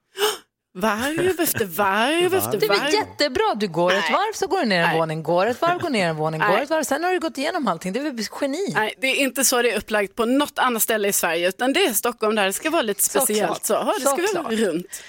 Varv 0.75 1.41
efter 1.41 1.65
varv 1.65 2.35
efter 2.35 2.59
Det 2.61 2.67
är 2.67 2.69
väl 2.69 2.79
varv. 2.79 2.93
jättebra, 2.93 3.55
du 3.57 3.69
går 3.69 3.93
ett 3.93 4.11
varv 4.13 4.33
så 4.35 4.47
går 4.47 4.61
du 4.61 4.67
ner 4.67 4.83
en 4.83 4.89
Nej. 4.89 4.99
våning, 4.99 5.23
går 5.23 5.47
ett 5.47 5.61
varv, 5.63 5.79
går 5.79 5.91
ner 5.91 6.09
en 6.09 6.17
våning, 6.17 6.41
går 6.41 6.59
ett 6.61 6.71
varv, 6.71 6.83
sen 6.83 7.05
har 7.05 7.13
du 7.13 7.21
gått 7.21 7.39
igenom 7.39 7.69
allting. 7.69 7.93
Det 7.93 8.01
är 8.01 8.05
väl 8.05 8.27
geni? 8.41 8.73
Nej, 8.75 8.95
det 9.01 9.07
är 9.07 9.15
inte 9.15 9.45
så 9.45 9.63
det 9.63 9.71
är 9.71 9.77
upplagt 9.79 10.15
på 10.15 10.25
något 10.25 10.59
annat 10.59 10.83
ställe 10.83 11.09
i 11.09 11.13
Sverige, 11.13 11.49
utan 11.49 11.73
det 11.73 11.85
är 11.85 11.93
Stockholm 11.93 12.35
där 12.37 12.47
det 12.47 12.53
ska 12.53 12.71
vara 12.71 12.83
lite 12.83 13.03
speciellt. 13.03 13.65
Så, 13.65 13.73
ja, 13.73 13.95
det 13.99 14.27
ska 14.27 14.43
vara 14.43 14.55
runt. 14.55 15.03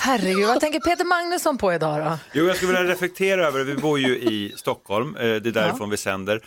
Herregud, 0.00 0.46
vad 0.46 0.60
tänker 0.60 0.80
Peter 0.80 1.04
Magnusson 1.04 1.58
på 1.58 1.72
idag 1.72 2.04
då? 2.04 2.18
Jo, 2.32 2.46
jag 2.46 2.56
skulle 2.56 2.72
vilja 2.78 2.92
reflektera 2.92 3.46
över, 3.46 3.64
vi 3.64 3.74
bor 3.74 3.98
ju 3.98 4.16
i 4.18 4.54
Stockholm, 4.56 5.16
eh, 5.16 5.22
det 5.22 5.46
är 5.48 5.52
därifrån 5.52 5.90
vi 5.90 5.96
sänder. 5.96 6.40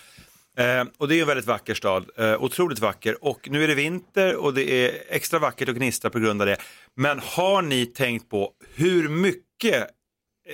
Eh, 0.58 0.84
och 0.98 1.08
det 1.08 1.16
är 1.16 1.22
en 1.22 1.28
väldigt 1.28 1.46
vacker 1.46 1.74
stad, 1.74 2.06
eh, 2.18 2.44
otroligt 2.44 2.80
vacker. 2.80 3.24
Och 3.24 3.48
nu 3.52 3.64
är 3.64 3.68
det 3.68 3.76
vinter 3.76 4.36
och 4.36 4.54
det 4.54 4.72
är 4.72 4.92
extra 5.10 5.40
vackert 5.40 5.70
och 5.70 5.76
gnistrar 5.76 6.12
på 6.12 6.20
grund 6.20 6.42
av 6.42 6.48
det. 6.48 6.58
Men 6.98 7.20
har 7.20 7.62
ni 7.62 7.86
tänkt 7.86 8.30
på 8.30 8.52
hur 8.76 9.10
mycket, 9.10 9.88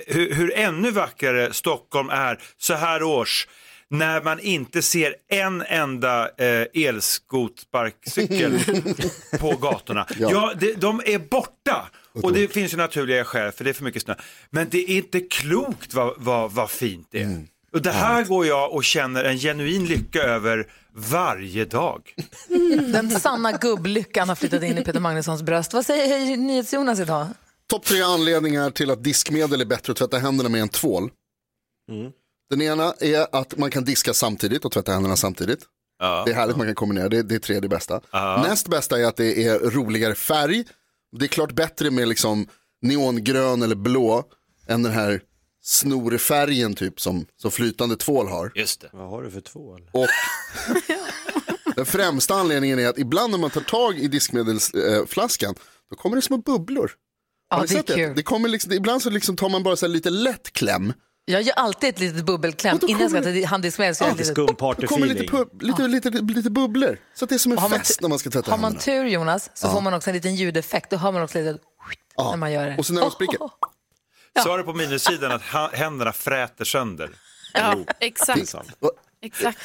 hur, 0.06 0.34
hur 0.34 0.54
ännu 0.54 0.90
vackrare 0.90 1.52
Stockholm 1.52 2.10
är 2.10 2.38
så 2.56 2.74
här 2.74 3.02
års? 3.02 3.48
När 3.88 4.22
man 4.22 4.40
inte 4.40 4.82
ser 4.82 5.14
en 5.28 5.62
enda 5.62 6.30
eh, 6.38 6.66
elskotsparkcykel 6.74 8.58
på 9.40 9.56
gatorna. 9.56 10.06
Ja, 10.18 10.52
det, 10.60 10.74
de 10.74 11.00
är 11.04 11.18
borta. 11.18 11.90
Och 12.22 12.32
det 12.32 12.48
finns 12.48 12.72
ju 12.72 12.76
naturliga 12.76 13.24
skäl 13.24 13.52
för 13.52 13.64
det 13.64 13.70
är 13.70 13.74
för 13.74 13.84
mycket 13.84 14.02
snö. 14.02 14.14
Men 14.50 14.68
det 14.70 14.90
är 14.90 14.96
inte 14.96 15.20
klokt 15.20 15.94
vad, 15.94 16.14
vad, 16.16 16.52
vad 16.52 16.70
fint 16.70 17.08
det 17.10 17.22
är. 17.22 17.46
Och 17.74 17.82
det 17.82 17.90
här 17.90 18.24
går 18.24 18.46
jag 18.46 18.72
och 18.72 18.84
känner 18.84 19.24
en 19.24 19.38
genuin 19.38 19.86
lycka 19.86 20.22
över 20.22 20.66
varje 20.92 21.64
dag. 21.64 22.14
Den 22.92 23.10
sanna 23.10 23.52
gubblyckan 23.52 24.28
har 24.28 24.36
flyttat 24.36 24.62
in 24.62 24.78
i 24.78 24.84
Peter 24.84 25.00
Magnussons 25.00 25.42
bröst. 25.42 25.72
Vad 25.72 25.86
säger 25.86 26.36
NyhetsJonas 26.36 27.00
idag? 27.00 27.26
Topp 27.70 27.84
tre 27.84 28.02
anledningar 28.02 28.70
till 28.70 28.90
att 28.90 29.04
diskmedel 29.04 29.60
är 29.60 29.64
bättre 29.64 29.90
att 29.90 29.96
tvätta 29.96 30.18
händerna 30.18 30.48
med 30.48 30.60
än 30.60 30.68
tvål. 30.68 31.10
Den 32.50 32.62
ena 32.62 32.94
är 33.00 33.26
att 33.36 33.58
man 33.58 33.70
kan 33.70 33.84
diska 33.84 34.14
samtidigt 34.14 34.64
och 34.64 34.72
tvätta 34.72 34.92
händerna 34.92 35.16
samtidigt. 35.16 35.60
Det 35.98 36.30
är 36.30 36.34
härligt 36.34 36.56
man 36.56 36.66
kan 36.66 36.74
kombinera, 36.74 37.08
det, 37.08 37.22
det 37.22 37.34
är 37.34 37.38
tredje 37.38 37.68
bästa. 37.68 38.00
Näst 38.48 38.68
bästa 38.68 39.00
är 39.00 39.04
att 39.04 39.16
det 39.16 39.44
är 39.46 39.58
roligare 39.58 40.14
färg. 40.14 40.64
Det 41.16 41.24
är 41.24 41.28
klart 41.28 41.52
bättre 41.52 41.90
med 41.90 42.08
liksom 42.08 42.46
neongrön 42.82 43.62
eller 43.62 43.76
blå 43.76 44.24
än 44.66 44.82
den 44.82 44.92
här 44.92 45.20
snorfärgen 45.64 46.74
typ 46.74 47.00
som, 47.00 47.26
som 47.36 47.50
flytande 47.50 47.96
tvål 47.96 48.28
har. 48.28 48.52
Just 48.54 48.80
det. 48.80 48.88
Vad 48.92 49.08
har 49.10 49.22
du 49.22 49.30
för 49.30 49.40
tvål? 49.40 49.90
Och 49.92 50.06
den 51.76 51.86
främsta 51.86 52.34
anledningen 52.34 52.78
är 52.78 52.88
att 52.88 52.98
ibland 52.98 53.30
när 53.30 53.38
man 53.38 53.50
tar 53.50 53.60
tag 53.60 53.98
i 53.98 54.08
diskmedelsflaskan 54.08 55.54
då 55.90 55.96
kommer 55.96 56.16
det 56.16 56.22
små 56.22 56.36
bubblor. 56.36 56.90
Har 57.50 57.58
Ja, 57.58 57.66
ni 57.68 57.74
det 57.74 57.90
är 57.90 57.96
kul. 57.96 58.12
Det 58.16 58.22
kommer 58.22 58.48
liksom, 58.48 58.72
ibland 58.72 59.02
så 59.02 59.10
liksom 59.10 59.36
tar 59.36 59.48
man 59.48 59.62
bara 59.62 59.76
så 59.76 59.86
här 59.86 59.92
lite 59.92 60.10
lätt 60.10 60.52
kläm. 60.52 60.92
Jag 61.26 61.42
gör 61.42 61.54
alltid 61.54 61.88
ett 61.88 62.00
litet 62.00 62.24
bubbelkläm 62.24 62.74
Och 62.74 62.80
då 62.80 62.86
innan 62.88 63.00
jag 63.00 63.10
ska 63.10 63.22
kommer- 63.22 63.40
ta 63.42 63.46
handdiskmedel. 63.48 63.94
så 63.94 64.04
gör 64.04 64.08
jag 64.10 64.20
ett 64.20 64.34
kommer 64.34 64.46
lite, 64.46 64.52
skumpartyfeeling. 64.54 65.28
pub, 65.28 65.62
lite, 65.62 65.88
lite, 65.88 66.10
lite, 66.10 66.50
bubblor. 66.50 66.98
Så 67.14 67.24
att 67.24 67.28
det 67.28 67.34
är 67.34 67.38
som 67.38 67.52
en 67.52 67.58
Har 67.58 67.68
man 67.68 67.78
fest 67.78 67.98
tu- 67.98 68.02
när 68.02 68.08
man 68.08 68.18
ska 68.18 68.30
tvätta 68.30 68.50
Har 68.50 68.58
man 68.58 68.64
händerna. 68.72 68.82
tur 68.82 69.04
Jonas 69.04 69.50
så 69.54 69.68
får 69.68 69.80
man 69.80 69.94
också 69.94 70.10
en 70.10 70.16
liten 70.16 70.34
ljudeffekt. 70.34 70.90
Då 70.90 70.96
hör 70.96 71.12
man 71.12 71.22
också 71.22 71.38
lite 71.38 71.58
Ja. 72.16 72.30
när 72.30 72.36
man 72.36 72.52
gör 72.52 72.66
det. 72.66 72.76
Och 72.78 72.86
så 72.86 72.92
när 72.92 73.00
de 73.00 73.10
spricker. 73.10 73.38
Svaret 74.42 74.66
på 74.66 74.72
minussidan 74.72 75.32
att 75.32 75.72
händerna 75.72 76.12
fräter 76.12 76.64
sönder. 76.64 77.10
Ja, 77.54 77.76
exakt. 78.00 78.54
Exakt. 79.20 79.58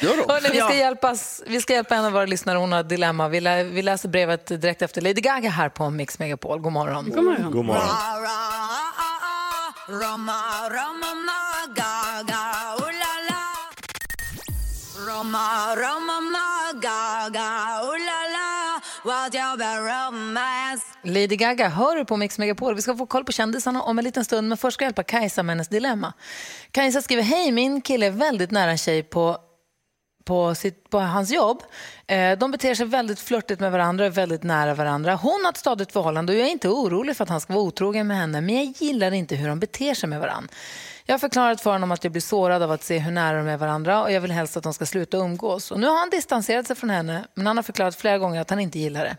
Hörrni, 0.00 0.40
vi, 0.42 0.48
ska 0.48 0.56
Ja. 0.56 0.74
hjälpas, 0.74 1.42
vi 1.46 1.60
ska 1.60 1.72
hjälpa 1.72 1.94
en 1.94 2.04
av 2.04 2.12
våra 2.12 2.26
lyssnare, 2.26 2.58
hon 2.58 2.72
har 2.72 2.80
ett 2.80 2.88
dilemma. 2.88 3.28
Vi, 3.28 3.40
lä, 3.40 3.64
vi 3.64 3.82
läser 3.82 4.08
brevet 4.08 4.46
direkt 4.46 4.82
efter 4.82 5.00
Lady 5.00 5.20
Gaga 5.20 5.50
här 5.50 5.68
på 5.68 5.90
Mix 5.90 6.18
Megapol. 6.18 6.60
God 6.60 6.72
morgon. 6.72 7.10
God 7.10 7.24
morgon. 7.24 7.52
God 7.52 7.64
morgon. 7.64 7.88
Lady 21.02 21.36
Gaga 21.36 21.68
hör 21.68 21.96
du 21.96 22.04
på 22.04 22.16
Mix 22.16 22.38
Megapol. 22.38 22.74
Vi 22.74 22.82
ska 22.82 22.96
få 22.96 23.06
koll 23.06 23.24
på 23.24 23.32
kändisarna 23.32 23.82
om 23.82 23.98
en 23.98 24.04
liten 24.04 24.24
stund, 24.24 24.48
men 24.48 24.58
först 24.58 24.74
ska 24.74 24.84
jag 24.84 24.88
hjälpa 24.88 25.02
Kajsa 25.02 25.42
med 25.42 25.52
hennes 25.52 25.68
dilemma. 25.68 26.12
Kajsa 26.70 27.02
skriver, 27.02 27.22
hej 27.22 27.52
min 27.52 27.80
kille 27.80 28.06
är 28.06 28.10
väldigt 28.10 28.50
nära 28.50 28.70
en 28.70 28.78
tjej 28.78 29.02
på 29.02 29.38
på, 30.24 30.54
sitt, 30.54 30.90
på 30.90 30.98
hans 30.98 31.30
jobb. 31.30 31.62
Eh, 32.06 32.38
de 32.38 32.50
beter 32.50 32.74
sig 32.74 32.86
väldigt 32.86 33.20
flörtigt 33.20 33.60
med 33.60 33.72
varandra 33.72 34.04
och 34.04 34.06
är 34.06 34.14
väldigt 34.14 34.42
nära 34.42 34.74
varandra. 34.74 35.14
Hon 35.14 35.44
har 35.44 35.52
ett 35.52 35.56
stadigt 35.56 35.92
förhållande 35.92 36.32
och 36.32 36.38
jag 36.38 36.46
är 36.46 36.52
inte 36.52 36.68
orolig 36.68 37.16
för 37.16 37.24
att 37.24 37.30
han 37.30 37.40
ska 37.40 37.52
vara 37.52 37.64
otrogen 37.64 38.06
med 38.06 38.16
henne 38.16 38.40
men 38.40 38.54
jag 38.54 38.64
gillar 38.64 39.12
inte 39.12 39.36
hur 39.36 39.48
de 39.48 39.60
beter 39.60 39.94
sig 39.94 40.08
med 40.08 40.20
varandra. 40.20 40.48
Jag 41.10 41.14
har 41.14 41.18
förklarat 41.18 41.60
för 41.60 41.70
honom 41.72 41.90
att 41.90 42.04
jag 42.04 42.12
blir 42.12 42.22
sårad 42.22 42.62
av 42.62 42.70
att 42.70 42.82
se 42.82 42.98
hur 42.98 43.12
nära 43.12 43.38
de 43.38 43.48
är 43.48 43.56
varandra 43.56 44.02
och 44.02 44.12
jag 44.12 44.20
vill 44.20 44.30
helst 44.30 44.56
att 44.56 44.62
de 44.62 44.74
ska 44.74 44.86
sluta 44.86 45.16
umgås. 45.16 45.70
Och 45.70 45.80
nu 45.80 45.86
har 45.86 45.98
han 45.98 46.10
distanserat 46.10 46.66
sig 46.66 46.76
från 46.76 46.90
henne 46.90 47.26
men 47.34 47.46
han 47.46 47.56
har 47.56 47.62
förklarat 47.62 47.96
flera 47.96 48.18
gånger 48.18 48.40
att 48.40 48.50
han 48.50 48.60
inte 48.60 48.78
gillar 48.78 49.04
det. 49.04 49.16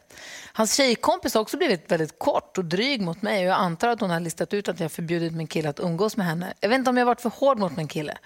Hans 0.54 0.76
tjejkompis 0.76 1.34
har 1.34 1.42
också 1.42 1.58
blivit 1.58 1.92
väldigt 1.92 2.20
kort 2.20 2.58
och 2.58 2.66
dryg 2.66 3.02
mot 3.02 3.22
mig 3.22 3.40
och 3.40 3.52
jag 3.52 3.60
antar 3.60 3.88
att 3.88 4.02
hon 4.02 4.10
har 4.10 4.20
listat 4.20 4.54
ut 4.54 4.70
att 4.70 4.80
jag 4.80 4.92
förbjudit 4.92 5.34
min 5.34 5.48
kille 5.48 5.70
att 5.70 5.80
umgås 5.80 6.18
med 6.18 6.26
henne. 6.26 6.54
Jag 6.60 6.70
vet 6.70 6.78
inte 6.78 6.90
om 6.90 6.98
jag 6.98 7.06
varit 7.06 7.22
för 7.22 7.30
hård 7.30 7.60
mot 7.60 7.78
min 7.78 7.88
kille. 7.88 8.18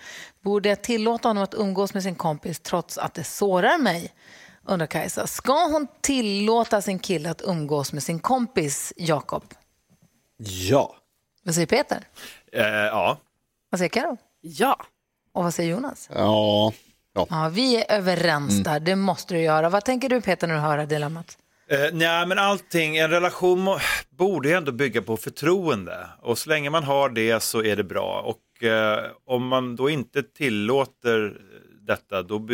Borde 0.42 0.70
jag 0.70 0.82
tillåta 0.82 1.28
honom 1.28 1.44
att 1.44 1.54
umgås 1.54 1.94
med 1.94 2.04
sin 2.04 2.16
kompis 2.16 2.60
trots 2.60 2.98
att 2.98 3.14
det 3.14 3.24
sårar 3.24 3.78
mig? 3.78 4.14
Undrar 4.66 4.88
Kajsa. 4.88 5.28
Ska 5.28 5.68
hon 5.68 5.88
tillåta 6.02 6.82
sin 6.82 7.00
kille 7.00 7.30
att 7.30 7.42
umgås 7.42 7.94
med 7.94 8.04
sin 8.04 8.20
kompis 8.20 8.94
Jakob? 8.98 9.44
Ja. 10.38 10.96
Vad 11.44 11.56
säger 11.56 11.68
Peter? 11.68 12.08
Eh, 12.52 12.66
ja. 12.66 13.18
Vad 13.76 13.80
säger 13.80 13.90
Karo? 13.90 14.18
Ja. 14.42 14.86
Och 15.34 15.44
vad 15.44 15.54
säger 15.54 15.72
Jonas? 15.72 16.10
Ja. 16.14 16.74
ja. 17.14 17.28
Ja, 17.30 17.50
vi 17.54 17.84
är 17.84 17.98
överens 17.98 18.64
där, 18.64 18.80
det 18.80 18.96
måste 18.96 19.34
du 19.34 19.42
göra. 19.42 19.70
Vad 19.70 19.86
tänker 19.86 20.10
du 20.10 20.22
Peter 20.22 20.48
när 20.48 20.56
du 20.56 20.62
hör 20.62 20.78
det 20.78 20.86
dilemmat? 20.86 21.38
Eh, 21.70 21.80
nej, 21.94 22.28
men 22.28 22.40
allting, 22.40 22.98
en 22.98 23.10
relation 23.10 23.80
borde 24.10 24.50
ju 24.50 24.56
ändå 24.56 24.72
bygga 24.72 25.02
på 25.02 25.18
förtroende. 25.18 26.08
Och 26.22 26.38
så 26.38 26.50
länge 26.50 26.70
man 26.70 26.84
har 26.84 27.10
det 27.10 27.44
så 27.44 27.64
är 27.64 27.76
det 27.76 27.84
bra. 27.84 28.22
Och 28.22 28.64
eh, 28.64 29.06
om 29.26 29.48
man 29.48 29.76
då 29.76 29.90
inte 29.90 30.24
tillåter 30.24 31.42
detta, 31.82 32.22
då 32.22 32.48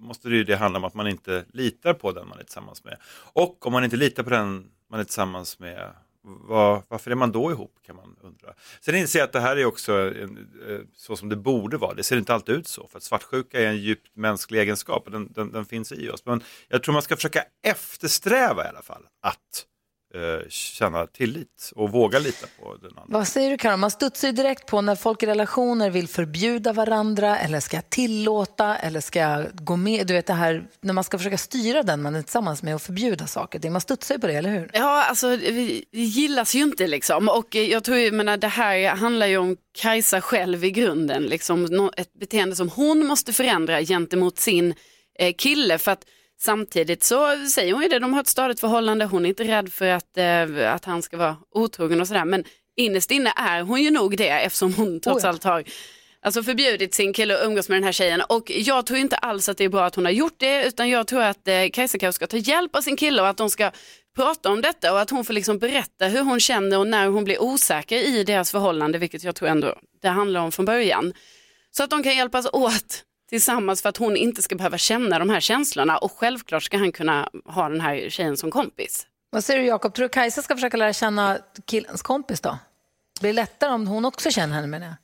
måste 0.00 0.28
det 0.28 0.36
ju 0.36 0.44
det 0.44 0.56
handla 0.56 0.78
om 0.78 0.84
att 0.84 0.94
man 0.94 1.08
inte 1.08 1.44
litar 1.52 1.94
på 1.94 2.12
den 2.12 2.28
man 2.28 2.38
är 2.38 2.44
tillsammans 2.44 2.84
med. 2.84 2.96
Och 3.32 3.66
om 3.66 3.72
man 3.72 3.84
inte 3.84 3.96
litar 3.96 4.22
på 4.22 4.30
den 4.30 4.66
man 4.90 5.00
är 5.00 5.04
tillsammans 5.04 5.58
med, 5.58 5.90
var, 6.24 6.82
varför 6.88 7.10
är 7.10 7.14
man 7.14 7.32
då 7.32 7.50
ihop 7.50 7.78
kan 7.86 7.96
man 7.96 8.16
undra. 8.22 8.54
Sen 8.80 8.94
inser 8.94 9.18
jag 9.18 9.26
att 9.26 9.32
det 9.32 9.40
här 9.40 9.56
är 9.56 9.64
också 9.64 9.92
en, 9.92 10.48
eh, 10.68 10.80
så 10.96 11.16
som 11.16 11.28
det 11.28 11.36
borde 11.36 11.76
vara. 11.76 11.94
Det 11.94 12.02
ser 12.02 12.16
inte 12.16 12.34
alltid 12.34 12.54
ut 12.54 12.68
så. 12.68 12.88
För 12.88 12.98
att 12.98 13.02
svartsjuka 13.02 13.60
är 13.60 13.66
en 13.66 13.76
djupt 13.76 14.16
mänsklig 14.16 14.60
egenskap 14.60 15.06
och 15.06 15.10
den, 15.10 15.32
den, 15.32 15.52
den 15.52 15.64
finns 15.64 15.92
i 15.92 16.10
oss. 16.10 16.24
Men 16.24 16.42
jag 16.68 16.82
tror 16.82 16.92
man 16.92 17.02
ska 17.02 17.16
försöka 17.16 17.44
eftersträva 17.62 18.64
i 18.64 18.68
alla 18.68 18.82
fall 18.82 19.02
att 19.22 19.66
eh, 20.14 20.48
känna 20.48 21.06
tillit 21.06 21.72
och 21.74 21.90
våga 21.90 22.18
lita 22.18 22.46
på 22.62 22.76
den 22.76 22.90
andra. 22.98 23.18
Vad 23.18 23.28
säger 23.28 23.50
du 23.50 23.58
Karin? 23.58 23.80
Man 23.80 23.90
studsar 23.90 24.28
ju 24.28 24.32
direkt 24.32 24.66
på 24.66 24.80
när 24.80 24.96
folk 24.96 25.22
i 25.22 25.26
relationer 25.26 25.90
vill 25.90 26.08
förbjuda 26.08 26.72
varandra 26.72 27.38
eller 27.38 27.60
ska 27.60 27.76
jag 27.76 27.90
tillåta 27.90 28.76
eller 28.76 29.00
ska 29.00 29.18
jag 29.18 29.46
gå 29.52 29.76
med? 29.76 30.06
Du 30.06 30.14
vet 30.14 30.26
det 30.26 30.32
här 30.32 30.68
när 30.80 30.92
man 30.92 31.04
ska 31.04 31.18
försöka 31.18 31.38
styra 31.38 31.82
den 31.82 32.02
man 32.02 32.14
är 32.14 32.22
tillsammans 32.22 32.62
med 32.62 32.74
och 32.74 32.82
förbjuda 32.82 33.26
saker. 33.26 33.70
Man 33.70 33.80
studsar 33.80 34.14
ju 34.14 34.20
på 34.20 34.26
det, 34.26 34.34
eller 34.34 34.50
hur? 34.50 34.70
Ja, 34.72 35.04
alltså 35.04 35.28
vi 35.36 35.84
gillas 35.92 36.54
ju 36.54 36.62
inte 36.62 36.86
liksom. 36.86 37.28
Och 37.28 37.56
eh, 37.56 37.62
jag 37.62 37.84
tror 37.84 37.98
ju, 37.98 38.12
menar, 38.12 38.36
det 38.36 38.48
här 38.48 38.88
handlar 38.88 39.26
ju 39.26 39.36
om 39.36 39.56
Kajsa 39.78 40.20
själv 40.20 40.64
i 40.64 40.70
grunden. 40.70 41.22
Liksom, 41.22 41.90
ett 41.96 42.14
beteende 42.14 42.56
som 42.56 42.68
hon 42.68 43.06
måste 43.06 43.32
förändra 43.32 43.82
gentemot 43.82 44.38
sin 44.38 44.74
eh, 45.18 45.34
kille. 45.34 45.78
För 45.78 45.90
att 45.92 46.04
samtidigt 46.40 47.04
så 47.04 47.46
säger 47.48 47.72
hon 47.72 47.82
ju 47.82 47.88
det, 47.88 47.98
de 47.98 48.12
har 48.12 48.20
ett 48.20 48.26
stadigt 48.26 48.60
förhållande, 48.60 49.04
hon 49.04 49.24
är 49.24 49.28
inte 49.28 49.44
rädd 49.44 49.72
för 49.72 49.86
att, 49.86 50.16
eh, 50.16 50.74
att 50.74 50.84
han 50.84 51.02
ska 51.02 51.16
vara 51.16 51.36
otrogen 51.50 52.00
och 52.00 52.08
sådär. 52.08 52.24
Men 52.24 52.44
innerst 52.76 53.10
inne 53.10 53.32
är 53.36 53.62
hon 53.62 53.82
ju 53.82 53.90
nog 53.90 54.16
det 54.16 54.28
eftersom 54.28 54.74
hon 54.74 55.00
trots 55.00 55.24
Oh 55.24 55.26
ja. 55.26 55.28
allt 55.28 55.44
har 55.44 55.64
Alltså 56.24 56.42
förbjudit 56.42 56.94
sin 56.94 57.12
kille 57.12 57.34
att 57.34 57.46
umgås 57.46 57.68
med 57.68 57.76
den 57.76 57.84
här 57.84 57.92
tjejen 57.92 58.22
och 58.28 58.50
jag 58.50 58.86
tror 58.86 58.98
inte 58.98 59.16
alls 59.16 59.48
att 59.48 59.58
det 59.58 59.64
är 59.64 59.68
bra 59.68 59.84
att 59.84 59.94
hon 59.94 60.04
har 60.04 60.12
gjort 60.12 60.34
det 60.36 60.66
utan 60.66 60.90
jag 60.90 61.06
tror 61.06 61.22
att 61.22 61.48
eh, 61.48 61.68
Kajsa 61.72 61.98
kanske 61.98 62.12
ska 62.12 62.26
ta 62.26 62.36
hjälp 62.36 62.76
av 62.76 62.80
sin 62.80 62.96
kille 62.96 63.22
och 63.22 63.28
att 63.28 63.36
de 63.36 63.50
ska 63.50 63.70
prata 64.16 64.50
om 64.50 64.60
detta 64.62 64.92
och 64.92 65.00
att 65.00 65.10
hon 65.10 65.24
får 65.24 65.34
liksom 65.34 65.58
berätta 65.58 66.06
hur 66.06 66.22
hon 66.22 66.40
känner 66.40 66.78
och 66.78 66.86
när 66.86 67.06
hon 67.06 67.24
blir 67.24 67.42
osäker 67.42 67.96
i 67.96 68.24
deras 68.24 68.50
förhållande 68.50 68.98
vilket 68.98 69.24
jag 69.24 69.34
tror 69.34 69.48
ändå 69.48 69.74
det 70.02 70.08
handlar 70.08 70.40
om 70.40 70.52
från 70.52 70.64
början. 70.64 71.12
Så 71.70 71.82
att 71.82 71.90
de 71.90 72.02
kan 72.02 72.16
hjälpas 72.16 72.46
åt 72.52 73.04
tillsammans 73.30 73.82
för 73.82 73.88
att 73.88 73.96
hon 73.96 74.16
inte 74.16 74.42
ska 74.42 74.54
behöva 74.54 74.78
känna 74.78 75.18
de 75.18 75.30
här 75.30 75.40
känslorna 75.40 75.98
och 75.98 76.12
självklart 76.12 76.62
ska 76.62 76.78
han 76.78 76.92
kunna 76.92 77.28
ha 77.44 77.68
den 77.68 77.80
här 77.80 78.08
tjejen 78.10 78.36
som 78.36 78.50
kompis. 78.50 79.06
Vad 79.30 79.44
säger 79.44 79.60
du 79.60 79.66
Jakob? 79.66 79.94
Tror 79.94 80.02
du 80.02 80.08
Kajsa 80.08 80.42
ska 80.42 80.54
försöka 80.54 80.76
lära 80.76 80.92
känna 80.92 81.38
killens 81.66 82.02
kompis 82.02 82.40
då? 82.40 82.58
Blir 83.20 83.30
det 83.30 83.36
lättare 83.36 83.70
om 83.72 83.86
hon 83.86 84.04
också 84.04 84.30
känner 84.30 84.54
henne 84.54 84.66
menar 84.66 84.86
jag? 84.86 84.94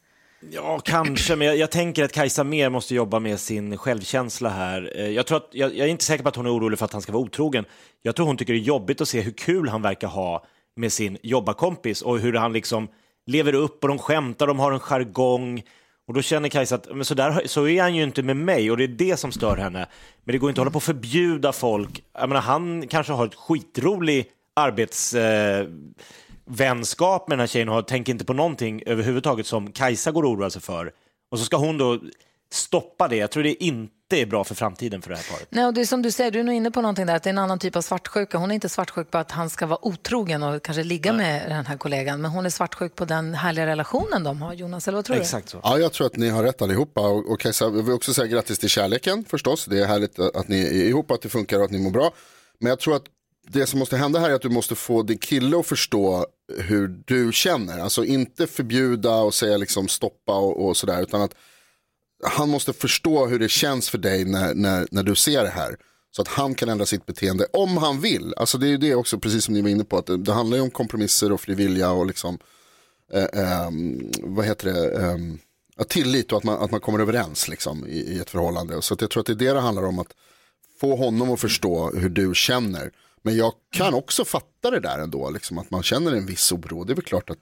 Ja, 0.53 0.79
kanske, 0.85 1.37
men 1.37 1.47
jag, 1.47 1.57
jag 1.57 1.71
tänker 1.71 2.05
att 2.05 2.13
Kajsa 2.13 2.45
mer 2.45 2.69
måste 2.69 2.95
jobba 2.95 3.19
med 3.19 3.41
sin 3.41 3.79
självkänsla 3.79 4.49
här. 4.49 4.93
Eh, 4.97 5.09
Jag, 5.09 5.27
tror 5.27 5.39
att, 5.39 5.49
jag, 5.53 5.77
jag 5.77 5.87
är 5.87 5.91
inte 5.91 6.05
säker 6.05 6.23
på 6.23 6.29
att 6.29 6.37
hon 6.37 6.47
är 6.47 6.55
orolig 6.57 6.79
för 6.79 6.85
att 6.85 6.93
han 6.93 7.03
ska 7.03 7.13
vara 7.13 7.23
otrogen. 7.23 7.65
Jag 8.03 8.17
tror 8.17 8.27
hon 8.27 8.37
tycker 8.37 8.53
det 8.53 8.59
är 8.59 8.63
jobbigt 8.63 9.01
att 9.01 9.09
se 9.09 9.21
hur 9.21 9.33
kul 9.33 9.69
han 9.69 9.83
verkar 9.83 10.09
ha 10.09 10.45
med 10.77 10.93
sin 10.93 11.19
jobbarkompis 11.23 12.03
och 12.03 12.19
hur 12.19 12.33
han 12.33 12.53
liksom 12.53 12.89
lever 13.27 13.53
upp 13.55 13.83
och 13.85 13.89
de 13.89 13.99
skämtar, 13.99 14.47
de 14.47 14.59
har 14.59 14.73
en 14.73 14.81
jargong. 14.81 15.63
Och 16.11 16.15
då 16.15 16.23
känner 16.23 16.49
Kajsa 16.49 16.75
att 16.75 16.97
men 16.97 17.05
så, 17.05 17.15
där, 17.15 17.43
så 17.47 17.69
är 17.69 17.83
han 17.83 17.95
ju 17.95 18.03
inte 18.03 18.23
med 18.23 18.37
mig 18.37 18.71
och 18.71 18.77
det 18.77 18.85
är 18.85 18.89
det 18.89 19.17
som 19.17 19.33
stör 19.33 19.57
henne. 19.57 19.87
Men 20.25 20.33
det 20.33 20.39
går 20.39 20.51
inte 20.51 20.61
att 20.61 20.65
hålla 20.65 20.71
på 20.71 20.77
och 20.77 20.83
förbjuda 20.83 21.53
folk. 21.53 22.05
Jag 22.13 22.29
menar, 22.29 22.41
han 22.41 22.89
kanske 22.89 23.13
har 23.13 23.27
ett 23.27 23.35
skitrolig 23.35 24.27
arbets... 24.57 25.15
Eh, 25.15 25.67
vänskap 26.45 27.29
med 27.29 27.39
den 27.39 27.41
här 27.41 27.47
tjejen 27.47 27.69
och 27.69 27.87
tänker 27.87 28.13
inte 28.13 28.25
på 28.25 28.33
någonting 28.33 28.83
överhuvudtaget 28.87 29.47
som 29.47 29.73
Kajsa 29.73 30.11
går 30.11 30.23
och 30.23 30.31
oroar 30.31 30.49
sig 30.49 30.63
för. 30.63 30.93
Och 31.31 31.39
så 31.39 31.45
ska 31.45 31.57
hon 31.57 31.79
då 31.79 32.01
stoppa 32.53 33.09
det. 33.09 33.17
Jag 33.17 33.31
tror 33.31 33.43
det 33.43 33.65
inte 33.65 33.87
är 34.11 34.27
bra 34.27 34.45
för 34.45 34.55
framtiden 34.55 35.03
för 35.03 35.11
det 35.11 35.17
här 35.17 35.25
paret. 35.31 35.47
Nej, 35.51 35.67
och 35.67 35.75
det 35.75 35.81
är 35.81 35.85
som 35.85 36.03
du 36.03 36.11
säger, 36.11 36.31
du 36.31 36.41
är 36.41 36.45
nog 36.45 36.55
inne 36.55 36.71
på 36.71 36.81
någonting 36.83 37.07
där, 37.07 37.17
att 37.17 37.23
det 37.23 37.29
är 37.29 37.33
en 37.33 37.39
annan 37.39 37.59
typ 37.59 37.77
av 37.77 37.83
svartsjuka. 37.83 38.39
Hon 38.39 38.51
är 38.51 38.55
inte 38.55 38.69
svartsjuk 38.69 39.11
på 39.11 39.19
att 39.19 39.31
han 39.31 39.51
ska 39.51 39.67
vara 39.67 39.85
otrogen 39.87 40.43
och 40.43 40.63
kanske 40.63 40.83
ligga 40.83 41.13
med 41.13 41.51
den 41.51 41.67
här 41.67 41.77
kollegan, 41.77 42.21
men 42.21 42.31
hon 42.31 42.47
är 42.47 42.51
svartsjuk 42.51 42.95
på 42.95 43.05
den 43.05 43.35
härliga 43.35 43.67
relationen 43.67 44.25
de 44.25 44.43
har, 44.43 44.55
Jonas, 44.55 44.89
eller 44.89 44.97
vad 44.97 45.05
tror 45.05 45.17
Exakt 45.17 45.49
så. 45.49 45.61
Ja, 45.63 45.79
jag 45.79 45.93
tror 45.93 46.07
att 46.07 46.17
ni 46.17 46.29
har 46.29 46.43
rätt 46.43 46.63
allihopa. 46.63 47.01
Och, 47.01 47.31
och 47.31 47.41
Kajsa, 47.41 47.65
jag 47.65 47.83
vill 47.83 47.95
också 47.95 48.15
säga 48.15 48.27
grattis 48.27 48.59
till 48.59 48.69
kärleken 48.69 49.25
förstås. 49.25 49.65
Det 49.65 49.79
är 49.79 49.87
härligt 49.87 50.19
att 50.19 50.49
ni 50.49 50.61
är 50.61 50.89
ihop, 50.89 51.11
att 51.11 51.23
det 51.23 51.29
funkar 51.29 51.59
och 51.59 51.65
att 51.65 51.71
ni 51.71 51.79
mår 51.79 51.91
bra. 51.91 52.13
Men 52.59 52.71
jag 52.71 52.79
tror 52.79 52.97
att 52.97 53.05
det 53.49 53.67
som 53.67 53.79
måste 53.79 53.97
hända 53.97 54.21
här 54.21 54.31
är 54.31 54.35
att 54.35 54.43
du 54.43 54.49
måste 54.49 54.75
få 54.75 55.03
din 55.03 55.19
kille 55.19 55.59
att 55.59 55.67
förstå 55.67 56.27
hur 56.59 56.89
du 57.07 57.33
känner. 57.33 57.79
Alltså 57.79 58.05
inte 58.05 58.47
förbjuda 58.47 59.15
och 59.15 59.35
säga 59.35 59.57
liksom 59.57 59.89
stoppa 59.89 60.39
och, 60.39 60.67
och 60.67 60.77
sådär. 60.77 61.03
Utan 61.03 61.23
att 61.23 61.35
han 62.23 62.49
måste 62.49 62.73
förstå 62.73 63.27
hur 63.27 63.39
det 63.39 63.49
känns 63.49 63.91
för 63.91 63.99
dig 63.99 64.25
när, 64.25 64.55
när, 64.55 64.89
när 64.91 65.03
du 65.03 65.15
ser 65.15 65.43
det 65.43 65.51
här. 65.51 65.77
Så 66.11 66.23
att 66.23 66.29
han 66.29 66.55
kan 66.55 66.69
ändra 66.69 66.87
sitt 66.87 67.07
beteende 67.07 67.47
om 67.53 67.77
han 67.77 68.01
vill. 68.01 68.35
Alltså 68.37 68.59
det 68.59 68.67
är 68.67 68.71
ju 68.71 68.77
det 68.77 68.95
också, 68.95 69.19
precis 69.19 69.45
som 69.45 69.55
ni 69.55 69.63
var 69.63 69.69
inne 69.69 69.85
på, 69.85 69.99
att 69.99 70.07
det, 70.07 70.17
det 70.17 70.33
handlar 70.33 70.57
ju 70.57 70.63
om 70.63 70.71
kompromisser 70.71 71.33
och 71.33 71.41
frivilliga 71.41 71.91
och 71.91 72.07
liksom, 72.07 72.39
eh, 73.13 73.25
eh, 73.25 73.71
vad 74.21 74.47
heter 74.47 74.73
det, 74.73 75.03
eh, 75.03 75.85
tillit 75.85 76.33
och 76.33 76.39
att 76.39 76.45
man, 76.45 76.63
att 76.63 76.71
man 76.71 76.81
kommer 76.81 76.99
överens 76.99 77.49
liksom, 77.49 77.87
i, 77.87 77.99
i 77.99 78.19
ett 78.19 78.31
förhållande. 78.31 78.83
Så 78.83 78.95
att 78.95 79.01
jag 79.01 79.11
tror 79.11 79.21
att 79.21 79.27
det 79.27 79.33
är 79.33 79.37
det 79.37 79.53
det 79.53 79.61
handlar 79.61 79.87
om, 79.87 79.99
att 79.99 80.15
få 80.81 80.97
honom 80.97 81.31
att 81.31 81.41
förstå 81.41 81.91
hur 81.91 82.09
du 82.09 82.33
känner. 82.35 82.93
Men 83.23 83.37
jag 83.37 83.53
kan 83.73 83.95
också 83.95 84.25
fatta 84.25 84.71
det 84.71 84.81
där 84.81 84.99
ändå, 84.99 85.31
liksom, 85.31 85.59
att 85.59 85.71
man 85.71 85.83
känner 85.83 86.13
en 86.13 86.27
viss 86.27 86.53
oro. 86.53 86.85
Det 86.85 86.93
är 86.93 86.95
väl 86.95 87.05
klart 87.05 87.31
att 87.31 87.39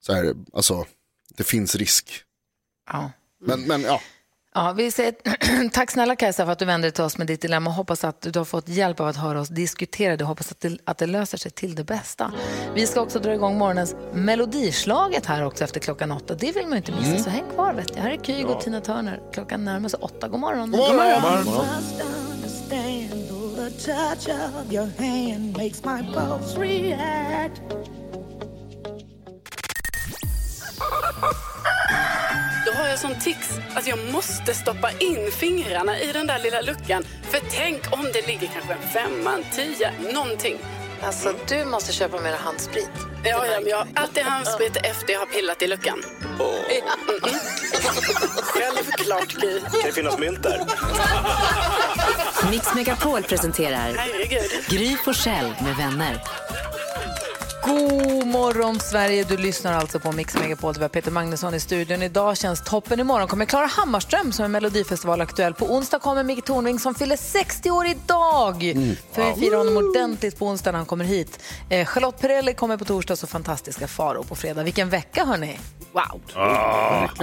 så 0.00 0.12
här, 0.12 0.34
alltså, 0.52 0.86
det 1.36 1.44
finns 1.44 1.76
risk. 1.76 2.22
Ja. 2.92 3.10
Men, 3.42 3.60
men 3.66 3.82
ja, 3.82 4.00
Ja, 4.54 4.72
vi 4.72 4.90
säger 4.90 5.14
tack 5.72 5.90
snälla 5.90 6.16
Kajsa 6.16 6.44
för 6.44 6.52
att 6.52 6.58
du 6.58 6.64
vände 6.64 6.86
dig 6.86 6.92
till 6.92 7.04
oss 7.04 7.18
med 7.18 7.26
ditt 7.26 7.40
dilemma. 7.40 7.70
Hoppas 7.70 8.04
att 8.04 8.20
du 8.20 8.38
har 8.38 8.44
fått 8.44 8.68
hjälp 8.68 9.00
av 9.00 9.06
att 9.06 9.16
höra 9.16 9.40
oss 9.40 9.48
diskutera 9.48 10.16
det. 10.16 10.24
Hoppas 10.24 10.50
att 10.50 10.60
det, 10.60 10.78
att 10.84 10.98
det 10.98 11.06
löser 11.06 11.38
sig 11.38 11.50
till 11.50 11.74
det 11.74 11.84
bästa. 11.84 12.32
Vi 12.74 12.86
ska 12.86 13.00
också 13.00 13.18
dra 13.18 13.34
igång 13.34 13.58
morgonens 13.58 13.96
melodislaget 14.12 15.26
här 15.26 15.44
också 15.44 15.64
efter 15.64 15.80
klockan 15.80 16.12
åtta. 16.12 16.34
Det 16.34 16.52
vill 16.52 16.62
man 16.62 16.72
ju 16.72 16.76
inte 16.76 16.92
missa, 16.92 17.24
så 17.24 17.30
häng 17.30 17.44
kvar. 17.54 17.74
Vet 17.74 17.96
jag. 17.96 18.02
Här 18.02 18.10
är 18.10 18.18
Kygo 18.24 18.48
och 18.48 18.60
Tina 18.60 18.80
Turner. 18.80 19.20
Klockan 19.32 19.64
närmar 19.64 19.88
sig 19.88 19.98
åtta. 20.02 20.28
God 20.28 20.40
morgon. 20.40 20.70
God 20.70 20.80
morgon. 20.80 21.42
God 21.44 21.54
morgon. 21.54 21.66
Då 32.72 32.78
har 32.78 32.88
jag 32.88 32.98
sån 32.98 33.20
tics 33.20 33.50
att 33.74 33.86
jag 33.86 33.98
måste 34.12 34.54
stoppa 34.54 34.90
in 34.98 35.30
fingrarna 35.32 36.00
i 36.00 36.12
den 36.12 36.26
där 36.26 36.38
lilla 36.38 36.60
luckan. 36.60 37.04
För 37.30 37.40
tänk 37.50 37.92
om 37.92 38.04
det 38.12 38.26
ligger 38.26 38.46
kanske 38.46 38.72
en 38.72 38.88
femma, 38.92 39.34
en 39.34 39.44
tia, 39.52 39.90
någonting. 40.14 40.58
Alltså, 41.02 41.34
du 41.48 41.64
måste 41.64 41.92
köpa 41.92 42.20
mer 42.20 42.32
handsprit. 42.32 42.90
Ja, 43.24 43.46
ja, 43.46 43.60
men 43.60 43.68
jag 43.70 43.76
har 43.76 43.86
alltid 43.94 44.22
handsprit 44.22 44.76
efter 44.76 45.12
jag 45.12 45.20
har 45.20 45.26
pillat 45.26 45.62
i 45.62 45.66
luckan. 45.66 46.02
Mm, 46.24 46.40
mm. 46.40 47.40
Självklart, 48.42 49.28
Gry. 49.28 49.60
Kan 49.60 49.80
det 49.84 49.92
finnas 49.92 50.18
mynt 50.18 50.42
där? 50.42 50.60
Mix 52.50 52.74
Megapol 52.74 53.22
presenterar 53.22 53.94
Herregud. 53.96 54.50
Gry 54.68 54.96
Forssell 54.96 55.54
med 55.64 55.76
vänner. 55.76 56.20
God 57.64 58.26
morgon 58.26 58.80
Sverige, 58.80 59.24
du 59.24 59.36
lyssnar 59.36 59.72
alltså 59.72 60.00
på 60.00 60.12
Mix 60.12 60.34
Megapol. 60.34 60.74
Det 60.74 60.80
var 60.80 60.88
Peter 60.88 61.10
Magnusson 61.10 61.54
i 61.54 61.60
studion. 61.60 62.02
Idag 62.02 62.36
känns 62.36 62.64
toppen. 62.64 63.00
Imorgon 63.00 63.28
kommer 63.28 63.44
Klara 63.44 63.66
Hammarström 63.66 64.32
som 64.32 64.44
är 64.44 64.48
Melodifestivalaktuell. 64.48 65.54
På 65.54 65.66
onsdag 65.74 65.98
kommer 65.98 66.24
Micke 66.24 66.44
Tornving 66.44 66.78
som 66.78 66.94
fyller 66.94 67.16
60 67.16 67.70
år 67.70 67.86
idag. 67.86 68.72
För 69.12 69.34
vi 69.34 69.40
firar 69.40 69.56
honom 69.56 69.76
ordentligt 69.76 70.38
på 70.38 70.46
onsdag 70.46 70.72
när 70.72 70.78
han 70.78 70.86
kommer 70.86 71.04
hit. 71.04 71.38
Eh, 71.68 71.86
Charlotte 71.86 72.20
Perrelli 72.20 72.54
kommer 72.54 72.76
på 72.76 72.84
torsdag 72.84 73.16
så 73.16 73.26
fantastiska 73.26 73.88
Faro 73.88 74.24
på 74.24 74.36
fredag. 74.36 74.62
Vilken 74.62 74.90
vecka 74.90 75.24
hörni! 75.24 75.58
Wow! 75.92 76.20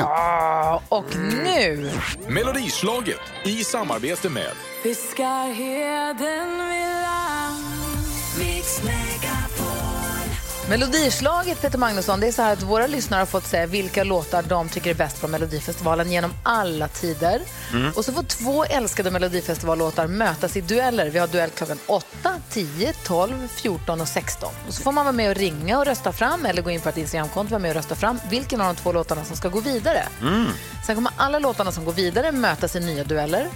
Ah, 0.01 0.81
och 0.89 1.15
nu... 1.45 1.91
Melodislaget 2.27 3.19
i 3.43 3.63
samarbete 3.63 4.29
med 4.29 4.51
Fiskarheden 4.83 6.59
Melodislaget, 10.69 11.61
Peter 11.61 11.77
Magnusson, 11.77 12.19
det 12.19 12.27
är 12.27 12.31
så 12.31 12.41
här 12.41 12.53
att 12.53 12.63
våra 12.63 12.87
lyssnare 12.87 13.19
har 13.19 13.25
fått 13.25 13.45
säga 13.45 13.65
vilka 13.65 14.03
låtar 14.03 14.43
de 14.43 14.69
tycker 14.69 14.89
är 14.89 14.93
bäst 14.93 15.17
från 15.17 15.31
Melodifestivalen 15.31 16.11
genom 16.11 16.33
alla 16.43 16.87
tider. 16.87 17.41
Och 17.95 18.05
så 18.05 18.13
får 18.13 18.23
två 18.23 18.65
älskade 18.65 19.11
Melodifestivallåtar 19.11 20.07
mötas 20.07 20.57
i 20.57 20.61
dueller. 20.61 21.09
Vi 21.09 21.19
har 21.19 21.27
duell 21.27 21.49
klockan 21.49 21.79
8, 21.87 22.05
10, 22.49 22.93
12, 22.93 23.47
14 23.47 24.01
och 24.01 24.07
16. 24.07 24.49
Och 24.67 24.73
så 24.73 24.81
får 24.83 24.91
man 24.91 25.05
vara 25.05 25.13
med 25.13 25.29
och 25.29 25.35
ringa 25.35 25.79
och 25.79 25.85
rösta 25.85 26.11
fram 26.11 26.45
eller 26.45 26.61
gå 26.61 26.69
in 26.69 26.81
på 26.81 26.89
ett 26.89 26.97
Instagramkonto 26.97 27.47
och 27.47 27.51
vara 27.51 27.61
med 27.61 27.69
och 27.69 27.75
rösta 27.75 27.95
fram 27.95 28.19
vilken 28.29 28.61
av 28.61 28.75
de 28.75 28.81
två 28.81 28.91
låtarna 28.91 29.25
som 29.25 29.35
ska 29.35 29.49
gå 29.49 29.59
vidare. 29.59 30.03
Sen 30.85 30.95
kommer 30.95 31.11
alla 31.17 31.39
låtarna 31.39 31.71
som 31.71 31.85
går 31.85 31.93
vidare 31.93 32.31
mötas 32.31 32.75
i 32.75 32.79
nya 32.79 33.03
dueller. 33.03 33.47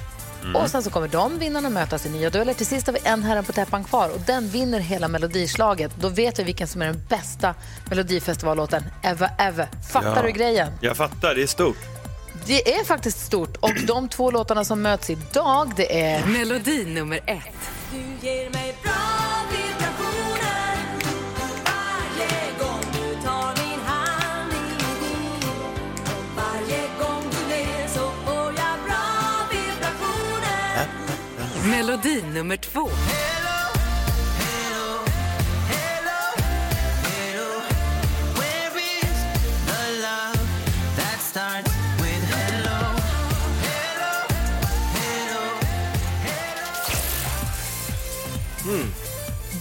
Och 0.56 0.69
sen 0.69 0.84
så 0.84 0.89
kommer 0.89 1.08
de 1.08 1.39
vinnarna 1.39 1.69
mötas 1.69 2.06
i 2.06 2.10
nya 2.10 2.29
dueller. 2.29 2.53
Till 2.53 2.65
sist 2.65 2.88
har 2.88 2.93
vi 2.93 2.99
en 3.03 3.23
herren 3.23 3.43
på 3.43 3.51
täppan 3.53 3.84
kvar 3.84 4.10
och 4.10 4.19
den 4.27 4.49
vinner 4.49 4.79
hela 4.79 5.08
melodislaget. 5.08 5.91
Då 5.99 6.10
vet 6.10 6.39
vi 6.39 6.43
vilken 6.43 6.67
som 6.67 6.82
är 6.82 6.86
den 6.86 7.01
bästa 7.10 7.56
melodifestivallåten 7.89 8.84
ever, 9.03 9.29
ever. 9.39 9.67
Fattar 9.91 10.15
Ja. 10.15 10.21
du 10.21 10.32
grejen? 10.32 10.71
Jag 10.82 10.97
fattar, 10.97 11.36
det 11.36 11.43
är 11.43 11.47
stort. 11.47 11.77
Det 12.45 12.73
är 12.79 12.84
faktiskt 12.84 13.19
stort 13.25 13.58
och 13.58 13.71
de 13.88 14.10
två 14.10 14.32
låtarna 14.32 14.65
som 14.65 14.82
möts 14.82 15.10
idag 15.10 15.71
det 15.75 16.01
är... 16.01 16.25
Melodi 16.25 16.86
nummer 16.86 17.19
ett. 17.25 17.39
Du 17.91 18.27
ger 18.27 18.49
mig 18.49 18.75
bra 18.84 19.12
Melodi 31.71 32.21
nummer 32.34 32.58
två. 32.58 32.89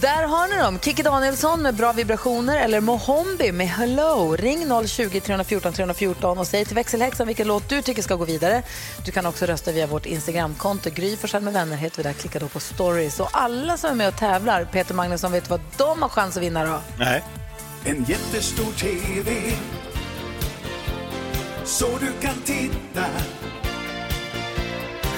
Där 0.03 0.27
har 0.27 0.47
ni 0.47 0.57
dem. 0.57 0.79
Kikki 0.79 1.03
Danielsson 1.03 1.61
med 1.61 1.75
Bra 1.75 1.91
vibrationer 1.91 2.59
eller 2.59 2.81
Mohombi 2.81 3.51
med 3.51 3.67
Hello. 3.67 4.35
Ring 4.35 4.87
020 4.87 5.19
314 5.19 5.73
314 5.73 6.37
och 6.37 6.47
säg 6.47 6.65
till 6.65 6.75
växelhäxan 6.75 7.27
vilken 7.27 7.47
låt 7.47 7.69
du 7.69 7.81
tycker 7.81 8.01
ska 8.01 8.15
gå 8.15 8.25
vidare. 8.25 8.63
Du 9.05 9.11
kan 9.11 9.25
också 9.25 9.45
rösta 9.45 9.71
via 9.71 9.87
vårt 9.87 10.05
Instagramkonto. 10.05 10.89
Gry 10.89 11.17
Forssell 11.17 11.43
med 11.43 11.53
vänner 11.53 11.75
heter 11.77 11.97
vi 11.97 12.03
där. 12.03 12.13
Klicka 12.13 12.39
då 12.39 12.47
på 12.47 12.59
stories. 12.59 13.19
Och 13.19 13.29
alla 13.31 13.77
som 13.77 13.89
är 13.89 13.95
med 13.95 14.07
och 14.07 14.15
tävlar, 14.15 14.65
Peter 14.65 14.93
Magnusson, 14.93 15.31
vet 15.31 15.43
du 15.43 15.49
vad 15.49 15.61
de 15.77 16.01
har 16.01 16.09
chans 16.09 16.37
att 16.37 16.43
vinna 16.43 16.65
då? 16.65 16.79
Nej. 16.99 17.23
En 17.85 18.03
jättestor 18.03 18.71
TV 18.79 19.31
så 21.65 21.87
du 21.99 22.27
kan 22.27 22.35
titta. 22.45 23.05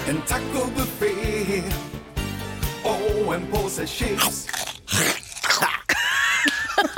En 0.09 0.21
tacobuffé 0.27 1.63
och 2.83 3.35
en 3.35 3.45
påse 3.51 3.87
chips. 3.87 4.64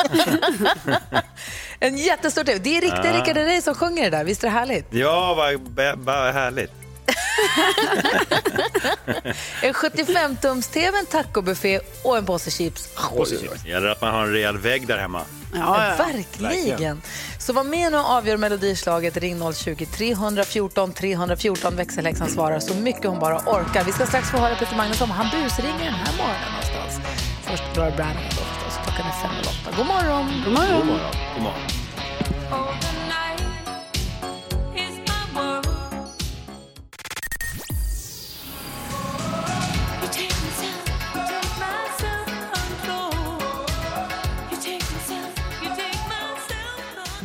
En 1.80 1.98
jättestor 1.98 2.44
TV. 2.44 2.60
Det 2.60 2.78
är 2.78 2.82
riktigt 2.82 3.06
Ja. 3.06 3.12
Rickard 3.14 3.38
Herrey 3.38 3.62
som 3.62 3.76
sjunger 3.76 4.04
det 4.04 4.10
där. 4.18 4.24
Visst 4.24 4.44
är 4.44 4.48
det 4.48 4.54
härligt? 4.54 4.86
Ja, 4.90 5.34
vad, 5.34 5.62
vad 5.98 6.34
härligt. 6.34 6.72
En 9.62 9.74
75-tums-TV, 9.74 10.98
en 11.00 11.06
tacobuffé 11.06 11.80
och 12.04 12.18
en 12.18 12.26
påse 12.26 12.52
chips. 12.52 12.90
Det 13.64 13.70
gäller 13.70 13.88
att 13.90 14.02
man 14.02 14.14
har 14.14 14.24
en 14.24 14.32
rejäl 14.32 14.58
vägg 14.58 14.88
där 14.88 14.98
hemma. 14.98 15.22
Ja, 15.54 15.94
verkligen. 15.98 17.02
Så 17.40 17.54
var 17.54 17.64
med 17.64 17.92
nu 17.92 17.98
och 17.98 18.06
avgör 18.10 18.38
melodislaget. 18.38 19.18
Ring 19.18 19.54
020 19.54 19.86
314 19.86 20.94
314. 20.94 21.76
Växelhäxan 21.76 22.30
svarar 22.30 22.60
så 22.60 22.74
mycket 22.74 23.06
hon 23.06 23.20
bara 23.20 23.38
orkar. 23.38 23.84
Vi 23.84 23.92
ska 23.92 24.06
strax 24.06 24.30
få 24.32 24.38
höra 24.38 24.56
Peter 24.56 24.76
Magnusson. 24.76 25.10
Han 25.12 25.26
busringer 25.44 25.86
den 25.86 25.94
här 25.94 26.18
morgonen 26.18 26.52
någonstans. 26.52 27.08
Först 27.44 27.64
Laura 27.78 27.92
Branigan 27.96 28.24
då 28.30 28.44
förstås. 28.44 28.80
Klockan 28.86 29.06
är 29.08 29.22
fem. 29.22 29.37
God 29.78 29.86
morgon! 29.86 30.26
God 30.46 30.54
morgon! 30.54 30.78
God 30.78 30.86
morgon. 30.86 31.12
God 31.34 31.44
morgon. 31.44 31.62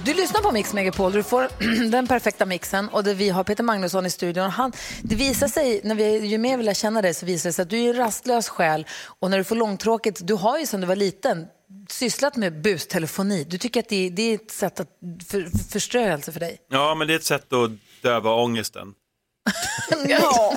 Du 0.04 0.14
lyssnar 0.14 0.40
på 0.40 0.52
Mix 0.52 0.72
Megapol. 0.72 1.12
Du 1.12 1.22
får 1.22 1.48
den 1.90 2.06
perfekta 2.06 2.46
mixen. 2.46 2.88
Och 2.88 3.04
det 3.04 3.14
vi 3.14 3.28
har 3.28 3.44
Peter 3.44 3.64
Magnusson 3.64 4.06
i 4.06 4.10
studion. 4.10 4.50
Han, 4.50 4.72
det 5.02 5.14
visar 5.14 5.48
sig, 5.48 5.80
när 5.84 5.94
vi, 5.94 6.26
ju 6.26 6.38
mer 6.38 6.56
vi 6.56 6.62
lär 6.62 6.74
känna 6.74 7.02
dig 7.02 7.14
så 7.14 7.26
visar 7.26 7.48
det 7.48 7.52
sig 7.52 7.62
att 7.62 7.70
du 7.70 7.78
är 7.78 7.88
en 7.88 7.96
rastlös 7.96 8.48
själ. 8.48 8.86
Och 9.20 9.30
när 9.30 9.38
du 9.38 9.44
får 9.44 9.56
långtråkigt, 9.56 10.20
du 10.26 10.34
har 10.34 10.58
ju 10.58 10.66
sedan 10.66 10.80
du 10.80 10.86
var 10.86 10.96
liten 10.96 11.46
sysslat 11.88 12.36
med 12.36 12.62
bustelefoni. 12.62 13.44
Du 13.44 13.58
tycker 13.58 13.80
att 13.80 13.88
det, 13.88 14.10
det 14.10 14.22
är 14.22 14.34
ett 14.34 14.50
sätt 14.50 14.80
att 14.80 14.88
för, 15.28 15.68
förströelse 15.72 16.32
för 16.32 16.40
dig. 16.40 16.58
Ja, 16.68 16.94
men 16.94 17.06
det 17.06 17.14
är 17.14 17.16
ett 17.16 17.24
sätt 17.24 17.52
att 17.52 17.70
döva 18.02 18.34
ångesten. 18.34 18.94
Ja. 20.08 20.56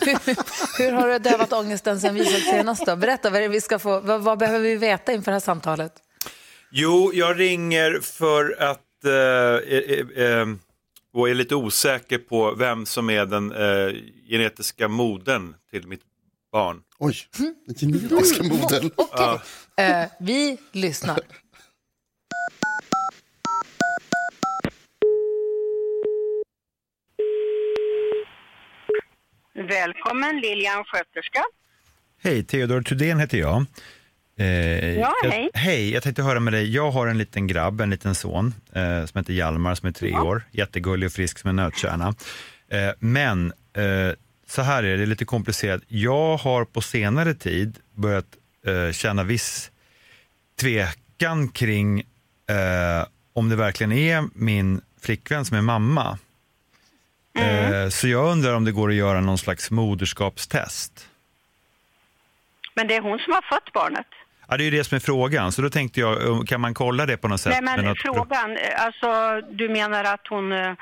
hur, 0.00 0.78
hur 0.78 0.92
har 0.92 1.08
du 1.08 1.18
dövat 1.18 1.52
ångesten 1.52 2.00
sen 2.00 2.14
vi 2.14 2.24
såg 2.24 2.40
senast? 2.40 2.86
Då? 2.86 2.96
Berätta, 2.96 3.30
vad, 3.30 3.50
vi 3.50 3.60
ska 3.60 3.78
få, 3.78 4.00
vad, 4.00 4.22
vad 4.22 4.38
behöver 4.38 4.60
vi 4.60 4.76
veta 4.76 5.12
inför 5.12 5.30
det 5.30 5.34
här 5.34 5.40
samtalet? 5.40 5.92
Jo, 6.70 7.10
jag 7.14 7.40
ringer 7.40 8.00
för 8.02 8.56
att 8.62 9.04
eh, 9.04 9.12
eh, 9.12 10.26
eh, 10.26 10.46
och 11.14 11.28
är 11.28 11.34
lite 11.34 11.54
osäker 11.54 12.18
på 12.18 12.54
vem 12.54 12.86
som 12.86 13.10
är 13.10 13.26
den 13.26 13.52
eh, 13.52 13.94
genetiska 14.28 14.88
modern 14.88 15.54
till 15.70 15.86
mitt 15.86 16.02
barn. 16.52 16.80
Oj, 17.04 17.16
den 17.66 17.74
genetiska 17.92 18.42
modern. 18.42 18.90
Ja. 18.96 19.42
Eh, 19.76 20.08
vi 20.20 20.58
lyssnar. 20.72 21.18
Välkommen 29.54 30.40
Lilian 30.40 30.84
sköterska. 30.84 31.42
Hej, 32.22 32.44
Theodor 32.44 32.82
Thudén 32.82 33.20
heter 33.20 33.38
jag. 33.38 33.64
Eh, 34.38 34.98
Ja, 34.98 35.12
hej. 35.24 35.50
Jag, 35.54 35.60
hej, 35.60 35.92
jag 35.92 36.02
tänkte 36.02 36.22
höra 36.22 36.40
med 36.40 36.52
dig. 36.52 36.74
Jag 36.74 36.90
har 36.90 37.06
en 37.06 37.18
liten 37.18 37.46
grabb, 37.46 37.80
en 37.80 37.90
liten 37.90 38.14
son, 38.14 38.54
eh, 38.72 39.04
som 39.04 39.18
heter 39.18 39.32
Hjalmar 39.32 39.74
som 39.74 39.88
är 39.88 39.92
tre 39.92 40.12
år. 40.14 40.42
Jättegullig 40.50 41.06
och 41.06 41.12
frisk 41.12 41.38
som 41.38 41.50
en 41.50 41.56
nötkärna. 41.56 42.14
Eh, 42.68 42.90
men 42.98 43.52
eh, 43.76 44.14
så 44.52 44.62
här 44.62 44.82
är 44.82 44.90
det, 44.90 44.96
det 44.96 45.02
är 45.02 45.06
lite 45.06 45.24
komplicerat. 45.24 45.82
Jag 45.88 46.36
har 46.36 46.64
på 46.64 46.80
senare 46.80 47.34
tid 47.34 47.78
börjat 47.94 48.26
eh, 48.66 48.92
känna 48.92 49.22
viss 49.24 49.70
tvekan 50.60 51.48
kring 51.48 52.00
eh, 52.00 53.06
om 53.32 53.48
det 53.48 53.56
verkligen 53.56 53.92
är 53.92 54.24
min 54.34 54.80
flickvän 55.00 55.44
som 55.44 55.56
är 55.56 55.62
mamma. 55.62 56.18
Eh, 57.38 57.88
så 57.88 58.08
jag 58.08 58.32
undrar 58.32 58.54
om 58.54 58.64
det 58.64 58.72
går 58.72 58.88
att 58.88 58.94
göra 58.94 59.20
någon 59.20 59.38
slags 59.38 59.70
moderskapstest. 59.70 61.08
Men 62.74 62.88
det 62.88 62.94
är 62.96 63.00
hon 63.00 63.18
som 63.18 63.32
har 63.32 63.42
fött 63.42 63.72
barnet. 63.72 64.06
Ja, 64.48 64.56
det 64.56 64.62
är 64.62 64.70
ju 64.70 64.70
det 64.78 64.84
som 64.84 64.96
är 64.96 65.00
frågan, 65.00 65.52
så 65.52 65.62
då 65.62 65.70
tänkte 65.70 66.00
jag, 66.00 66.22
eh, 66.28 66.42
kan 66.42 66.60
man 66.60 66.74
kolla 66.74 67.06
det 67.06 67.16
på 67.16 67.28
något 67.28 67.40
sätt? 67.40 67.52
Nej 67.62 67.76
men 67.76 67.84
något- 67.84 68.02
frågan, 68.02 68.56
eh, 68.56 68.84
alltså 68.84 69.40
du 69.50 69.68
menar 69.68 70.04
att 70.04 70.26
hon, 70.28 70.52
eh, 70.52 70.72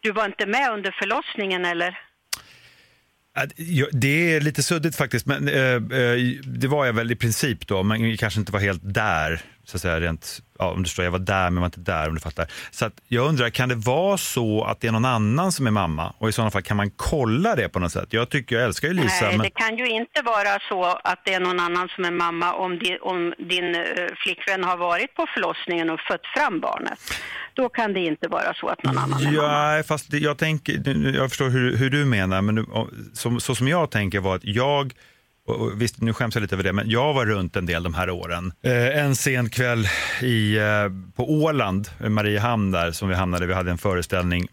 du 0.00 0.12
var 0.12 0.24
inte 0.24 0.46
med 0.46 0.70
under 0.72 0.90
förlossningen 0.98 1.64
eller? 1.64 1.98
Det 3.92 4.34
är 4.34 4.40
lite 4.40 4.62
suddigt 4.62 4.96
faktiskt, 4.96 5.26
men 5.26 5.48
eh, 5.48 5.98
eh, 5.98 6.16
det 6.44 6.68
var 6.68 6.86
jag 6.86 6.92
väl 6.92 7.10
i 7.10 7.16
princip 7.16 7.66
då, 7.66 7.82
men 7.82 8.16
kanske 8.16 8.40
inte 8.40 8.52
var 8.52 8.60
helt 8.60 8.94
där. 8.94 9.40
så 9.64 9.76
att 9.76 9.82
säga 9.82 10.00
rent, 10.00 10.42
ja, 10.58 10.70
om 10.70 10.82
du 10.82 10.88
förstår, 10.88 11.04
jag 11.04 11.12
var 11.12 11.18
där 11.18 11.44
men 11.50 11.54
jag 11.54 11.60
var 11.60 11.66
inte 11.66 11.80
där 11.80 12.08
om 12.08 12.14
du 12.14 12.20
fattar. 12.20 12.46
Så 12.70 12.84
att 12.86 12.92
jag 13.08 13.26
undrar, 13.28 13.50
kan 13.50 13.68
det 13.68 13.74
vara 13.74 14.18
så 14.18 14.64
att 14.64 14.80
det 14.80 14.88
är 14.88 14.92
någon 14.92 15.04
annan 15.04 15.52
som 15.52 15.66
är 15.66 15.70
mamma? 15.70 16.12
Och 16.18 16.28
i 16.28 16.32
sådana 16.32 16.50
fall, 16.50 16.62
kan 16.62 16.76
man 16.76 16.90
kolla 16.90 17.56
det 17.56 17.68
på 17.68 17.78
något 17.78 17.92
sätt? 17.92 18.08
Jag 18.10 18.28
tycker, 18.28 18.56
jag 18.56 18.64
älskar 18.64 18.88
ju 18.88 18.94
Lisa, 18.94 19.24
Nej, 19.24 19.36
men... 19.36 19.44
det 19.44 19.50
kan 19.50 19.76
ju 19.76 19.88
inte 19.90 20.22
vara 20.22 20.58
så 20.68 20.84
att 21.04 21.20
det 21.24 21.34
är 21.34 21.40
någon 21.40 21.60
annan 21.60 21.88
som 21.88 22.04
är 22.04 22.10
mamma 22.10 22.52
om, 22.52 22.78
di, 22.78 22.98
om 23.00 23.34
din 23.38 23.74
eh, 23.74 23.82
flickvän 24.16 24.64
har 24.64 24.76
varit 24.76 25.14
på 25.14 25.26
förlossningen 25.34 25.90
och 25.90 26.00
fött 26.00 26.26
fram 26.36 26.60
barnet. 26.60 26.98
Då 27.54 27.68
kan 27.68 27.92
det 27.92 28.00
inte 28.00 28.28
vara 28.28 28.54
så 28.54 28.68
att 28.68 28.82
någon 28.84 28.98
annan 28.98 29.20
är 29.20 29.32
mamma. 29.32 29.76
Ja, 29.76 29.82
fast 29.82 30.10
det- 30.10 30.18
jag, 30.18 30.38
tänker, 30.38 30.72
jag 31.16 31.28
förstår 31.28 31.48
hur, 31.48 31.76
hur 31.76 31.90
du 31.90 32.04
menar, 32.04 32.42
men 32.42 32.66
som, 33.12 33.40
så 33.40 33.54
som 33.54 33.68
jag 33.68 33.90
tänker 33.90 34.20
var 34.20 34.36
att 34.36 34.44
jag, 34.44 34.92
och, 35.48 35.82
visst 35.82 36.00
nu 36.00 36.12
skäms 36.12 36.34
jag 36.34 36.42
lite 36.42 36.54
över 36.54 36.64
det, 36.64 36.72
men 36.72 36.90
jag 36.90 37.14
var 37.14 37.26
runt 37.26 37.56
en 37.56 37.66
del 37.66 37.82
de 37.82 37.94
här 37.94 38.10
åren. 38.10 38.52
Eh, 38.62 38.98
en 38.98 39.16
sen 39.16 39.50
kväll 39.50 39.86
i, 40.22 40.56
eh, 40.56 40.64
på 41.16 41.32
Åland, 41.32 41.88
eh, 42.00 42.08
Mariehamn 42.08 42.70
där, 42.70 42.92
som 42.92 43.08
vi 43.08 43.14
hamnade, 43.14 43.46
vi 43.46 43.54
hade 43.54 43.70
en 43.70 43.78
föreställning 43.78 44.48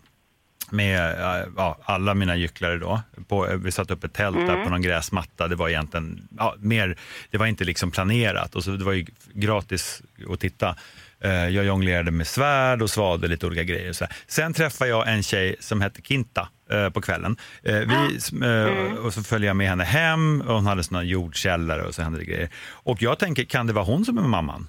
med 0.72 1.20
eh, 1.20 1.48
ja, 1.58 1.78
alla 1.84 2.14
mina 2.14 2.36
gycklare 2.36 2.78
då. 2.78 3.02
På, 3.28 3.48
eh, 3.48 3.58
vi 3.58 3.72
satte 3.72 3.94
upp 3.94 4.04
ett 4.04 4.14
tält 4.14 4.38
där 4.38 4.50
Mm. 4.54 4.64
på 4.64 4.70
någon 4.70 4.82
gräsmatta. 4.82 5.48
Det 5.48 5.56
var 5.56 5.70
egentligen 5.70 6.28
ja, 6.38 6.56
mer, 6.60 6.98
det 7.32 7.38
var 7.38 7.46
inte 7.46 7.64
liksom 7.64 7.92
planerat 7.92 8.56
och 8.56 8.64
så 8.64 8.72
det 8.72 8.84
var 8.84 8.94
ju 8.94 9.06
gratis 9.34 10.02
att 10.30 10.40
titta. 10.40 10.76
Eh, 11.24 11.50
Jag 11.50 11.66
jonglerade 11.66 12.12
med 12.12 12.28
svärd 12.28 12.82
och 12.82 12.90
svalde 12.90 13.28
lite 13.28 13.46
olika 13.46 13.64
grejer. 13.64 13.94
Så. 13.94 14.06
Sen 14.28 14.54
träffade 14.54 14.90
jag 14.90 15.08
en 15.08 15.24
tjej 15.24 15.56
som 15.60 15.82
hette 15.82 16.02
Kinta 16.02 16.50
eh, 16.72 16.90
på 16.90 17.02
kvällen. 17.02 17.38
Eh, 17.64 17.74
Vi, 17.76 18.20
eh, 18.46 18.94
Och 19.06 19.14
så 19.14 19.24
följde 19.24 19.48
jag 19.48 19.56
med 19.56 19.68
henne 19.70 19.84
hem 19.84 20.42
och 20.48 20.54
hon 20.56 20.66
hade 20.66 20.84
såna 20.84 21.04
jordkällare 21.04 21.82
och 21.84 21.96
så 21.96 22.02
hände 22.02 22.20
det 22.20 22.26
grejer. 22.26 22.50
Och 22.68 23.02
jag 23.02 23.20
tänker, 23.20 23.44
kan 23.44 23.68
det 23.68 23.74
vara 23.74 23.86
hon 23.86 24.06
som 24.06 24.18
är 24.18 24.22
mamman? 24.22 24.68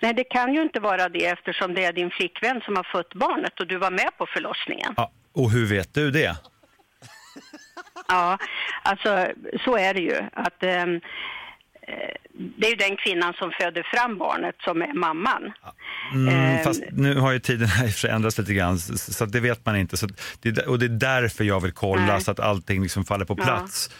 Nej, 0.00 0.14
det 0.14 0.24
kan 0.24 0.54
ju 0.54 0.62
inte 0.62 0.80
vara 0.80 1.08
det 1.08 1.26
eftersom 1.26 1.74
det 1.74 1.84
är 1.84 1.92
din 1.92 2.10
flickvän 2.10 2.60
som 2.64 2.76
har 2.76 2.84
fött 2.92 3.14
barnet 3.14 3.60
och 3.60 3.66
du 3.66 3.76
var 3.78 3.90
med 3.90 4.10
på 4.18 4.26
förlossningen. 4.34 4.94
Ja, 4.96 5.10
och 5.32 5.50
hur 5.50 5.66
vet 5.66 5.94
du 5.94 6.10
det? 6.10 6.36
Ja, 8.08 8.38
alltså 8.82 9.26
så 9.64 9.76
är 9.76 9.94
det 9.94 10.00
ju. 10.00 10.16
Att, 10.32 10.62
eh, 10.62 10.84
det 12.58 12.66
är 12.66 12.70
ju 12.70 12.76
den 12.76 12.96
kvinnan 12.96 13.34
som 13.34 13.50
föder 13.60 13.82
fram 13.94 14.18
barnet 14.18 14.54
som 14.60 14.82
är 14.82 14.94
mamman. 14.94 15.52
Mm, 16.14 16.34
Ehm. 16.34 16.64
fast 16.64 16.82
nu 16.92 17.14
har 17.14 17.32
ju 17.32 17.38
tiden 17.38 17.66
i 17.66 17.70
och 17.88 17.92
för 17.92 18.00
sig 18.00 18.10
ändrats 18.10 18.38
lite 18.38 18.54
grann, 18.54 18.78
så, 18.78 19.24
det 19.26 19.40
vet 19.40 19.66
man 19.66 19.76
inte. 19.76 19.96
Så 19.96 20.06
det, 20.42 20.66
och 20.66 20.78
det 20.78 20.84
är 20.86 20.88
därför 20.88 21.44
jag 21.44 21.60
vill 21.60 21.72
kolla 21.72 22.06
Nej. 22.06 22.20
så 22.20 22.30
att 22.30 22.40
allting 22.40 22.82
liksom 22.82 23.04
faller 23.04 23.24
på 23.24 23.34
Ja. 23.38 23.44
plats. 23.44 23.90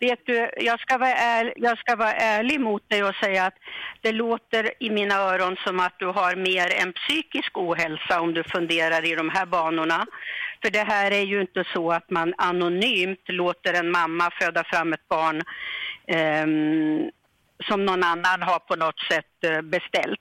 Vet 0.00 0.18
du, 0.26 0.50
jag 0.60 0.80
ska, 0.80 0.98
vara 0.98 1.14
ärlig, 1.14 1.52
jag 1.56 1.78
ska 1.78 1.96
vara 1.96 2.12
ärlig 2.12 2.60
mot 2.60 2.88
dig 2.90 3.04
och 3.04 3.14
säga 3.14 3.44
att 3.46 3.54
det 4.00 4.12
låter 4.12 4.70
i 4.82 4.90
mina 4.90 5.14
öron 5.14 5.56
som 5.66 5.80
att 5.80 5.98
du 5.98 6.06
har 6.06 6.36
mer 6.36 6.72
en 6.82 6.92
psykisk 6.92 7.58
ohälsa 7.58 8.20
om 8.20 8.34
du 8.34 8.44
funderar 8.44 9.04
i 9.12 9.14
de 9.14 9.30
här 9.30 9.46
banorna. 9.46 10.06
För 10.62 10.70
det 10.70 10.82
här 10.88 11.10
är 11.10 11.22
ju 11.22 11.40
inte 11.40 11.64
så 11.72 11.92
att 11.92 12.10
man 12.10 12.34
anonymt 12.38 13.24
låter 13.28 13.72
en 13.74 13.90
mamma 13.90 14.30
föda 14.40 14.64
fram 14.64 14.92
ett 14.92 15.08
barn 15.08 15.42
ehm, 16.08 17.10
som 17.68 17.84
någon 17.86 18.02
annan 18.04 18.42
har 18.42 18.58
på 18.58 18.76
något 18.76 18.98
sätt 19.12 19.26
eh, 19.44 19.60
beställt. 19.62 20.20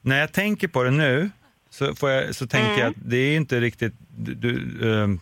När 0.00 0.20
jag 0.20 0.32
tänker 0.32 0.68
på 0.68 0.82
det 0.82 0.90
nu 0.90 1.30
så, 1.70 1.94
får 1.94 2.10
jag, 2.10 2.34
så 2.34 2.46
tänker 2.46 2.78
jag 2.80 2.88
att 2.90 2.96
det 2.96 3.16
är 3.16 3.36
inte 3.36 3.60
riktigt... 3.60 3.94
Du, 4.08 4.34
du, 4.34 4.92
ehm, 5.02 5.20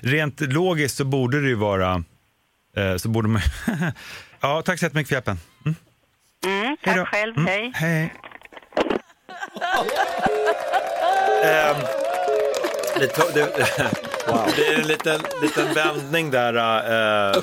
rent 0.00 0.40
logiskt 0.40 0.96
så 0.96 1.04
borde 1.04 1.40
det 1.40 1.48
ju 1.48 1.54
vara... 1.54 2.04
eh, 2.76 2.96
så 2.96 3.08
borde 3.08 3.28
man, 3.28 3.42
ja, 4.40 4.62
tack 4.62 4.78
så 4.78 4.84
jättemycket 4.84 5.08
för 5.08 5.14
hjälpen. 5.14 5.38
Mm. 5.64 5.74
Mm, 6.46 6.76
tack 6.84 7.08
själv, 7.08 7.36
Mm, 7.36 7.46
hej. 7.46 7.72
Hej. 7.74 8.12
Ehm, 11.44 11.76
det, 12.98 13.06
to- 13.16 13.30
det, 13.34 13.48
det 14.56 14.66
är 14.68 14.80
en 14.80 14.86
liten, 14.86 15.20
liten 15.42 15.74
vändning 15.74 16.30
där. 16.30 16.54
eh, 17.36 17.42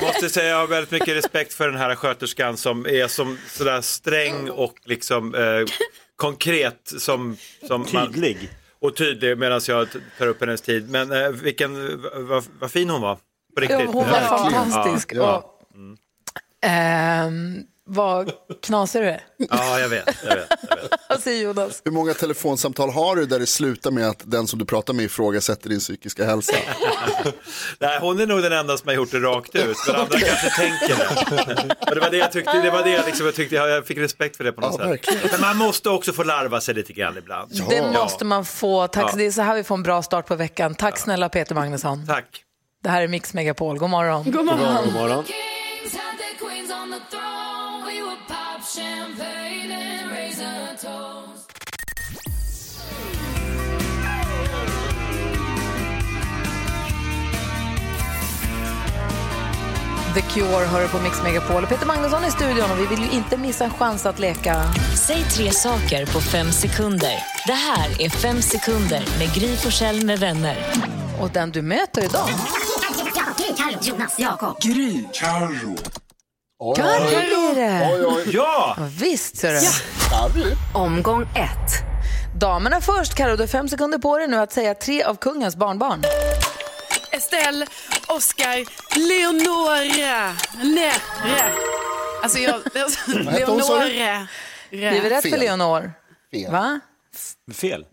Jag 0.00 0.02
måste 0.02 0.28
säga 0.28 0.48
jag 0.48 0.56
har 0.56 0.66
väldigt 0.66 0.90
mycket 0.90 1.16
respekt 1.16 1.52
för 1.54 1.68
den 1.68 1.76
här 1.80 1.94
sköterskan 1.94 2.56
som 2.56 2.86
är 2.86 3.08
som 3.08 3.38
sådär 3.48 3.80
sträng 3.80 4.50
och 4.50 4.74
liksom 4.84 5.34
eh, 5.34 5.64
konkret 6.16 6.92
som, 6.98 7.36
som 7.66 7.84
Tydlig. 7.84 8.50
och 8.80 8.96
tydlig 8.96 9.38
medan 9.38 9.60
jag 9.68 9.88
tar 10.18 10.26
upp 10.26 10.40
hennes 10.40 10.60
tid. 10.60 10.90
Men 10.90 11.12
eh, 11.12 11.28
vilken, 11.28 12.02
vad, 12.28 12.44
vad 12.60 12.70
fin 12.70 12.90
hon 12.90 13.00
var. 13.00 13.18
På 13.54 13.60
riktigt. 13.60 13.80
Ja, 13.80 13.86
hon 13.86 14.10
var 14.10 14.20
fantastisk. 14.20 15.12
Ja. 15.14 15.36
Och, 15.36 15.96
ehm, 16.62 17.62
vad 17.88 18.30
knasig 18.62 19.02
du 19.02 19.08
är. 19.08 19.20
Ja, 19.50 19.80
jag 19.80 19.88
vet. 19.88 20.04
Jag 20.24 20.36
vet, 20.36 20.48
jag 20.68 20.76
vet. 21.08 21.22
Säger 21.22 21.44
Jonas? 21.44 21.82
Hur 21.84 21.92
många 21.92 22.14
telefonsamtal 22.14 22.90
har 22.90 23.16
du 23.16 23.26
där 23.26 23.38
det 23.38 23.46
slutar 23.46 23.90
med 23.90 24.08
att 24.08 24.22
den 24.24 24.46
som 24.46 24.58
du 24.58 24.64
pratar 24.64 24.94
med 24.94 25.04
ifrågasätter 25.04 25.68
din 25.68 25.78
psykiska 25.80 26.24
hälsa? 26.24 26.56
Nej, 27.78 27.98
hon 28.00 28.20
är 28.20 28.26
nog 28.26 28.42
den 28.42 28.52
enda 28.52 28.76
som 28.78 28.88
har 28.88 28.94
gjort 28.94 29.10
det 29.10 29.18
rakt 29.20 29.54
ut, 29.54 29.76
men 29.86 29.96
andra 29.96 30.18
kanske 30.18 30.50
tänker 30.50 30.88
det. 30.88 31.94
Det 31.94 32.00
var 32.00 32.10
det 32.10 32.16
jag 32.16 32.32
tyckte, 32.32 32.60
det 32.62 32.70
var 32.70 32.82
det 32.84 32.90
jag, 32.90 33.06
liksom, 33.06 33.26
jag 33.26 33.34
tyckte, 33.34 33.54
jag 33.56 33.86
fick 33.86 33.98
respekt 33.98 34.36
för 34.36 34.44
det 34.44 34.52
på 34.52 34.60
något 34.60 34.80
Ja, 34.80 34.96
sätt. 35.12 35.30
Men 35.32 35.40
man 35.40 35.56
måste 35.56 35.90
också 35.90 36.12
få 36.12 36.22
larva 36.22 36.60
sig 36.60 36.74
lite 36.74 36.92
grann 36.92 37.18
ibland. 37.18 37.50
Det 37.68 37.92
måste 37.92 38.24
man 38.24 38.44
få. 38.44 38.88
Tack. 38.88 39.04
Ja. 39.12 39.16
Det 39.16 39.26
är 39.26 39.30
så 39.30 39.42
här 39.42 39.54
vi 39.54 39.64
får 39.64 39.74
en 39.74 39.82
bra 39.82 40.02
start 40.02 40.26
på 40.26 40.34
veckan. 40.34 40.74
Tack 40.74 40.98
snälla 40.98 41.28
Peter 41.28 41.54
Magnusson. 41.54 42.06
Tack. 42.06 42.42
Det 42.82 42.88
här 42.88 43.02
är 43.02 43.08
Mix 43.08 43.34
Megapol. 43.34 43.78
God 43.78 43.90
morgon. 43.90 44.24
God 44.30 44.44
morgon. 44.44 44.84
God 44.84 44.94
morgon. 44.94 45.24
The 60.16 60.22
Cure 60.22 60.66
hör 60.66 60.88
på 60.88 60.98
Mix 60.98 61.22
Megapol. 61.22 61.62
Och 61.62 61.68
Peter 61.68 61.86
Magnusson 61.86 62.22
är 62.22 62.28
i 62.28 62.30
studion 62.30 62.70
och 62.70 62.78
vi 62.78 62.86
vill 62.86 62.98
ju 62.98 63.10
inte 63.10 63.36
missa 63.36 63.64
en 63.64 63.70
chans 63.70 64.06
att 64.06 64.18
leka. 64.18 64.62
Säg 65.06 65.22
tre 65.22 65.50
saker 65.50 66.06
på 66.06 66.20
fem 66.20 66.52
sekunder. 66.52 67.14
Det 67.46 67.52
här 67.52 68.02
är 68.02 68.08
Fem 68.08 68.42
sekunder 68.42 69.04
med 69.18 69.34
Gry 69.34 69.56
Forssell 69.56 70.04
med 70.04 70.18
vänner. 70.18 70.56
Och 71.20 71.30
den 71.30 71.50
du 71.50 71.62
möter 71.62 72.04
idag. 72.04 72.28
Carro, 73.56 73.78
Jonas, 73.82 74.18
Jakob. 74.18 74.60
Gry. 74.60 75.04
Carro. 75.12 76.05
Oj, 76.58 76.76
Carro 76.76 77.54
det. 77.54 77.90
Oj, 77.92 78.04
oj. 78.06 78.34
Ja! 78.34 78.76
Visst, 78.98 79.36
ser 79.36 79.52
du. 79.52 79.60
Carro. 80.10 80.56
Omgång 80.74 81.22
ett. 81.22 81.72
Damerna 82.40 82.80
först, 82.80 83.14
Karo. 83.14 83.36
Du 83.36 83.42
har 83.42 83.46
fem 83.46 83.68
sekunder 83.68 83.98
på 83.98 84.18
dig 84.18 84.28
nu 84.28 84.36
att 84.36 84.52
säga 84.52 84.74
tre 84.74 85.02
av 85.02 85.14
kungens 85.14 85.56
barnbarn. 85.56 86.02
Estelle, 87.12 87.66
Oscar, 88.08 88.64
Leonora, 89.08 90.36
Nere. 90.64 91.52
Alltså 92.22 92.38
jag... 92.38 92.60
Leonore. 93.06 94.26
Det 94.70 94.86
är 94.86 95.02
väl 95.02 95.10
rätt 95.10 95.22
för 95.22 95.30
Fel. 95.30 95.40
Leonor? 95.40 95.92
Fel. 96.30 96.52
Va? 96.52 96.80
Fel. 97.54 97.86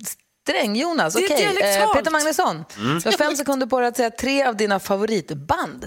Sträng, 0.48 0.76
Jonas. 0.76 1.14
Det 1.14 1.20
är 1.20 1.26
Okej. 1.26 1.46
Eh, 1.46 1.52
dialektalt. 1.52 1.94
Peter 1.98 2.12
Magnusson. 2.12 2.66
Du 2.78 3.10
har 3.10 3.18
fem 3.18 3.36
sekunder 3.36 3.68
på 3.68 3.80
dig 3.80 3.88
att 3.90 3.98
säga 3.98 4.12
tre 4.12 4.44
av 4.44 4.58
dina 4.58 4.80
favoritband. 4.80 5.86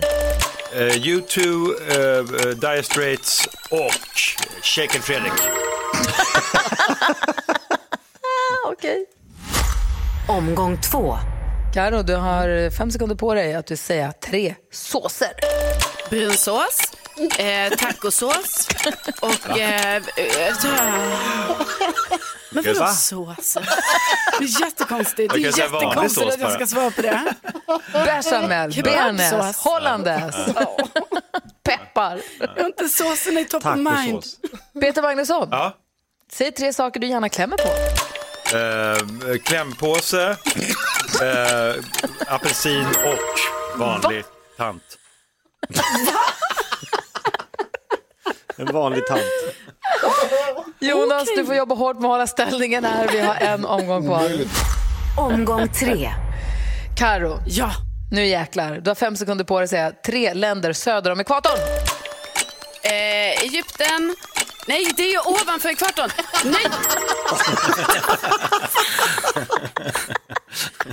Eh, 0.73 0.79
U2, 0.81 1.41
eh, 1.91 2.19
eh, 2.19 2.25
Dire 2.57 2.83
Straits 2.83 3.49
och 3.71 4.21
Shaken 4.62 5.03
Fredrik. 5.03 5.33
Okej. 8.67 9.07
Omgång 10.29 10.81
två. 10.81 11.19
Karo, 11.75 12.03
du 12.03 12.14
har 12.14 12.71
fem 12.71 12.91
sekunder 12.91 13.17
på 13.17 13.35
dig 13.35 13.55
att 13.55 13.67
du 13.67 13.77
säga 13.77 14.12
tre 14.12 14.55
såser. 14.73 15.33
Brunsås, 16.11 16.81
eh, 17.39 17.73
tacosås 17.79 18.69
och... 19.21 19.59
Eh, 19.59 19.97
eh, 19.97 20.03
men 22.64 22.74
vadå 22.74 22.86
sås? 22.92 23.54
Det 24.38 24.44
är 24.44 24.61
jättekonstigt. 24.61 25.32
Det 25.34 25.38
är 25.44 25.59
jättekonstigt 25.59 26.32
att 26.32 26.40
jag 26.40 26.52
ska 26.52 26.66
svara 26.66 26.90
på 26.90 27.02
det. 27.02 27.34
Bechamel, 27.92 28.82
bearnaise, 28.84 29.54
hollandaise, 29.59 30.54
peppar. 31.64 32.20
Jag 32.38 32.48
har 32.62 32.66
inte 32.66 32.88
såsen 32.88 33.38
i 33.38 33.44
top 33.44 33.66
of 33.66 33.76
mind. 33.76 34.22
Peter 34.80 35.02
Magnusson, 35.02 35.48
Ja. 35.50 35.76
säg 36.32 36.52
tre 36.52 36.72
saker 36.72 37.00
du 37.00 37.07
gärna 37.07 37.28
klämmer 37.28 37.57
på. 37.57 37.68
Eh, 38.57 39.38
klämpåse, 39.38 40.36
eh, 41.22 41.74
apelsin 42.26 42.86
och 42.86 43.78
vanlig 43.80 44.24
tant. 44.57 44.82
En 48.57 48.66
vanlig 48.72 49.07
tant. 49.07 49.22
Jonas, 50.80 51.28
du 51.36 51.47
får 51.47 51.55
jobba 51.55 51.74
hårt 51.74 51.97
med 51.97 52.05
att 52.05 52.11
hålla 52.12 52.26
ställningen 52.26 52.84
här. 52.84 53.09
Vi 53.12 53.20
har 53.20 53.34
en 53.34 53.64
omgång 53.64 54.07
kvar. 54.07 54.30
Omgång 55.16 55.68
tre. 55.68 56.11
Karo, 56.99 57.38
Ja. 57.47 57.70
nu 58.11 58.26
jäklar. 58.26 58.80
Du 58.82 58.90
har 58.90 58.94
fem 58.94 59.16
sekunder 59.16 59.44
på 59.44 59.59
dig 59.59 59.64
att 59.64 59.70
säga 59.70 59.92
tre 60.07 60.34
länder 60.34 60.72
söder 60.72 61.11
om 61.12 61.20
ekvatorn. 61.20 61.59
Eh, 62.82 63.42
Egypten, 63.42 64.14
Nej, 64.68 64.92
det 64.97 65.03
är 65.03 65.12
ju 65.12 65.18
ovanför 65.18 65.68
ekvatorn. 65.68 66.11
Nej! 66.44 66.66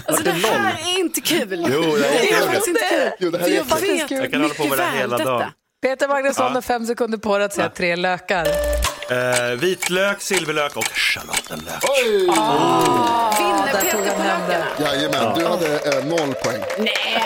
Alltså 0.06 0.24
det 0.24 0.32
här 0.32 0.74
är 0.96 1.00
inte 1.00 1.22
kul. 1.22 1.68
Jo, 1.74 1.82
det 1.82 1.88
är 1.88 2.00
det 2.00 2.08
är 2.08 2.14
jättekul. 2.14 2.42
faktiskt 2.48 2.68
inte 2.68 2.80
kul. 2.90 3.12
Jo, 3.20 3.30
det 3.32 3.38
här 3.38 3.46
För 3.46 3.52
är 3.52 3.56
jag 3.58 3.98
vet 4.00 4.12
Jag 4.12 4.32
kan 4.32 4.42
hålla 4.42 4.54
på 4.54 4.64
med 4.66 4.78
det 4.78 4.86
hela 4.98 5.18
väl 5.18 5.28
dagen. 5.28 5.40
detta. 5.40 5.52
Peter 5.82 6.08
Magnusson 6.08 6.46
Ja. 6.46 6.54
har 6.54 6.62
fem 6.62 6.86
sekunder 6.86 7.18
på 7.18 7.38
dig 7.38 7.46
att 7.46 7.54
säga 7.54 7.70
tre 7.70 7.96
lökar. 7.96 8.48
Eh, 9.10 9.60
vitlök, 9.60 10.22
silverlök 10.22 10.76
och 10.78 10.84
schalottenlök. 10.86 11.84
Oj! 12.04 12.20
Vinner 12.20 13.74
där 13.74 13.92
tog 13.92 14.04
Peter 14.04 14.16
på 14.16 14.22
hem 14.22 14.42
det. 14.50 14.58
lökarna? 14.58 14.96
Jajamän, 14.96 15.40
du 15.40 15.46
hade 15.46 15.98
eh, 15.98 16.06
noll 16.06 16.34
poäng. 16.34 16.62
Nej, 16.78 17.24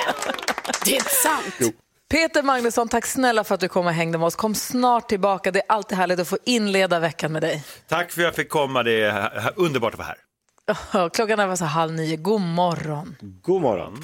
det 0.85 0.91
är 0.91 0.95
inte 0.95 1.09
sant. 1.09 1.75
Peter 2.09 2.43
Magnusson, 2.43 2.87
tack 2.89 3.05
snälla 3.05 3.43
för 3.43 3.55
att 3.55 3.61
du 3.61 3.67
kom 3.67 3.85
och 3.85 3.91
hängde 3.93 4.17
med 4.17 4.25
oss. 4.27 4.35
Kom 4.35 4.55
snart 4.55 5.09
tillbaka. 5.09 5.51
Det 5.51 5.59
är 5.59 5.65
alltid 5.69 5.97
härligt 5.97 6.19
att 6.19 6.27
få 6.27 6.37
inleda 6.45 6.99
veckan 6.99 7.31
med 7.31 7.41
dig. 7.41 7.63
Tack 7.87 8.11
för 8.11 8.21
att 8.21 8.25
jag 8.25 8.35
fick 8.35 8.49
komma, 8.49 8.83
det 8.83 9.01
är 9.01 9.51
underbart 9.55 9.93
att 9.93 9.99
vara 9.99 10.07
här. 10.07 11.09
Klockan 11.09 11.39
är 11.39 11.55
så 11.55 11.65
halv 11.65 11.93
nio. 11.93 12.15
God 12.15 12.41
morgon. 12.41 13.15
God 13.21 13.61
morgon. 13.61 14.03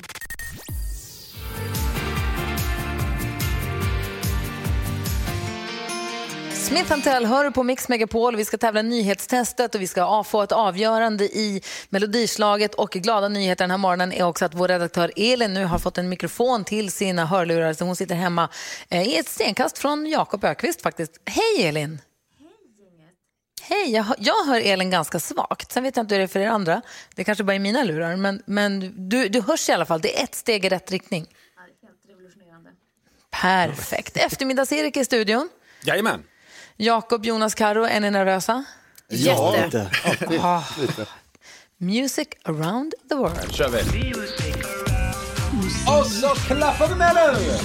Smith 6.64 7.02
Tell 7.04 7.26
hör 7.26 7.52
på 7.52 7.64
Mix 7.64 7.90
Megapol. 7.90 8.36
Vi 8.36 8.46
ska 8.46 8.58
tävla 8.58 8.82
nyhetstestet 8.82 9.76
och 9.76 9.82
vi 9.82 9.88
ska 9.88 10.24
få 10.24 10.42
ett 10.42 10.52
avgörande 10.52 11.24
i 11.26 11.62
melodislaget. 11.90 12.76
Och 12.76 12.90
glada 12.92 13.28
nyheter 13.30 13.64
den 13.64 13.72
här 13.72 13.78
morgonen 13.78 14.14
är 14.14 14.24
också 14.24 14.46
att 14.46 14.54
vår 14.54 14.68
redaktör 14.68 15.12
Elin 15.16 15.54
nu 15.54 15.66
har 15.66 15.80
fått 15.80 15.98
en 15.98 16.10
mikrofon 16.10 16.64
till 16.64 16.92
sina 16.92 17.26
hörlurar. 17.26 17.74
Så 17.74 17.86
hon 17.86 17.96
sitter 17.96 18.16
hemma 18.16 18.50
eh, 18.90 19.08
i 19.08 19.18
ett 19.18 19.28
stenkast 19.30 19.78
från 19.78 20.06
Jakob 20.08 20.44
Ökvist 20.44 20.82
faktiskt. 20.82 21.12
Hej 21.26 21.68
Elin! 21.68 22.00
Hej, 23.62 23.92
jag, 23.92 24.04
hör- 24.04 24.18
jag 24.20 24.46
hör 24.46 24.60
Elin 24.62 24.90
ganska 24.90 25.20
svagt. 25.20 25.72
Sen 25.72 25.84
vet 25.84 25.96
jag 25.96 26.04
inte 26.04 26.16
hur 26.16 26.20
det 26.20 26.26
är 26.26 26.28
för 26.28 26.40
er 26.40 26.48
andra. 26.48 26.82
Det 27.16 27.24
kanske 27.24 27.44
bara 27.44 27.56
är 27.56 27.60
mina 27.60 27.84
lurar. 27.84 28.16
Men, 28.16 28.42
men 28.46 28.94
du, 29.10 29.28
du 29.30 29.42
hörs 29.42 29.70
i 29.70 29.72
alla 29.72 29.86
fall. 29.86 30.02
Det 30.02 30.20
är 30.20 30.24
ett 30.24 30.36
steg 30.36 30.66
i 30.66 30.70
rätt 30.70 30.92
riktning. 30.92 31.26
Perfekt. 33.42 34.18
Eftermiddags-Erik 34.18 34.98
i 34.98 35.06
studion. 35.06 35.50
Jajamän. 35.84 36.24
Jakob, 36.78 37.26
Jonas, 37.26 37.56
Karo, 37.56 37.84
är 37.84 38.00
ni 38.00 38.12
nervösa? 38.12 38.64
Ja. 39.08 39.56
Lite. 39.66 41.06
Music 41.78 42.28
around 42.44 42.94
the 43.10 43.16
world. 43.16 43.52
kör 43.52 43.70
vi. 43.70 44.14
Och 46.00 46.06
så 46.06 46.28
klappar 46.28 46.88
vi 46.88 46.96
med 46.96 47.16
nu! 47.16 47.58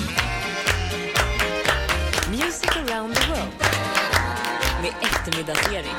Music 2.30 2.70
around 2.76 3.14
the 3.16 3.28
world. 3.28 3.52
Med 4.82 4.92
eftermiddagsserie. 5.02 5.94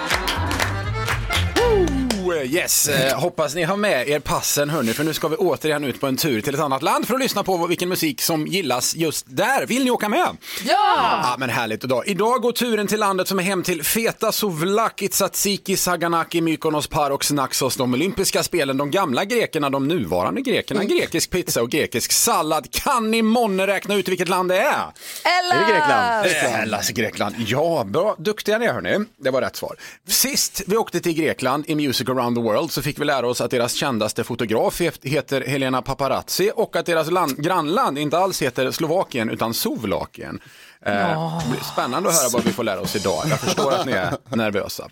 Oh, 2.29 2.45
yes, 2.45 2.87
eh, 2.89 3.19
hoppas 3.19 3.55
ni 3.55 3.63
har 3.63 3.77
med 3.77 4.09
er 4.09 4.19
passen 4.19 4.69
hörni, 4.69 4.93
för 4.93 5.03
nu 5.03 5.13
ska 5.13 5.27
vi 5.27 5.35
återigen 5.35 5.83
ut 5.83 5.99
på 6.01 6.07
en 6.07 6.17
tur 6.17 6.41
till 6.41 6.53
ett 6.53 6.61
annat 6.61 6.81
land 6.83 7.07
för 7.07 7.13
att 7.13 7.19
lyssna 7.19 7.43
på 7.43 7.67
vilken 7.67 7.89
musik 7.89 8.21
som 8.21 8.47
gillas 8.47 8.95
just 8.95 9.25
där. 9.29 9.65
Vill 9.65 9.83
ni 9.83 9.91
åka 9.91 10.09
med? 10.09 10.37
Ja! 10.63 11.19
Ja, 11.23 11.35
men 11.39 11.49
härligt 11.49 11.83
idag. 11.83 12.07
Idag 12.07 12.41
går 12.41 12.51
turen 12.51 12.87
till 12.87 12.99
landet 12.99 13.27
som 13.27 13.39
är 13.39 13.43
hem 13.43 13.63
till 13.63 13.83
Feta 13.83 14.31
Souvlaki, 14.31 15.07
Tsatsiki, 15.07 15.77
Saganaki, 15.77 16.41
Mykonos, 16.41 16.87
Parox, 16.87 17.31
Naxos, 17.31 17.75
de 17.75 17.93
olympiska 17.93 18.43
spelen, 18.43 18.77
de 18.77 18.91
gamla 18.91 19.25
grekerna, 19.25 19.69
de 19.69 19.87
nuvarande 19.87 20.41
grekerna, 20.41 20.83
grekisk 20.83 21.29
pizza 21.29 21.61
och 21.61 21.69
grekisk 21.69 22.11
sallad. 22.11 22.71
Kan 22.71 23.11
ni 23.11 23.21
månne 23.21 23.67
räkna 23.67 23.95
ut 23.95 24.07
vilket 24.07 24.29
land 24.29 24.49
det 24.49 24.59
är? 24.59 24.65
Ella! 24.65 25.55
Är 25.55 25.59
det 25.59 25.73
Grekland? 25.73 26.25
Eh, 26.25 26.51
Hellas, 26.59 26.89
Grekland. 26.89 27.35
Ja, 27.47 27.83
bra. 27.87 28.15
Duktiga 28.19 28.57
ni 28.57 28.65
är 28.65 28.73
hörni. 28.73 29.05
Det 29.17 29.29
var 29.31 29.41
rätt 29.41 29.55
svar. 29.55 29.75
Sist 30.07 30.61
vi 30.67 30.77
åkte 30.77 30.99
till 30.99 31.13
Grekland 31.13 31.63
i 31.67 31.75
Music 31.75 32.09
around 32.19 32.37
the 32.37 32.41
world 32.41 32.71
så 32.71 32.81
fick 32.81 32.99
vi 32.99 33.05
lära 33.05 33.27
oss 33.27 33.41
att 33.41 33.51
deras 33.51 33.73
kändaste 33.73 34.23
fotograf 34.23 34.81
heter 35.03 35.41
Helena 35.41 35.81
Paparazzi 35.81 36.51
och 36.55 36.75
att 36.75 36.85
deras 36.85 37.11
land, 37.11 37.43
grannland 37.43 37.97
inte 37.97 38.17
alls 38.17 38.41
heter 38.41 38.71
Slovakien 38.71 39.29
utan 39.29 39.53
Sovlakien. 39.53 40.39
Eh, 40.85 40.93
det 40.93 41.49
blir 41.49 41.63
Spännande 41.73 42.09
att 42.09 42.15
höra 42.15 42.29
vad 42.33 42.43
vi 42.43 42.53
får 42.53 42.63
lära 42.63 42.81
oss 42.81 42.95
idag. 42.95 43.23
Jag 43.29 43.39
förstår 43.39 43.73
att 43.73 43.85
ni 43.85 43.91
är 43.91 44.35
nervösa. 44.35 44.89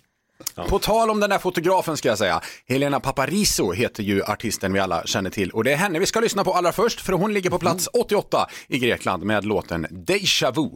På 0.68 0.78
tal 0.78 1.10
om 1.10 1.20
den 1.20 1.30
där 1.30 1.38
fotografen 1.38 1.96
ska 1.96 2.08
jag 2.08 2.18
säga. 2.18 2.40
Helena 2.68 3.00
Paparizou 3.00 3.72
heter 3.72 4.02
ju 4.02 4.22
artisten 4.24 4.72
vi 4.72 4.80
alla 4.80 5.06
känner 5.06 5.30
till 5.30 5.50
och 5.50 5.64
det 5.64 5.72
är 5.72 5.76
henne 5.76 5.98
vi 5.98 6.06
ska 6.06 6.20
lyssna 6.20 6.44
på 6.44 6.52
allra 6.52 6.72
först 6.72 7.00
för 7.00 7.12
hon 7.12 7.32
ligger 7.32 7.50
på 7.50 7.58
plats 7.58 7.88
88 7.92 8.46
i 8.68 8.78
Grekland 8.78 9.22
med 9.22 9.44
låten 9.44 9.86
Deja 9.90 10.50
Vu. 10.50 10.68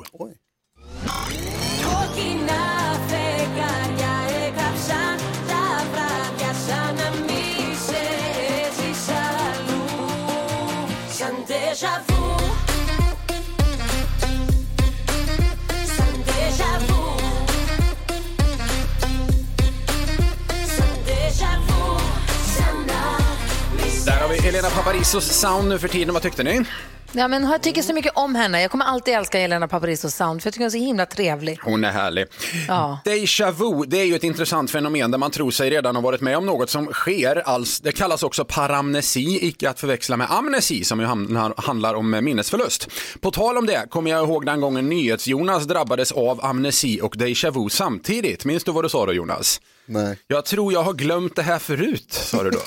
Där 11.82 11.90
har 24.20 24.28
vi 24.28 24.40
Helena 24.40 24.70
Paparizous 24.70 25.40
sound 25.40 25.68
nu 25.68 25.78
för 25.78 25.88
tiden. 25.88 26.14
Vad 26.14 26.22
tyckte 26.22 26.42
ni? 26.42 26.64
Ja, 27.14 27.28
men 27.28 27.42
jag 27.42 27.62
tycker 27.62 27.82
så 27.82 27.94
mycket 27.94 28.12
om 28.14 28.34
henne. 28.34 28.62
Jag 28.62 28.70
kommer 28.70 28.84
alltid 28.84 29.14
älska 29.14 29.38
Helena 29.38 29.68
Paparizos 29.68 30.14
sound 30.14 30.42
för 30.42 30.46
jag 30.46 30.54
tycker 30.54 30.64
hon 30.64 30.66
är 30.66 30.70
så 30.70 30.78
himla 30.78 31.06
trevlig. 31.06 31.58
Hon 31.62 31.84
är 31.84 31.90
härlig. 31.90 32.26
Ja. 32.68 32.98
Deja 33.04 33.50
vu, 33.50 33.84
det 33.86 34.00
är 34.00 34.04
ju 34.04 34.14
ett 34.14 34.24
intressant 34.24 34.70
fenomen 34.70 35.10
där 35.10 35.18
man 35.18 35.30
tror 35.30 35.50
sig 35.50 35.70
redan 35.70 35.96
ha 35.96 36.02
varit 36.02 36.20
med 36.20 36.36
om 36.36 36.46
något 36.46 36.70
som 36.70 36.86
sker. 36.86 37.42
Alls, 37.48 37.80
det 37.80 37.92
kallas 37.92 38.22
också 38.22 38.44
paramnesi, 38.44 39.38
icke 39.42 39.70
att 39.70 39.80
förväxla 39.80 40.16
med 40.16 40.26
amnesi 40.30 40.84
som 40.84 41.00
ju 41.00 41.06
handlar 41.56 41.94
om 41.94 42.10
minnesförlust. 42.10 42.88
På 43.20 43.30
tal 43.30 43.58
om 43.58 43.66
det 43.66 43.86
kommer 43.90 44.10
jag 44.10 44.24
ihåg 44.28 44.46
den 44.46 44.60
gången 44.60 44.88
NyhetsJonas 44.88 45.64
drabbades 45.64 46.12
av 46.12 46.44
amnesi 46.44 47.00
och 47.02 47.14
deja 47.18 47.50
vu 47.50 47.68
samtidigt. 47.68 48.44
Minns 48.44 48.64
du 48.64 48.72
vad 48.72 48.84
du 48.84 48.88
sa 48.88 49.06
då 49.06 49.12
Jonas? 49.12 49.60
Nej. 49.86 50.18
Jag 50.26 50.44
tror 50.44 50.72
jag 50.72 50.82
har 50.82 50.92
glömt 50.92 51.36
det 51.36 51.42
här 51.42 51.58
förut, 51.58 52.12
sa 52.12 52.42
du 52.42 52.50
då. 52.50 52.58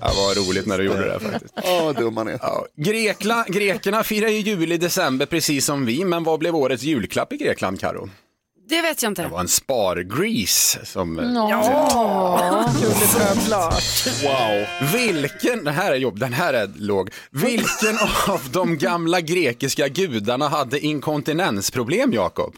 ja, 0.00 0.12
vad 0.16 0.36
roligt 0.36 0.66
när 0.66 0.78
du 0.78 0.84
gjorde 0.84 1.04
det 1.12 1.20
faktiskt. 1.20 1.54
Åh, 1.64 1.84
vad 1.84 1.96
dum 1.96 2.14
man 2.14 2.28
är. 2.28 2.38
Ja, 2.42 2.66
Grekla, 2.76 3.44
grekerna 3.48 4.04
firar 4.04 4.28
ju 4.28 4.38
jul 4.38 4.72
i 4.72 4.76
december 4.76 5.26
precis 5.26 5.64
som 5.64 5.86
vi, 5.86 6.04
men 6.04 6.24
vad 6.24 6.38
blev 6.38 6.56
årets 6.56 6.82
julklapp 6.82 7.32
i 7.32 7.36
Grekland, 7.36 7.80
Karo? 7.80 8.08
Det 8.68 8.82
vet 8.82 9.02
jag 9.02 9.10
inte. 9.10 9.22
Det 9.22 9.28
var 9.28 9.40
en 9.40 9.48
spargris 9.48 10.78
som... 10.84 11.18
Ja, 11.50 12.40
Wow. 14.24 14.66
Vilken, 14.92 15.64
den 15.64 15.74
här 15.74 15.92
är 15.92 15.96
jobb, 15.96 16.18
den 16.18 16.32
här 16.32 16.54
är 16.54 16.70
låg. 16.76 17.10
Vilken 17.30 17.98
av 18.28 18.40
de 18.52 18.78
gamla 18.78 19.20
grekiska 19.20 19.88
gudarna 19.88 20.48
hade 20.48 20.80
inkontinensproblem, 20.80 22.12
Jakob? 22.12 22.54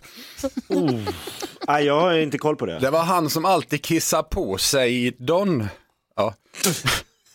Nej, 1.69 1.85
jag 1.85 2.01
har 2.01 2.13
inte 2.13 2.39
koll 2.39 2.57
på 2.57 2.67
det. 2.67 2.79
Det 2.79 2.91
var 2.91 3.03
han 3.03 3.31
som 3.31 3.45
alltid 3.45 3.83
kissade 3.83 4.29
på 4.31 4.59
sig, 4.59 5.17
Don. 5.19 5.69
Ja. 6.17 6.35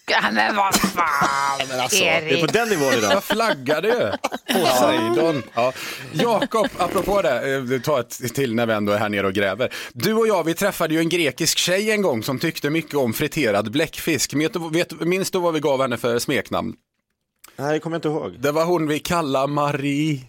Ja, 0.07 0.31
men 0.31 0.55
vad 0.55 0.75
fan, 0.75 1.79
alltså, 1.81 1.99
Det 2.03 2.07
är 2.31 2.41
på 2.41 2.51
den 2.53 2.69
nivån 2.69 2.93
idag. 2.93 3.11
Jag 3.11 3.23
flaggade 3.23 3.87
ju. 3.87 4.11
Poseidon. 4.59 5.43
Ja. 5.53 5.73
Jakob, 6.13 6.67
apropå 6.77 7.21
det, 7.21 7.55
eh, 7.73 7.81
ta 7.81 7.99
ett 7.99 8.35
till 8.35 8.55
när 8.55 8.65
vi 8.65 8.73
ändå 8.73 8.93
är 8.93 8.97
här 8.97 9.09
nere 9.09 9.27
och 9.27 9.33
gräver. 9.33 9.73
Du 9.93 10.13
och 10.13 10.27
jag, 10.27 10.43
vi 10.43 10.53
träffade 10.53 10.93
ju 10.93 10.99
en 10.99 11.09
grekisk 11.09 11.57
tjej 11.57 11.91
en 11.91 12.01
gång 12.01 12.23
som 12.23 12.39
tyckte 12.39 12.69
mycket 12.69 12.95
om 12.95 13.13
friterad 13.13 13.71
bläckfisk. 13.71 14.33
Vet, 14.33 14.53
du- 14.53 14.69
vet, 14.69 14.91
minns 15.01 15.31
du 15.31 15.39
vad 15.39 15.53
vi 15.53 15.59
gav 15.59 15.81
henne 15.81 15.97
för 15.97 16.19
smeknamn? 16.19 16.73
Nej, 17.57 17.73
det 17.73 17.79
kommer 17.79 17.95
jag 17.95 17.97
inte 17.99 18.07
ihåg. 18.07 18.35
Det 18.39 18.51
var 18.51 18.65
hon 18.65 18.87
vi 18.87 18.99
kallade 18.99 19.47
Marie. 19.47 20.21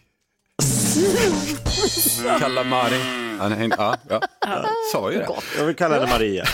Kalla 2.41 2.65
Ja, 3.39 3.49
nej, 3.49 3.71
ja, 3.79 3.97
ja. 4.09 4.21
Jag 4.41 4.65
sa 4.93 5.13
ju 5.13 5.19
det. 5.19 5.29
Jag 5.59 5.65
vill 5.65 5.77
kalla 5.77 5.95
henne 5.95 6.11
Maria. 6.11 6.45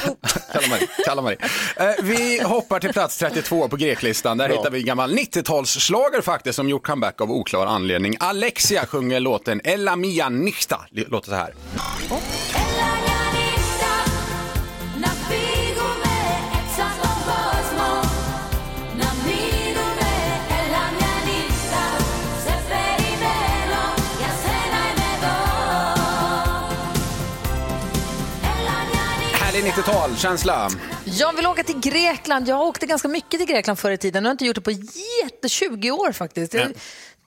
Kalla 0.53 0.68
Marie. 0.70 0.89
Kalla 1.07 1.22
Marie. 1.22 1.39
Eh, 1.76 1.87
vi 2.03 2.43
hoppar 2.43 2.80
till 2.80 2.93
plats 2.93 3.18
32 3.18 3.68
på 3.68 3.76
greklistan. 3.76 4.39
Där 4.39 4.49
hittar 4.49 4.70
vi 4.70 4.78
en 4.78 4.87
gammal 4.87 5.12
90-talsslager 5.12 6.22
faktiskt 6.22 6.57
som 6.57 6.68
gjort 6.68 6.87
comeback 6.87 7.20
av 7.20 7.33
oklar 7.33 7.66
anledning. 7.66 8.16
Alexia 8.20 8.87
sjunger 8.87 9.20
låten 9.20 9.61
Ella 9.64 9.97
mia 9.97 10.28
nixta. 10.28 10.80
Låter 10.91 11.28
så 11.28 11.35
här. 11.35 11.55
Härlig 11.76 13.11
90-tal-känsla. 30.12 30.70
Jag 31.04 31.36
vill 31.36 31.46
åka 31.46 31.62
till 31.62 31.80
Grekland. 31.80 32.48
Jag 32.48 32.60
åkte 32.60 32.86
ganska 32.86 33.08
mycket 33.08 33.30
till 33.40 33.48
Grekland 33.48 33.78
förr 33.78 33.90
i 33.90 33.98
tiden. 33.98 34.24
Jag 34.24 34.28
har 34.28 34.32
inte 34.32 34.44
gjort 34.44 34.54
det 34.54 34.60
på 34.60 34.70
jätte 34.70 35.48
20 35.48 35.90
år 35.90 36.12
faktiskt. 36.12 36.54
Jag 36.54 36.72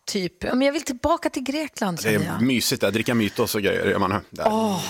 typ. 0.07 0.43
Men 0.43 0.61
jag 0.61 0.73
vill 0.73 0.81
tillbaka 0.81 1.29
till 1.29 1.43
Grekland 1.43 1.99
Det 2.03 2.11
jag. 2.11 2.23
är 2.23 2.39
mysigt 2.39 2.83
att 2.83 2.93
dricka 2.93 3.13
mytos 3.13 3.55
och 3.55 3.61
grejer. 3.61 3.99
Man 3.99 4.11
här. 4.11 4.21
Där. 4.29 4.45
Åh. 4.47 4.83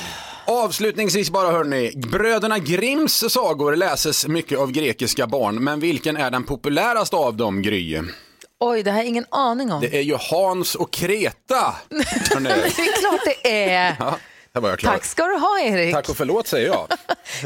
Avslutningsvis 0.48 1.30
bara 1.30 1.52
hörni, 1.52 1.92
bröderna 1.96 2.60
Grimms 2.60 3.34
sagor 3.34 3.76
läses 3.76 4.28
mycket 4.28 4.60
av 4.60 4.72
grekiska 4.72 5.28
barn, 5.28 5.64
men 5.64 5.80
vilken 5.80 6.18
är 6.18 6.32
den 6.32 6.44
populäraste 6.44 7.16
av 7.16 7.38
dem, 7.38 7.62
Gry? 7.62 8.02
Oj, 8.60 8.84
det 8.84 8.92
har 8.92 8.98
jag 8.98 9.08
ingen 9.08 9.26
aning 9.32 9.72
om. 9.72 9.82
Det 9.82 9.98
är 9.98 10.02
ju 10.02 10.18
Hans 10.32 10.76
och 10.76 10.92
Kreta. 10.92 11.76
det 11.90 12.50
är 12.50 13.00
klart 13.00 13.22
det 13.26 13.64
är. 13.74 13.96
Ja, 14.00 14.18
var 14.60 14.70
jag 14.70 14.80
klar. 14.80 14.92
Tack 14.92 15.06
ska 15.06 15.24
du 15.26 15.38
ha, 15.38 15.60
Erik. 15.60 15.94
Tack 15.94 16.10
och 16.10 16.18
förlåt 16.18 16.48
säger 16.48 16.68
jag. 16.68 16.88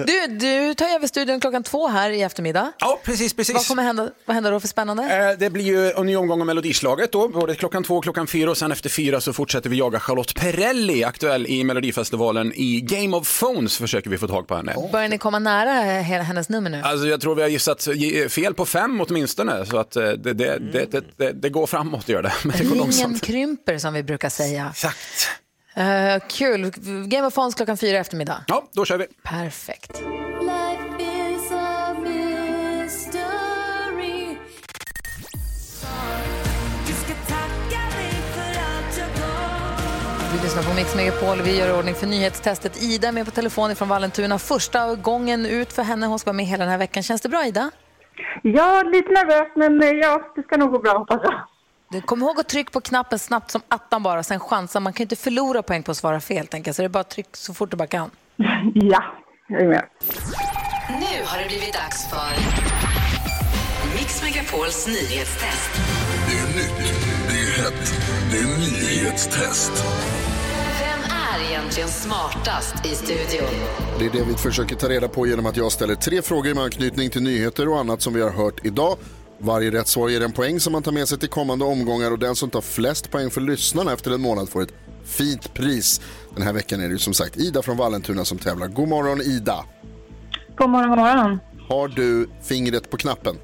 Du, 0.08 0.28
du 0.28 0.74
tar 0.74 0.86
över 0.96 1.08
studion 1.08 1.40
klockan 1.40 1.64
två 1.64 1.88
här 1.88 2.10
i 2.10 2.22
eftermiddag. 2.22 2.72
Ja, 2.80 3.00
precis, 3.04 3.34
precis. 3.34 3.56
Vad 3.56 3.68
kommer 3.68 3.84
hända, 3.84 4.10
vad 4.26 4.34
händer 4.36 4.52
då 4.52 4.60
för 4.60 4.68
spännande? 4.68 5.04
Eh, 5.32 5.38
Det 5.40 5.50
blir 5.50 5.64
ju 5.64 5.92
en 5.92 6.06
ny 6.06 6.16
omgång 6.16 6.42
av 6.42 6.48
Melodislaget 6.48 7.12
då, 7.12 7.28
både 7.28 7.56
klockan 7.56 7.84
två 7.84 7.98
och 7.98 8.04
klockan 8.04 8.28
fyra 8.28 8.50
och 8.52 8.58
sen 8.58 8.72
efter 8.72 8.90
fyra 8.90 9.22
så 9.22 9.34
fortsätter 9.34 9.70
vi 9.70 9.78
jaga 9.78 10.00
Charlotte 10.00 10.36
Perrelli, 10.36 11.04
aktuell 11.04 11.46
i 11.48 11.64
Melodifestivalen. 11.64 12.54
I 12.56 12.82
Game 12.82 13.18
of 13.18 13.40
Phones 13.40 13.78
försöker 13.78 14.10
vi 14.10 14.18
få 14.18 14.28
tag 14.28 14.48
på 14.48 14.56
henne. 14.56 14.76
Börjar 14.92 15.10
ni 15.10 15.18
komma 15.18 15.40
nära 15.40 15.72
he- 16.02 16.22
hennes 16.22 16.50
nummer 16.50 16.70
nu? 16.70 16.82
Alltså 16.84 17.08
jag 17.08 17.22
tror 17.22 17.36
vi 17.36 17.42
har 17.42 17.50
gissat 17.50 17.88
fel 18.30 18.54
på 18.54 18.66
fem 18.66 19.02
åtminstone, 19.02 19.66
så 19.66 19.78
att 19.78 19.96
eh, 19.96 20.04
det, 20.04 20.34
det, 20.34 20.58
det, 20.60 21.04
det, 21.18 21.32
det, 21.32 21.50
går 21.50 21.68
framåt 21.68 22.10
gör 22.10 22.22
det, 22.24 22.34
men 22.44 22.52
det 22.52 22.58
går 22.58 22.64
Linjen 22.64 22.78
långsamt. 22.78 23.22
krymper 23.24 23.78
som 23.78 23.94
vi 23.94 24.04
brukar 24.04 24.30
säga. 24.30 24.68
Exakt. 24.72 24.98
Eh, 25.76 26.24
kul. 26.30 26.72
Game 27.08 27.28
of 27.28 27.34
Thrones 27.34 27.56
klockan 27.56 27.78
fyra 27.78 27.98
i 27.98 28.00
eftermiddag. 28.00 28.44
Ja, 28.48 28.64
då 28.74 28.86
kör 28.86 28.98
vi. 28.98 29.08
Perfekt. 29.24 30.02
Vi 40.34 40.44
lyssnar 40.44 40.64
på 40.64 40.76
Mix 40.76 40.96
Megapol. 40.96 41.42
Vi 41.42 41.58
gör 41.60 41.78
ordning 41.80 41.96
för 41.96 42.08
nyhetstestet. 42.08 42.84
Ida 42.84 43.08
är 43.08 43.12
med 43.12 43.26
på 43.26 43.32
telefon 43.32 43.76
från 43.76 43.88
Vallentuna. 43.88 44.40
Första 44.40 44.96
gången 44.96 45.46
ut 45.46 45.74
för 45.74 45.84
henne. 45.84 46.06
Hon 46.06 46.20
ska 46.20 46.30
vara 46.30 46.36
med 46.36 46.46
hela 46.46 46.64
den 46.64 46.72
här 46.72 46.78
veckan. 46.78 47.04
Känns 47.04 47.22
det 47.22 47.30
bra, 47.30 47.46
Ida? 47.46 47.72
Ja, 48.44 48.84
lite 48.84 49.10
nervös, 49.12 49.48
men 49.56 49.84
eh, 49.84 49.90
ja, 49.90 50.32
det 50.36 50.44
ska 50.44 50.58
nog 50.58 50.72
gå 50.72 50.80
bra 50.80 50.98
hoppas 50.98 51.20
jag. 51.24 51.34
Du, 51.92 52.02
kom 52.02 52.22
ihåg 52.22 52.40
att 52.40 52.50
trycka 52.50 52.72
på 52.72 52.82
knappen 52.82 53.20
snabbt 53.20 53.52
som 53.52 53.62
attan 53.68 54.04
bara, 54.04 54.24
sen 54.24 54.40
chansa. 54.40 54.80
Man 54.80 54.94
kan 54.94 55.04
inte 55.04 55.16
förlora 55.16 55.64
poäng 55.64 55.84
på 55.84 55.92
att 55.92 55.98
svara 55.98 56.20
fel, 56.20 56.48
tänker 56.48 56.70
jag. 56.70 56.76
Så 56.76 56.82
det 56.82 56.86
är 56.86 56.90
bara 56.90 57.00
att 57.00 57.10
trycka 57.10 57.30
så 57.34 57.54
fort 57.54 57.72
du 57.72 57.78
bara 57.78 57.88
kan. 57.88 58.10
Ja, 58.74 59.04
jag 59.48 59.62
är 59.62 59.68
med. 59.68 59.86
Nu 60.88 61.26
har 61.26 61.40
det 61.40 61.48
blivit 61.48 61.74
dags 61.74 62.10
för 62.10 62.32
Mix 63.98 64.24
Megapols 64.24 64.88
nyhetstest. 64.88 65.72
Det 66.28 66.38
är 66.38 66.48
nytt, 66.48 66.94
det 67.30 67.40
är 67.40 67.64
hett, 67.64 67.94
det 68.32 68.38
är 68.38 68.48
nyhetstest. 68.58 69.72
Vem 70.80 71.00
är 71.12 71.50
egentligen 71.50 71.90
smartast 71.90 72.86
i 72.86 72.90
studion? 72.90 73.50
Det 74.00 74.06
är 74.06 74.10
det 74.10 74.24
vi 74.24 74.34
försöker 74.34 74.76
ta 74.76 74.90
reda 74.90 75.08
på 75.08 75.28
genom 75.28 75.46
att 75.46 75.58
jag 75.58 75.72
ställer 75.72 75.96
tre 75.96 76.22
frågor 76.22 76.54
med 76.54 76.64
anknytning 76.64 77.10
till 77.10 77.24
nyheter 77.24 77.68
och 77.68 77.80
annat 77.80 78.02
som 78.02 78.14
vi 78.14 78.22
har 78.22 78.32
hört 78.32 78.66
idag. 78.66 78.98
Varje 79.42 79.72
rätt 79.72 79.88
svar 79.88 80.10
ger 80.10 80.22
en 80.22 80.32
poäng 80.32 80.60
som 80.60 80.74
man 80.74 80.84
tar 80.84 80.92
med 80.92 81.08
sig 81.08 81.20
till 81.20 81.30
kommande 81.30 81.66
omgångar 81.66 82.12
och 82.12 82.20
den 82.20 82.36
som 82.36 82.50
tar 82.50 82.62
flest 82.62 83.12
poäng 83.12 83.30
för 83.30 83.42
lyssnarna 83.42 83.94
efter 83.94 84.12
en 84.12 84.22
månad 84.22 84.50
får 84.50 84.62
ett 84.62 84.74
fint 85.06 85.54
pris. 85.54 86.02
Den 86.36 86.44
här 86.44 86.54
veckan 86.54 86.82
är 86.82 86.88
det 86.88 86.94
ju 86.94 87.00
som 87.00 87.14
sagt 87.14 87.38
Ida 87.38 87.62
från 87.62 87.78
Vallentuna 87.78 88.26
som 88.26 88.38
tävlar. 88.38 88.68
God 88.68 88.88
morgon 88.88 89.22
Ida! 89.22 89.66
God 90.56 90.70
morgon, 90.70 90.90
god 90.90 90.98
morgon. 90.98 91.40
Har 91.70 91.88
du 91.88 92.30
fingret 92.44 92.90
på 92.90 92.98
knappen? 92.98 93.36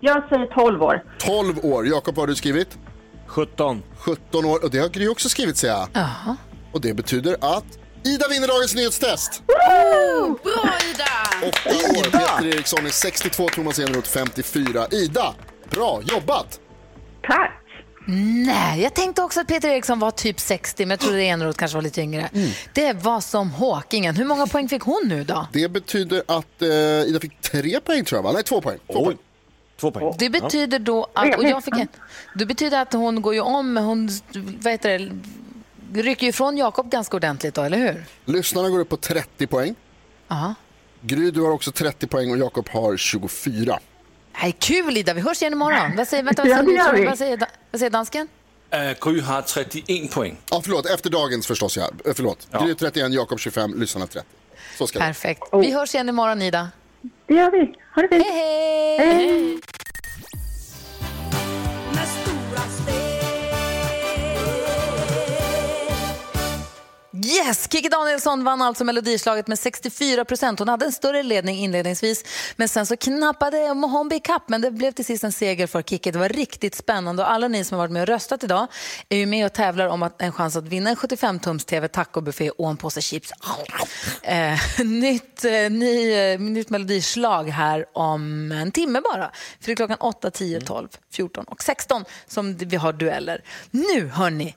jag 0.01 0.29
säger 0.29 0.47
12 0.47 0.83
år. 0.83 1.05
12 1.19 1.59
år. 1.65 1.87
Jakob, 1.87 2.15
vad 2.15 2.23
har 2.23 2.27
du 2.27 2.35
skrivit? 2.35 2.79
17. 3.27 3.83
17 3.99 4.45
år. 4.45 4.65
Och 4.65 4.71
det 4.71 4.79
har 4.79 4.89
Gry 4.89 5.09
också 5.09 5.29
skrivit, 5.29 5.57
säger 5.57 5.75
jag. 5.75 5.89
Jaha. 5.93 6.37
Och 6.73 6.81
det 6.81 6.95
betyder 6.95 7.37
att 7.41 7.65
Ida 8.07 8.29
vinner 8.29 8.49
dagens 8.49 8.75
nyhetstest. 8.75 9.43
Bra 9.47 10.75
Ida! 10.91 11.49
8 11.49 11.69
år. 11.69 12.03
Peter 12.11 12.47
Eriksson 12.47 12.87
är 12.87 12.91
62, 12.91 13.49
Thomas 13.49 13.79
Eneroth 13.79 14.11
54. 14.11 14.87
Ida, 14.91 15.35
bra 15.71 16.01
jobbat! 16.05 16.61
Tack! 17.23 17.63
Nej, 18.47 18.83
jag 18.83 18.95
tänkte 18.95 19.23
också 19.23 19.41
att 19.41 19.47
Peter 19.47 19.69
Eriksson 19.69 19.99
var 19.99 20.11
typ 20.11 20.41
60, 20.41 20.83
men 20.85 20.91
jag 20.91 21.01
trodde 21.01 21.23
Eneroth 21.23 21.59
kanske 21.59 21.77
var 21.77 21.83
lite 21.83 22.01
yngre. 22.01 22.29
Mm. 22.35 22.51
Det 22.73 22.93
var 22.93 23.21
som 23.21 23.51
Håkingen. 23.51 24.17
Hur 24.17 24.25
många 24.25 24.47
poäng 24.47 24.69
fick 24.69 24.83
hon 24.83 25.03
nu 25.05 25.25
då? 25.25 25.47
Det 25.53 25.69
betyder 25.69 26.23
att 26.27 26.63
eh, 26.63 26.69
Ida 27.09 27.21
fick 27.21 27.41
tre 27.41 27.81
poäng 27.81 28.05
tror 28.05 28.19
jag, 28.19 28.23
va? 28.23 28.33
Nej, 28.33 28.43
två 28.43 28.61
poäng. 28.61 28.79
Två 28.93 29.05
poäng. 29.05 29.17
Två 29.81 29.91
poäng. 29.91 30.15
Det 30.19 30.31
betyder 30.31 30.79
då 30.79 31.07
att, 31.13 31.37
och 31.37 31.45
jag 31.45 31.65
fick 31.65 31.75
en, 31.75 31.89
det 32.35 32.47
betyder 32.47 32.83
att 32.83 32.93
hon 32.93 33.23
går 33.23 33.35
ju 33.35 33.41
om, 33.41 33.77
hon 33.77 34.11
vad 34.63 34.73
heter 34.73 34.99
det, 34.99 35.11
rycker 35.95 36.27
ifrån 36.27 36.57
Jakob 36.57 36.91
ganska 36.91 37.17
ordentligt 37.17 37.55
då, 37.55 37.63
eller 37.63 37.79
hur? 37.79 38.05
Lyssnarna 38.25 38.69
går 38.69 38.79
upp 38.81 38.89
på 38.89 38.97
30 38.97 39.47
poäng. 39.47 39.75
Ja. 40.29 40.55
Gry, 41.01 41.31
du 41.31 41.41
har 41.41 41.51
också 41.51 41.73
30 41.73 42.07
poäng 42.07 42.31
och 42.31 42.39
Jakob 42.39 42.69
har 42.69 42.97
24. 42.97 43.79
Nej, 44.43 44.57
kul 44.59 44.97
Ida, 44.97 45.15
vi 45.15 45.21
hörs 45.21 45.43
igen 45.43 45.53
imorgon. 45.53 45.97
Vad 45.97 46.09
säger, 46.09 46.23
vänta, 46.23 46.43
vad 46.43 46.51
Ja, 46.51 46.57
säger, 46.57 46.93
vi. 46.93 47.05
vad 47.07 47.19
säger, 47.19 47.39
vad 47.71 47.79
säger 47.79 47.91
dansken? 47.91 48.29
Uh, 48.75 49.11
Gry 49.11 49.21
har 49.21 49.43
31 49.43 50.11
poäng. 50.11 50.37
Ja, 50.51 50.61
förlåt, 50.65 50.87
efter 50.87 51.11
dagens 51.11 51.47
förstås, 51.47 51.77
ja. 51.77 51.91
Eh, 52.05 52.13
Förlåt. 52.17 52.49
Ja. 52.51 52.65
Gry 52.65 52.75
31, 52.75 53.13
Jakob 53.13 53.41
25, 53.41 53.81
lyssnarna 53.81 54.07
30. 54.07 54.29
Så 54.79 54.87
ska 54.87 54.99
det 54.99 55.05
Perfekt. 55.05 55.43
Vi 55.53 55.73
hörs 55.73 55.95
igen 55.95 56.09
imorgon 56.09 56.43
Ida. 56.43 56.69
Det 57.27 57.35
gör 57.35 57.51
vi. 57.51 57.75
Ha 57.95 58.03
det 58.03 58.09
fint. 58.09 58.27
Hej, 58.27 58.99
hej! 58.99 59.61
Yes, 61.95 62.17
Yes! 67.27 67.69
Kikki 67.69 67.89
Danielsson 67.89 68.45
vann 68.45 68.63
alltså 68.63 68.85
melodislaget 68.85 69.47
med 69.47 69.59
64 69.59 70.25
procent. 70.25 70.59
Hon 70.59 70.69
hade 70.69 70.85
en 70.85 70.93
större 70.93 71.23
ledning 71.23 71.59
inledningsvis, 71.59 72.25
men 72.57 72.69
sen 72.69 72.87
så 72.87 72.97
knappade 72.97 73.75
Mohombi 73.75 74.21
kapp. 74.21 74.49
Men 74.49 74.61
det 74.61 74.71
blev 74.71 74.93
till 74.93 75.05
sist 75.05 75.25
en 75.25 75.33
seger 75.33 75.67
för 75.67 75.83
Kikki. 75.83 76.11
Det 76.11 76.19
var 76.19 76.29
riktigt 76.29 76.75
spännande 76.75 77.23
och 77.23 77.31
alla 77.31 77.49
ni 77.49 77.65
som 77.65 77.79
har 77.79 77.85
varit 77.85 77.93
med 77.93 78.03
och 78.03 78.09
röstat 78.09 78.45
idag 78.45 78.67
är 79.09 79.17
ju 79.17 79.27
med 79.27 79.47
och 79.47 79.53
tävlar 79.53 79.87
om 79.87 80.03
att 80.03 80.23
en 80.23 80.33
chans 80.33 80.57
att 80.57 80.65
vinna 80.65 80.91
en 80.91 80.97
75-tums-tv, 80.97 81.89
tacobuffé 81.89 82.51
och 82.51 82.71
en 82.71 82.77
påse 82.77 83.01
chips. 83.01 83.33
Eh, 84.23 84.59
nytt, 84.85 85.45
eh, 85.45 85.71
ny, 85.71 86.13
eh, 86.13 86.41
nytt 86.41 86.71
melodislag 86.71 87.45
här 87.45 87.87
om 87.93 88.53
en 88.53 88.73
timme 88.73 89.01
bara. 89.01 89.31
För 89.61 89.67
det 89.67 89.73
är 89.73 89.77
klockan 89.77 89.99
8, 90.01 90.31
10, 90.31 90.61
12, 90.61 90.89
14 91.13 91.45
och 91.45 91.63
16 91.63 92.05
som 92.27 92.57
vi 92.57 92.77
har 92.77 92.93
dueller. 92.93 93.45
Nu 93.71 94.09
hörni, 94.09 94.55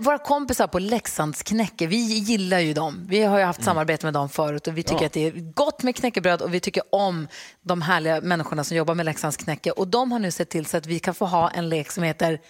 våra 0.00 0.18
kompisar 0.18 0.66
på 0.66 0.78
Leksands 0.78 1.42
knäcke, 1.42 1.86
vi 1.86 1.96
gillar 1.96 2.58
ju 2.58 2.72
dem. 2.72 3.06
Vi 3.08 3.22
har 3.22 3.38
ju 3.38 3.44
haft 3.44 3.64
samarbete 3.64 4.06
med 4.06 4.14
dem 4.14 4.28
förut 4.28 4.66
och 4.66 4.78
vi 4.78 4.82
tycker 4.82 5.02
Ja. 5.02 5.06
att 5.06 5.12
det 5.12 5.26
är 5.26 5.52
gott 5.54 5.82
med 5.82 5.96
knäckebröd 5.96 6.42
och 6.42 6.54
vi 6.54 6.60
tycker 6.60 6.82
om 6.90 7.28
de 7.62 7.82
härliga 7.82 8.20
människorna 8.20 8.64
som 8.64 8.76
jobbar 8.76 8.94
med 8.94 9.06
Leksands 9.06 9.36
knäcke. 9.36 9.70
Och 9.70 9.88
de 9.88 10.12
har 10.12 10.18
nu 10.18 10.30
sett 10.30 10.50
till 10.50 10.66
så 10.66 10.76
att 10.76 10.86
vi 10.86 10.98
kan 10.98 11.14
få 11.14 11.26
ha 11.26 11.50
en 11.50 11.68
lek 11.68 11.90
som 11.90 12.02
heter, 12.02 12.40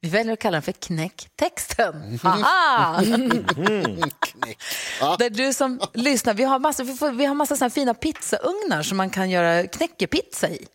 vi 0.00 0.08
väljer 0.08 0.32
att 0.32 0.38
kalla 0.38 0.54
den 0.54 0.62
för 0.62 0.72
knäcktexten. 0.72 2.18
Haha! 2.22 3.00
Där 5.18 5.30
du 5.30 5.52
som 5.52 5.80
lyssnar, 5.94 6.34
vi 6.34 6.44
har 6.44 6.58
massa, 6.58 6.84
vi 6.84 6.94
får, 6.94 7.10
vi 7.10 7.24
har 7.24 7.34
massa 7.34 7.56
såna 7.56 7.70
fina 7.70 7.94
pizzaugnar 7.94 8.82
som 8.82 8.96
man 8.96 9.10
kan 9.10 9.30
göra 9.30 9.66
knäckepizza 9.66 10.48
i. 10.48 10.66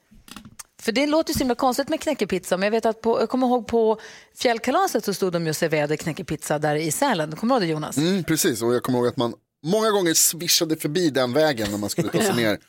För 0.87 0.91
det 0.91 1.07
låter 1.07 1.29
ju 1.29 1.33
så 1.33 1.39
himla 1.39 1.55
konstigt 1.55 1.89
med 1.89 2.01
knäckepizza, 2.01 2.57
men 2.57 2.65
jag 2.67 2.71
vet 2.71 2.85
att 2.85 3.01
på, 3.01 3.19
jag 3.19 3.29
kommer 3.29 3.47
ihåg 3.47 3.67
på 3.67 3.99
fjällkalaset 4.37 5.05
så 5.05 5.13
stod 5.13 5.33
de 5.33 5.43
ju 5.43 5.49
och 5.49 5.55
serverade 5.55 5.97
knäckepizza 5.97 6.59
där 6.59 6.75
i 6.75 6.91
Sälen. 6.91 7.35
Kommer 7.35 7.55
du 7.55 7.59
ihåg 7.59 7.69
det 7.69 7.71
Jonas? 7.71 7.97
Mm, 7.97 8.23
precis, 8.23 8.61
och 8.61 8.73
jag 8.75 8.83
kommer 8.83 8.99
ihåg 8.99 9.07
att 9.07 9.17
man 9.17 9.33
många 9.65 9.91
gånger 9.91 10.13
swishade 10.13 10.77
förbi 10.77 11.09
den 11.09 11.33
vägen 11.33 11.71
när 11.71 11.77
man 11.77 11.89
skulle 11.89 12.09
ta 12.09 12.17
sig 12.17 12.27
Ja. 12.27 12.35
ner 12.35 12.59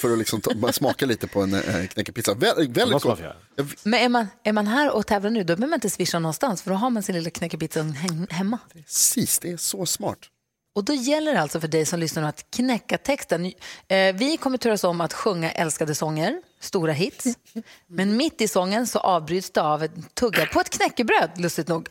för 0.00 0.12
att 0.12 0.18
liksom 0.18 0.40
ta, 0.40 0.72
smaka 0.72 1.06
lite 1.06 1.26
på 1.26 1.40
en 1.42 1.54
äh, 1.54 1.86
knäckepizza. 1.86 2.34
Vä 2.34 2.54
väldigt 2.68 3.02
gott. 3.02 3.20
Men 3.82 3.94
är 4.00 4.08
man, 4.08 4.26
är 4.44 4.52
man 4.52 4.66
här 4.66 4.90
och 4.90 5.06
tävlar 5.06 5.30
nu, 5.30 5.40
då 5.40 5.46
behöver 5.46 5.66
man 5.66 5.76
inte 5.76 5.90
swisha 5.90 6.18
någonstans, 6.18 6.62
för 6.62 6.70
då 6.70 6.76
har 6.76 6.90
man 6.90 7.02
sin 7.02 7.14
lilla 7.14 7.30
knäckepizza 7.30 7.80
he- 7.80 8.32
hemma. 8.32 8.58
Precis, 8.72 9.38
det 9.38 9.50
är 9.50 9.56
så 9.56 9.86
smart. 9.86 10.18
Och 10.74 10.84
då 10.84 10.94
gäller 10.94 11.32
det 11.34 11.40
alltså 11.40 11.60
för 11.60 11.68
dig 11.68 11.86
som 11.86 12.00
lyssnar 12.00 12.22
att 12.22 12.46
knäcka 12.50 12.98
texten. 12.98 13.44
Eh, 13.88 14.14
vi 14.14 14.36
kommer 14.36 14.58
turas 14.58 14.84
om 14.84 15.00
att 15.00 15.12
sjunga 15.12 15.50
älskade 15.52 15.94
sånger, 15.94 16.42
stora 16.62 16.92
hits. 16.92 17.26
Men 17.86 18.16
mitt 18.16 18.40
i 18.40 18.48
sången 18.48 18.86
så 18.86 18.98
avbryts 18.98 19.50
det 19.50 19.62
av 19.62 19.82
en 19.82 20.06
tugga 20.14 20.46
på 20.46 20.60
ett 20.60 20.70
knäckebröd, 20.70 21.30
lustigt 21.36 21.68
nog. 21.68 21.88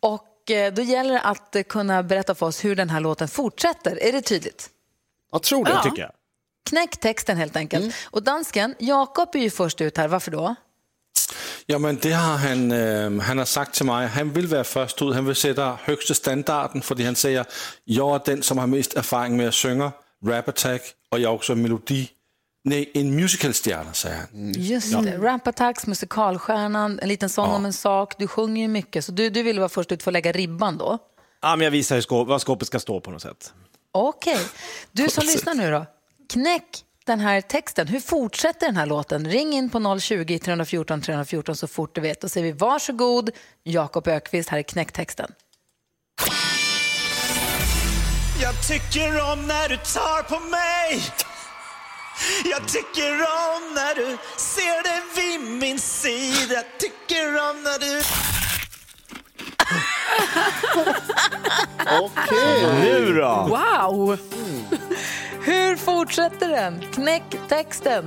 Och 0.00 0.50
eh, 0.50 0.72
då 0.74 0.82
gäller 0.82 1.12
det 1.12 1.20
att 1.20 1.56
eh, 1.56 1.62
kunna 1.62 2.02
berätta 2.02 2.34
för 2.34 2.46
oss 2.46 2.64
hur 2.64 2.76
den 2.76 2.90
här 2.90 3.00
låten 3.00 3.28
fortsätter. 3.28 4.02
Är 4.02 4.12
det 4.12 4.22
tydligt? 4.22 4.70
Jag 5.32 5.42
tror 5.42 5.64
det. 5.64 5.70
Ja. 5.70 5.82
tycker 5.82 6.02
jag. 6.02 6.12
Knäck 6.70 6.96
texten 7.00 7.36
helt 7.36 7.56
enkelt. 7.56 7.94
Och 8.10 8.22
dansken, 8.22 8.74
Jakob 8.78 9.28
är 9.34 9.38
ju 9.38 9.50
först 9.50 9.80
ut 9.80 9.96
här. 9.96 10.08
Varför 10.08 10.30
då? 10.30 10.54
Jamen, 11.70 11.98
det 12.02 12.12
har 12.12 12.36
han, 12.36 12.72
øh, 12.72 13.20
han 13.20 13.38
har 13.38 13.44
sagt 13.44 13.74
til 13.74 13.86
mig. 13.86 14.08
Han 14.08 14.34
vil 14.34 14.50
være 14.50 14.64
først 14.64 15.02
ud. 15.02 15.14
Han 15.14 15.26
vil 15.26 15.34
sætte 15.34 15.62
højeste 15.62 16.14
standarden, 16.14 16.82
fordi 16.82 17.02
han 17.02 17.14
siger, 17.14 17.44
jeg 17.86 18.14
er 18.14 18.18
den, 18.18 18.42
som 18.42 18.58
har 18.58 18.66
mest 18.66 18.96
erfaring 18.96 19.36
med 19.36 19.44
at 19.44 19.54
synge 19.54 19.90
rap 20.22 20.48
attack, 20.48 20.84
og 21.10 21.20
jeg 21.20 21.26
er 21.26 21.30
også 21.30 21.54
melodi. 21.54 22.17
Nej, 22.64 22.90
en 22.94 23.16
musicalstjerne, 23.16 23.92
sagde 23.92 24.16
han. 24.16 24.52
Just 24.56 24.92
Ja. 24.92 25.00
det, 25.00 25.16
Rap 25.18 25.46
Attacks, 25.46 25.86
musikalstjärnan, 25.86 26.98
en 27.02 27.08
liten 27.08 27.28
sång 27.28 27.50
om 27.50 27.64
en 27.64 27.72
sak. 27.72 28.14
Du 28.18 28.26
sjunger 28.28 28.62
ju 28.62 28.68
mycket, 28.68 29.04
så 29.04 29.12
du, 29.12 29.30
du 29.30 29.42
vill 29.42 29.58
vara 29.58 29.68
först 29.68 29.92
ut 29.92 30.02
för 30.02 30.10
att 30.10 30.12
lägga 30.12 30.32
ribban 30.32 30.78
då. 30.78 30.98
Ja, 31.42 31.56
men 31.56 31.64
jag 31.64 31.70
visar 31.70 31.94
hur 31.96 32.02
skåp, 32.02 32.28
vad 32.28 32.40
skåpet 32.42 32.66
ska 32.68 32.78
stå 32.80 33.00
på 33.00 33.10
något 33.10 33.22
sätt. 33.22 33.52
Okej. 33.92 34.38
Du 34.92 35.08
som 35.08 35.24
lyssnar 35.26 35.54
nu 35.54 35.70
då, 35.70 35.86
knäck 36.32 36.84
den 37.06 37.20
här 37.20 37.40
texten. 37.40 37.86
Hur 37.88 38.00
fortsätter 38.00 38.66
den 38.66 38.76
här 38.76 38.86
låten? 38.86 39.28
Ring 39.30 39.52
in 39.52 39.70
på 39.70 39.78
020-314 39.78 41.00
314 41.02 41.56
så 41.56 41.66
fort 41.66 41.94
du 41.94 42.00
vet. 42.00 42.20
Då 42.20 42.28
säger 42.28 42.46
vi 42.46 42.52
varsågod, 42.52 43.30
Jakob 43.64 44.08
Ökvist, 44.08 44.48
här 44.48 44.58
är 44.58 44.62
knäcktexten. 44.62 45.32
Jag 48.42 48.66
tycker 48.68 49.32
om 49.32 49.46
när 49.46 49.68
du 49.68 49.76
tar 49.76 50.22
på 50.22 50.40
mig 50.40 51.00
Jag 52.44 52.68
tycker 52.68 53.12
om 53.12 53.74
när 53.74 53.94
du 53.94 54.16
ser 54.36 54.82
det 54.82 55.02
vid 55.20 55.40
min 55.50 55.78
sida 55.78 56.54
Jag 56.54 56.78
tycker 56.78 57.28
om 57.28 57.62
när 57.62 57.78
du 57.78 58.02
Okej. 62.00 62.80
Nu 62.80 63.14
då? 63.14 63.46
Wow! 63.48 64.18
Hur 65.42 65.76
fortsätter 65.76 66.48
den? 66.48 66.80
Knäck 66.92 67.22
texten. 67.48 68.06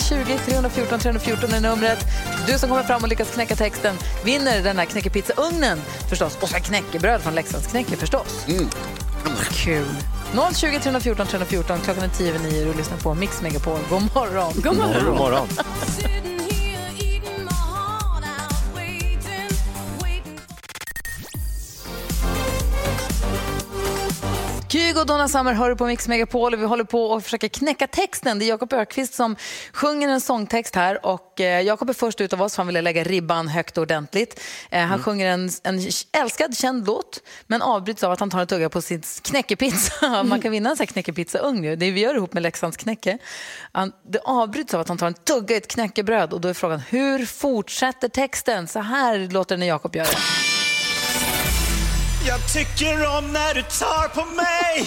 020 0.00 0.38
314 0.46 0.98
314 0.98 1.54
är 1.54 1.60
numret. 1.60 1.98
Du 2.46 2.58
som 2.58 2.68
kommer 2.68 2.82
fram 2.82 3.02
och 3.02 3.08
lyckas 3.08 3.34
knäcka 3.34 3.56
texten 3.56 3.96
vinner 4.24 4.62
den 4.62 4.78
här 4.78 4.84
knäckepizzaugnen 4.84 5.78
förstås. 6.10 6.38
Och 6.40 6.48
så 6.48 6.56
knäckebröd 6.56 7.20
från 7.20 7.34
Leksands 7.34 7.66
knäcke 7.66 7.96
förstås. 7.96 8.46
Kul. 9.64 9.86
020 10.32 10.78
314 10.80 11.26
314. 11.26 11.80
Klockan 11.84 12.04
är 12.04 12.08
tio 12.08 12.28
över 12.34 12.38
nio 12.38 12.66
och 12.66 12.72
du 12.72 12.78
lyssnar 12.78 12.98
på 12.98 13.14
Mix 13.14 13.42
Megapol. 13.42 13.78
God 13.90 14.02
morgon. 14.14 14.52
God 14.54 14.76
morgon. 14.76 15.04
God 15.04 15.16
morgon. 15.16 15.48
Kygo 24.72 25.00
och 25.00 25.06
Donna 25.06 25.28
Summer 25.28 25.52
hör 25.52 25.74
på 25.74 25.86
Mix 25.86 26.08
Megapol 26.08 26.54
och 26.54 26.60
vi 26.60 26.64
håller 26.64 26.84
på 26.84 27.14
att 27.14 27.24
försöka 27.24 27.48
knäcka 27.48 27.86
texten. 27.86 28.38
Det 28.38 28.44
är 28.44 28.46
Jakob 28.48 28.72
Ökvist 28.72 29.14
som 29.14 29.36
sjunger 29.72 30.08
en 30.08 30.20
sångtext 30.20 30.74
här 30.74 31.06
och 31.06 31.40
eh, 31.40 31.60
Jakob 31.60 31.88
är 31.90 31.94
först 31.94 32.20
ut 32.20 32.32
av 32.32 32.42
oss 32.42 32.54
för 32.54 32.62
han 32.62 32.66
ville 32.66 32.80
lägga 32.82 33.04
ribban 33.04 33.48
högt 33.48 33.78
och 33.78 33.82
ordentligt. 33.82 34.40
Eh, 34.70 34.80
han 34.80 34.88
Mm. 34.88 35.02
sjunger 35.02 35.26
en, 35.26 35.50
en 35.62 35.80
älskad, 36.12 36.56
känd 36.56 36.86
låt 36.86 37.20
men 37.46 37.62
avbryts 37.62 38.04
av 38.04 38.12
att 38.12 38.20
han 38.20 38.30
tar 38.30 38.40
en 38.40 38.46
tugga 38.46 38.68
på 38.68 38.82
sin 38.82 39.02
knäckepizza. 39.22 40.22
Man 40.24 40.40
kan 40.40 40.52
vinna 40.52 40.70
en 40.70 40.76
sån 40.76 40.84
här 40.86 40.92
knäckepizzaugn 40.92 41.64
ju. 41.64 41.76
Det 41.76 41.90
vi 41.90 42.00
gör 42.00 42.14
ihop 42.14 42.32
med 42.32 42.42
Leksands 42.42 42.76
knäcke. 42.76 43.18
Han, 43.72 43.92
det 44.08 44.18
avbryts 44.24 44.74
av 44.74 44.80
att 44.80 44.88
han 44.88 44.98
tar 44.98 45.06
en 45.06 45.14
tugga 45.14 45.54
i 45.54 45.58
ett 45.58 45.68
knäckebröd 45.68 46.32
och 46.32 46.40
då 46.40 46.48
är 46.48 46.54
frågan 46.54 46.80
hur 46.88 47.26
fortsätter 47.26 48.08
texten? 48.08 48.68
Så 48.68 48.80
här 48.80 49.30
låter 49.32 49.56
det 49.56 49.60
när 49.60 49.66
Jakob 49.66 49.96
gör 49.96 50.04
det. 50.04 50.18
Jag 52.26 52.52
tycker 52.52 52.94
om 53.18 53.32
när 53.32 53.54
du 53.54 53.62
tar 53.62 54.08
på 54.08 54.24
mig 54.34 54.86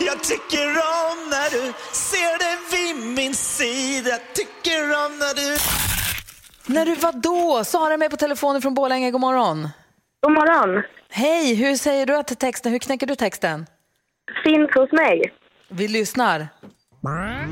Jag 0.00 0.22
tycker 0.22 0.66
om 0.68 1.30
när 1.30 1.50
du 1.50 1.72
ser 1.92 2.38
det 2.38 2.76
vid 2.76 3.06
min 3.14 3.34
sida 3.34 4.10
Jag 4.10 4.20
tycker 4.34 4.82
om 4.82 5.18
när 5.18 5.34
du 5.34 5.58
När 6.74 6.86
du 6.86 6.94
var 6.94 7.12
då? 7.12 7.64
Sara 7.64 7.94
är 7.94 7.98
med 7.98 8.10
på 8.10 8.16
telefonen 8.16 8.62
från 8.62 8.74
Borlänge. 8.74 9.10
God 9.10 9.20
morgon. 9.20 9.68
God 10.20 10.32
morgon. 10.32 10.82
Hej, 11.10 11.54
hur 11.54 11.76
säger 11.76 12.06
du 12.06 12.16
att 12.16 12.38
texten? 12.40 12.72
Hur 12.72 12.78
knäcker 12.78 13.06
du 13.06 13.14
texten? 13.14 13.66
Finns 14.44 14.70
hos 14.74 14.92
mig. 14.92 15.32
Vi 15.68 15.88
lyssnar. 15.88 16.48
När 17.02 17.46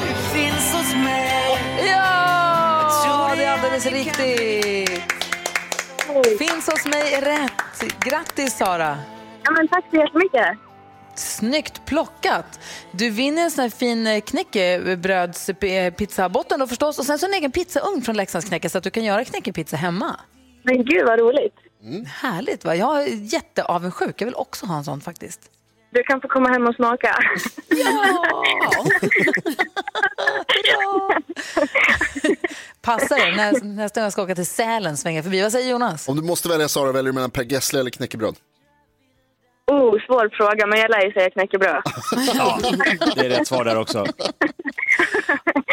du 0.00 0.14
finns 0.38 0.74
hos 0.74 0.94
mig 0.94 1.58
Ja, 1.86 3.34
det 3.36 3.44
är 3.44 3.52
alldeles 3.52 3.86
riktigt. 3.86 5.19
Finns 6.24 6.66
hos 6.66 6.86
mig 6.86 7.14
är 7.14 7.20
rätt. 7.22 7.52
Grattis 8.04 8.56
Sara. 8.56 8.98
Ja, 9.44 9.50
men 9.50 9.68
tack 9.68 9.84
så 9.90 9.96
jättemycket. 9.96 10.58
Snyggt 11.14 11.84
plockat. 11.86 12.60
Du 12.92 13.10
vinner 13.10 13.42
en 13.42 13.50
sån 13.50 13.62
här 13.62 13.70
fin 13.70 14.06
eh, 14.06 14.20
knäckebrödspizzabotten 14.20 16.60
då 16.60 16.66
förstås 16.66 16.98
och 16.98 17.04
sen 17.04 17.18
så 17.18 17.26
en 17.26 17.34
egen 17.34 17.52
pizzaugn 17.52 18.02
från 18.02 18.16
Leksands 18.16 18.48
knäcke 18.48 18.68
så 18.68 18.78
att 18.78 18.84
du 18.84 18.90
kan 18.90 19.04
göra 19.04 19.24
knäckepizza 19.24 19.76
hemma. 19.76 20.20
Men 20.62 20.84
gud 20.84 21.06
vad 21.06 21.18
roligt. 21.18 21.54
Härligt 22.06 22.64
va? 22.64 22.74
Jag 22.76 23.02
är 23.02 23.06
jätteavundsjuk. 23.34 24.20
Jag 24.20 24.26
vill 24.26 24.34
också 24.34 24.66
ha 24.66 24.76
en 24.76 24.84
sån 24.84 25.00
faktiskt. 25.00 25.40
Du 25.90 26.02
kan 26.02 26.20
få 26.20 26.28
komma 26.28 26.48
hem 26.48 26.66
och 26.66 26.74
smaka. 26.74 27.16
Passar 32.82 33.16
det? 33.30 33.36
När, 33.36 33.64
nästa 33.64 34.00
gång 34.00 34.04
jag 34.04 34.12
ska 34.12 34.22
åka 34.22 34.34
till 34.34 34.46
Sälen 34.46 34.96
svänger 34.96 35.22
förbi. 35.22 35.42
Vad 35.42 35.52
säger 35.52 35.70
Jonas? 35.70 36.08
Om 36.08 36.16
du 36.16 36.22
måste 36.22 36.48
välja 36.48 36.68
Sara, 36.68 36.92
väljer 36.92 37.12
du 37.12 37.14
mellan 37.14 37.30
Per 37.30 37.42
Gessle 37.44 37.80
eller 37.80 37.90
knäckebröd? 37.90 38.36
Oh, 39.66 39.90
svår 40.06 40.36
fråga, 40.36 40.66
men 40.66 40.78
jag 40.78 40.90
lär 40.90 41.00
ju 41.04 41.12
säga 41.12 41.30
knäckebröd. 41.30 41.82
Ja, 42.34 42.58
det 43.16 43.26
är 43.26 43.28
rätt 43.28 43.46
svar 43.48 43.64
där 43.64 43.76
också. 43.78 43.98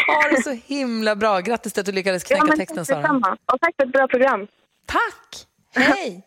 Ha 0.08 0.30
det 0.32 0.44
så 0.44 0.52
himla 0.66 1.16
bra. 1.16 1.40
Grattis 1.40 1.74
till 1.74 1.80
att 1.82 1.86
du 1.86 1.92
lyckades 1.92 2.24
knäcka 2.24 2.46
men 2.46 2.58
texten 2.58 2.86
Sara. 2.86 3.38
Och 3.54 3.60
tack 3.62 3.76
för 3.76 3.86
ett 3.86 3.92
bra 3.92 4.08
program. 4.08 4.48
Tack! 4.86 5.46
Hej! 5.76 6.24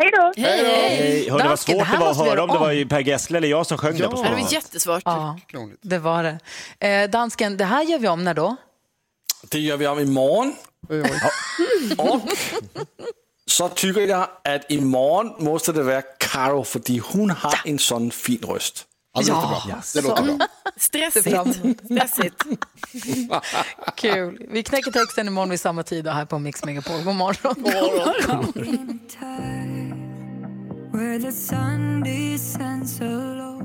Hej 0.00 0.10
då! 0.12 0.32
Hej, 0.36 1.30
hörde 1.30 1.48
vad 1.48 1.58
svårt 1.58 1.76
det 1.78 1.88
det 1.92 1.98
var 1.98 2.10
att 2.10 2.16
höra 2.16 2.42
om 2.42 2.48
det 2.48 2.58
var 2.58 2.72
ju 2.72 2.86
Per 2.86 3.00
Gessle 3.00 3.38
eller 3.38 3.48
jag 3.48 3.66
som 3.66 3.78
sjöng 3.78 3.98
det 3.98 4.08
på 4.08 4.22
Det 4.22 4.30
var 4.30 4.52
jättesvårt. 4.52 5.02
Ja, 5.04 5.38
det 5.82 5.98
var 5.98 6.22
det. 6.22 6.38
Eh, 6.88 7.10
dansken, 7.10 7.56
det 7.56 7.64
här 7.64 7.82
gör 7.82 7.98
vi 7.98 8.08
om 8.08 8.24
när 8.24 8.34
då? 8.34 8.56
Det 9.48 9.58
gör 9.58 9.76
vi 9.76 9.86
om 9.86 9.98
imorgon. 9.98 10.54
Och 11.98 12.20
så 13.46 13.68
tycker 13.68 14.00
jag 14.00 14.28
att 14.44 14.70
imorgon 14.70 15.44
måste 15.44 15.72
det 15.72 15.82
vara 15.82 16.02
Karo, 16.02 16.64
för 16.64 17.12
hon 17.12 17.30
har 17.30 17.60
en 17.64 17.78
sån 17.78 18.10
fin 18.10 18.42
röst. 18.48 18.86
Ja, 19.14 19.20
det 19.20 19.28
låter 19.28 19.48
bra. 19.48 19.82
Det 19.94 20.02
låter 20.02 20.22
bra. 20.22 20.46
Stressigt. 20.76 21.28
Stressigt. 21.84 22.42
Kul. 23.94 24.46
Vi 24.50 24.62
knäcker 24.62 24.90
texten 24.90 25.26
imorgon 25.26 25.50
vid 25.50 25.60
samma 25.60 25.82
tid 25.82 26.08
och 26.08 26.14
här 26.14 26.24
på 26.24 26.38
Mix 26.38 26.64
Megapol. 26.64 27.02
God 27.02 27.14
morgon. 27.14 27.54
Where 30.92 31.18
the 31.18 31.32
sun 31.32 32.02
descends 32.02 33.00
low. 33.00 33.62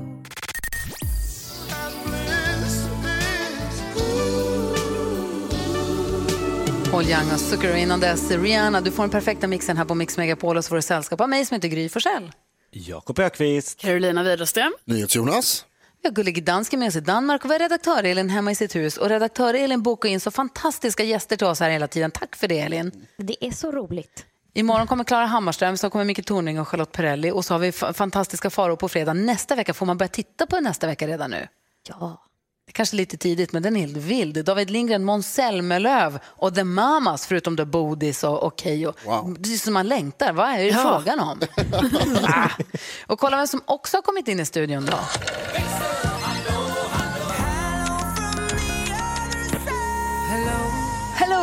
Paul 6.90 7.04
Young 7.04 7.32
och 7.32 7.40
Zucker 7.40 7.76
innan 7.76 8.00
dess. 8.00 8.30
Rihanna, 8.30 8.80
du 8.80 8.90
får 8.90 9.02
den 9.02 9.10
perfekta 9.10 9.46
mixen 9.46 9.76
här 9.76 9.84
på 9.84 9.94
Mix 9.94 10.16
Megapol 10.16 10.56
och 10.56 10.64
så 10.64 10.68
får 10.68 10.76
du 10.76 10.82
sällskap 10.82 11.20
av 11.20 11.28
mig 11.28 11.46
som 11.46 11.54
heter 11.54 11.68
Gry 11.68 11.88
Forssell. 11.88 12.32
Jakob 12.70 13.18
Ökvist. 13.18 13.78
Carolina 13.80 14.22
Widerström. 14.22 14.72
NyhetsJonas. 14.84 15.64
Vi 16.02 16.08
har 16.08 16.14
Gullige 16.14 16.40
Dansken 16.40 16.80
med 16.80 16.88
oss 16.88 16.96
i 16.96 17.00
Danmark 17.00 17.44
och 17.44 17.50
vi 17.50 17.54
har 17.54 17.58
redaktör 17.58 18.04
Elin 18.04 18.30
hemma 18.30 18.50
i 18.50 18.54
sitt 18.54 18.76
hus. 18.76 18.96
Och 18.96 19.08
redaktör 19.08 19.54
Elin 19.54 19.82
bokar 19.82 20.08
in 20.08 20.20
så 20.20 20.30
fantastiska 20.30 21.04
gäster 21.04 21.36
till 21.36 21.46
oss 21.46 21.60
här 21.60 21.70
hela 21.70 21.88
tiden. 21.88 22.10
Tack 22.10 22.36
för 22.36 22.48
det 22.48 22.58
Elin. 22.60 23.06
Det 23.16 23.46
är 23.46 23.50
så 23.50 23.70
roligt. 23.72 24.26
Imorgon 24.56 24.86
kommer 24.86 25.04
Klara 25.04 25.26
Hammarström, 25.26 25.76
så 25.76 25.90
kommer 25.90 26.04
Micke 26.04 26.26
Tornving 26.26 26.60
och 26.60 26.68
Charlotte 26.68 26.92
Perrelli 26.92 27.30
och 27.30 27.44
så 27.44 27.54
har 27.54 27.58
vi 27.58 27.70
fa- 27.70 27.92
fantastiska 27.92 28.50
Farao 28.50 28.76
på 28.76 28.88
fredag. 28.88 29.12
Nästa 29.14 29.54
vecka 29.54 29.74
får 29.74 29.86
man 29.86 29.98
börja 29.98 30.08
titta 30.08 30.46
på 30.46 30.60
nästa 30.60 30.86
vecka 30.86 31.06
redan 31.08 31.30
nu. 31.30 31.48
Ja. 31.88 32.22
Det 32.66 32.70
är 32.70 32.72
kanske 32.72 32.96
lite 32.96 33.16
tidigt, 33.16 33.52
men 33.52 33.62
den 33.62 33.76
är 33.76 33.80
helt 33.80 33.96
vild. 33.96 34.44
David 34.44 34.70
Lindgren, 34.70 35.04
Måns 35.04 35.34
Zelmerlöw 35.34 36.18
och 36.26 36.54
The 36.54 36.64
Mamas, 36.64 37.26
förutom 37.26 37.56
då 37.56 37.64
Bodis 37.64 38.24
och, 38.24 38.42
och 38.42 38.60
Keyyo. 38.60 38.92
Det 39.38 39.52
är 39.54 39.56
som 39.58 39.72
man 39.74 39.88
längtar. 39.88 40.32
Vad 40.32 40.48
är 40.48 40.58
det 40.58 40.64
Ja. 40.64 40.82
frågan 41.02 41.20
om? 41.20 41.40
ah. 42.24 42.48
Och 43.06 43.18
kolla 43.18 43.36
vem 43.36 43.46
som 43.46 43.60
också 43.64 43.96
har 43.96 44.02
kommit 44.02 44.28
in 44.28 44.40
i 44.40 44.44
studion 44.46 44.86
då. 44.86 44.98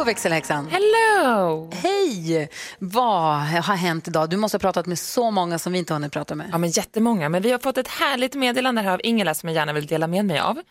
Hello 0.04 0.12
växelhäxan! 0.12 0.68
Hello! 0.72 1.70
Hej! 1.74 2.50
Vad 2.80 3.38
har 3.40 3.76
hänt 3.76 4.08
idag? 4.08 4.30
Du 4.30 4.38
måste 4.38 4.56
ha 4.56 4.60
pratat 4.60 4.86
med 4.86 5.00
så 5.00 5.32
många 5.32 5.60
som 5.60 5.74
vi 5.74 5.80
inte 5.80 5.94
har 5.94 6.00
hunnit 6.00 6.14
prata 6.14 6.36
med. 6.36 6.50
Ja, 6.52 6.58
men 6.58 6.70
jättemånga. 6.70 7.30
Men 7.30 7.42
vi 7.42 7.52
har 7.52 7.60
fått 7.60 7.78
ett 7.78 7.88
härligt 7.88 8.36
meddelande 8.36 8.82
här 8.82 8.94
av 8.94 9.02
Ingela 9.04 9.34
som 9.34 9.50
jag 9.50 9.56
gärna 9.56 9.74
vill 9.74 9.86
dela 9.86 10.08
med 10.08 10.26
mig 10.26 10.40
av. 10.40 10.62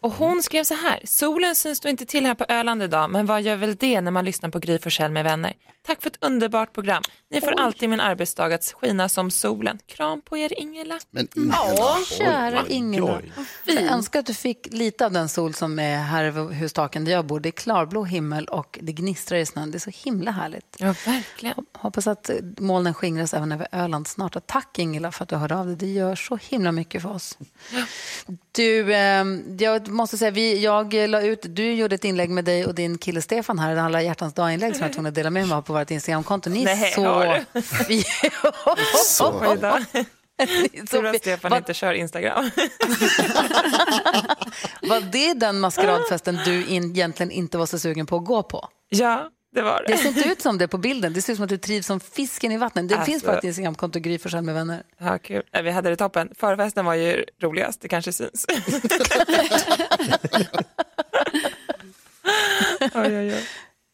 Och 0.00 0.12
hon 0.12 0.42
skrev 0.42 0.64
så 0.64 0.74
här, 0.74 1.00
solen 1.04 1.54
syns 1.54 1.80
då 1.80 1.88
inte 1.88 2.06
till 2.06 2.26
här 2.26 2.34
på 2.34 2.44
Öland 2.48 2.82
idag, 2.82 3.10
men 3.10 3.26
vad 3.26 3.42
gör 3.42 3.56
väl 3.56 3.76
det 3.76 4.00
när 4.00 4.10
man 4.10 4.24
lyssnar 4.24 4.50
på 4.50 4.58
Gry 4.58 4.78
Forssell 4.78 5.12
med 5.12 5.24
vänner? 5.24 5.52
Tack 5.86 6.02
för 6.02 6.10
ett 6.10 6.18
underbart 6.20 6.72
program. 6.72 7.02
Ni 7.30 7.40
får 7.40 7.52
alltid 7.52 7.88
min 7.88 8.00
arbetsdag 8.00 8.54
att 8.54 8.74
skina 8.80 9.08
som 9.08 9.30
solen. 9.30 9.78
Kram 9.86 10.20
på 10.22 10.36
er 10.38 10.60
Ingela. 10.60 10.98
Men 11.10 11.28
Ja, 11.34 11.98
kära 12.18 12.62
Oj, 12.62 12.72
Ingela. 12.72 13.20
oj. 13.66 13.74
Jag 13.74 13.82
önskar 13.82 14.20
att 14.20 14.26
du 14.26 14.34
fick 14.34 14.68
lite 14.72 15.06
av 15.06 15.12
den 15.12 15.28
sol 15.28 15.54
som 15.54 15.78
är 15.78 15.96
här 15.98 16.24
över 16.24 16.54
hustaken 16.54 17.04
där 17.04 17.12
jag 17.12 17.26
bor. 17.26 17.40
Det 17.40 17.48
är 17.48 17.50
klarblå 17.50 18.04
himmel 18.04 18.44
och 18.44 18.78
det 18.82 18.92
gnistrar 18.92 19.38
i 19.38 19.46
snön. 19.46 19.70
Det 19.70 19.76
är 19.76 19.80
så 19.80 19.90
himla 20.04 20.30
härligt. 20.30 20.76
Ja, 20.78 20.94
verkligen. 21.06 21.64
Hoppas 21.72 22.06
att 22.06 22.30
eh, 22.30 22.36
molnen 22.58 22.94
skingras 22.94 23.34
även 23.34 23.52
över 23.52 23.68
Öland 23.72 24.06
snart. 24.06 24.36
Och 24.36 24.46
tack 24.46 24.78
Ingela 24.78 25.12
för 25.12 25.22
att 25.22 25.28
du 25.28 25.36
hörde 25.36 25.56
av 25.56 25.66
dig. 25.66 25.76
Det 25.76 25.86
gör 25.86 26.14
så 26.16 26.38
himla 26.42 26.72
mycket 26.72 27.02
för 27.02 27.10
oss. 27.10 27.38
Du, 28.52 28.94
eh, 28.94 29.24
jag 29.58 29.88
måste 29.88 30.18
säga, 30.18 30.30
vi, 30.30 30.62
jag 30.62 30.94
la 30.94 31.20
ut, 31.22 31.40
du 31.48 31.72
gjorde 31.72 31.94
ett 31.94 32.04
inlägg 32.04 32.30
med 32.30 32.44
dig 32.44 32.66
och 32.66 32.74
din 32.74 32.98
kille 32.98 33.22
Stefan 33.22 33.58
här, 33.58 33.76
alla 33.76 34.02
hjärtans 34.02 34.34
dag-inlägg 34.34 34.76
som 34.76 34.82
jag 34.82 34.92
tvungen 34.92 35.08
att 35.08 35.14
dela 35.14 35.30
med 35.30 35.48
mig 35.48 35.56
av 35.56 35.62
på 35.62 35.75
vårt 35.78 35.90
Instagramkonto. 35.90 36.50
Ni 36.50 36.60
är 36.62 36.64
Nej, 36.76 36.92
så... 36.94 37.04
har 37.04 37.44
du? 37.52 37.62
Så. 39.04 39.40
Tur 40.90 41.06
att 41.06 41.16
Stefan 41.16 41.50
vad- 41.50 41.58
inte 41.58 41.74
kör 41.74 41.92
Instagram. 41.92 42.44
Var 44.82 45.00
det 45.12 45.34
den 45.34 45.60
maskeradfesten 45.60 46.38
du 46.44 46.66
in, 46.66 46.90
egentligen 46.90 47.30
inte 47.30 47.58
var 47.58 47.66
så 47.66 47.78
sugen 47.78 48.06
på 48.06 48.16
att 48.16 48.24
gå 48.24 48.42
på? 48.42 48.68
Ja, 48.88 49.30
det 49.54 49.62
var 49.62 49.82
det. 49.86 49.92
Det 49.92 49.98
ser 49.98 50.08
inte 50.08 50.28
ut 50.28 50.42
som 50.42 50.58
det 50.58 50.68
på 50.68 50.78
bilden. 50.78 51.12
Det 51.12 51.22
ser 51.22 51.32
ut 51.32 51.36
som 51.36 51.42
att 51.44 51.48
du 51.48 51.58
trivs 51.58 51.86
som 51.86 52.00
fisken 52.00 52.52
i 52.52 52.56
vattnet. 52.56 52.88
Det 52.88 52.94
Alltså- 52.94 53.06
finns 53.10 53.24
bara 53.24 53.38
ett 53.38 53.44
Instagramkonto, 53.44 53.98
Gry 53.98 54.18
Forssell 54.18 54.42
med 54.44 54.54
vänner. 54.54 54.82
Ja, 54.98 55.18
kul. 55.18 55.42
Vi 55.62 55.70
hade 55.70 55.90
det 55.90 55.96
toppen. 55.96 56.30
Förfesten 56.38 56.84
var 56.84 56.94
ju 56.94 57.24
roligast, 57.42 57.80
det 57.80 57.88
kanske 57.88 58.12
syns. 58.12 58.46
oj, 62.94 63.18
oj, 63.18 63.32
oj. 63.34 63.42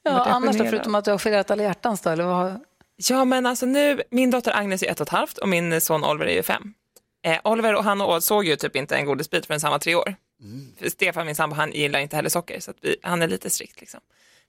Ja, 0.03 0.25
annars 0.25 0.57
då, 0.57 0.65
förutom 0.65 0.95
att 0.95 1.05
du 1.05 1.11
har 1.11 1.19
firat 1.19 1.51
alla 1.51 1.63
hjärtans 1.63 2.01
då, 2.01 2.11
eller 2.11 2.25
vad? 2.25 2.61
Ja, 2.97 3.25
men 3.25 3.47
alltså 3.47 3.67
nu, 3.67 4.03
min 4.11 4.31
dotter 4.31 4.57
Agnes 4.57 4.83
är 4.83 4.91
ett 4.91 5.01
och 5.01 5.07
ett 5.07 5.13
halvt 5.13 5.39
och 5.39 5.49
min 5.49 5.81
son 5.81 6.05
Oliver 6.05 6.27
är 6.27 6.35
ju 6.35 6.43
fem. 6.43 6.75
Eh, 7.25 7.39
Oliver 7.45 7.75
och 7.75 7.85
han 7.85 8.01
och 8.01 8.25
såg 8.25 8.45
ju 8.45 8.57
typ 8.57 8.77
inte 8.77 8.97
en 8.97 9.07
godisbit 9.07 9.47
förrän 9.47 9.61
han 9.63 9.71
var 9.71 9.79
tre 9.79 9.95
år. 9.95 10.15
För 10.79 10.89
Stefan, 10.89 11.27
min 11.27 11.35
sambo, 11.35 11.57
han 11.57 11.73
gillar 11.73 12.01
inte 12.01 12.17
heller 12.17 12.29
socker 12.29 12.61
så 12.61 12.71
att 12.71 12.77
vi, 12.81 12.97
han 13.03 13.23
är 13.23 13.29
lite 13.29 13.51
strikt 13.51 13.81
liksom. 13.81 14.01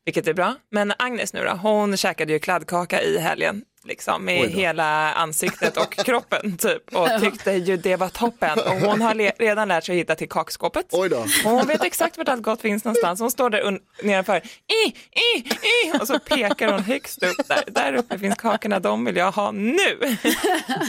Vilket 0.06 0.28
är 0.28 0.34
bra. 0.34 0.56
Men 0.70 0.94
Agnes 0.98 1.34
nu 1.34 1.44
då, 1.44 1.52
hon 1.52 1.98
käkade 1.98 2.34
ju 2.34 2.40
kladdkaka 2.40 3.02
i 3.02 3.18
helgen. 3.18 3.66
Liksom, 3.86 4.26
med 4.26 4.50
hela 4.50 5.14
ansiktet 5.14 5.78
och 5.78 5.94
kroppen 6.06 6.58
typ 6.58 6.96
och 6.96 7.10
tyckte 7.22 7.52
ju 7.52 7.78
det 7.78 7.96
var 7.96 8.10
toppen 8.10 8.60
och 8.60 8.74
hon 8.76 9.02
har 9.02 9.14
le- 9.14 9.32
redan 9.40 9.68
lärt 9.68 9.84
sig 9.86 9.94
att 9.96 10.00
hitta 10.00 10.16
till 10.16 10.30
kakskåpet. 10.30 10.86
Oj 10.92 11.10
då. 11.10 11.18
Och 11.18 11.52
hon 11.52 11.68
vet 11.68 11.84
exakt 11.84 12.18
vart 12.18 12.28
allt 12.30 12.42
gott 12.42 12.62
finns 12.62 12.84
någonstans. 12.84 13.20
Hon 13.20 13.32
står 13.32 13.50
där 13.50 13.62
un- 13.62 13.80
nedanför 14.04 14.38
i, 14.38 14.88
i, 15.20 15.38
i 15.48 16.00
och 16.02 16.08
så 16.08 16.20
pekar 16.20 16.72
hon 16.72 16.84
högst 16.84 17.24
upp 17.24 17.48
där. 17.48 17.64
Där 17.68 17.94
uppe 17.94 18.20
finns 18.20 18.36
kakorna, 18.36 18.80
de 18.80 19.06
vill 19.06 19.16
jag 19.16 19.32
ha 19.32 19.52
nu. 19.52 19.98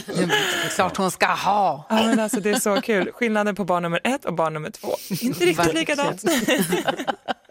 Det 0.05 0.23
är 0.23 0.75
klart 0.75 0.97
hon 0.97 1.11
ska 1.11 1.25
ha. 1.27 1.85
Ja, 1.89 1.95
men 1.95 2.19
alltså, 2.19 2.39
det 2.39 2.49
är 2.49 2.59
så 2.59 2.81
kul. 2.81 3.11
Skillnaden 3.13 3.55
på 3.55 3.63
barn 3.63 3.83
nummer 3.83 3.99
ett 4.03 4.25
och 4.25 4.33
barn 4.33 4.53
nummer 4.53 4.69
två. 4.69 4.95
Inte 5.09 5.25
riktigt 5.45 5.59
Verkligen. 5.59 5.79
likadant. 5.79 6.23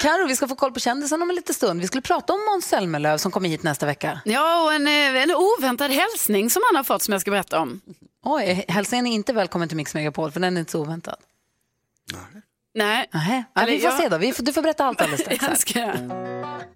Karo, 0.00 0.26
vi 0.26 0.36
ska 0.36 0.48
få 0.48 0.54
koll 0.54 0.72
på 0.72 0.80
kändisen 0.80 1.22
om 1.22 1.30
en 1.30 1.36
liten 1.36 1.54
stund. 1.54 1.80
Vi 1.80 1.86
skulle 1.86 2.02
prata 2.02 2.32
om 2.32 2.40
Måns 2.52 2.66
Zelmerlöw 2.66 3.18
som 3.18 3.32
kommer 3.32 3.48
hit 3.48 3.62
nästa 3.62 3.86
vecka. 3.86 4.20
Ja, 4.24 4.64
och 4.64 4.72
en, 4.74 4.86
eh, 4.86 5.22
en 5.22 5.30
oväntad 5.34 5.90
hälsning 5.90 6.50
som 6.50 6.62
han 6.70 6.76
har 6.76 6.84
fått 6.84 7.02
som 7.02 7.12
jag 7.12 7.20
ska 7.20 7.30
berätta 7.30 7.60
om. 7.60 7.80
Oj, 8.24 8.64
hälsningen 8.68 9.06
är 9.06 9.12
inte 9.12 9.32
välkommen 9.32 9.68
till 9.68 9.76
Mix 9.76 9.94
Megapol 9.94 10.30
för 10.30 10.40
den 10.40 10.56
är 10.56 10.60
inte 10.60 10.72
så 10.72 10.80
oväntad. 10.80 11.16
Nej. 12.74 13.08
Ja, 13.12 13.62
Eller 13.62 13.72
vi 13.72 13.80
får 13.80 13.90
jag- 13.90 13.98
se 13.98 14.08
då. 14.08 14.42
Du 14.44 14.52
får 14.52 14.62
berätta 14.62 14.84
allt 14.84 15.00
alldeles 15.00 15.20
strax. 15.20 15.64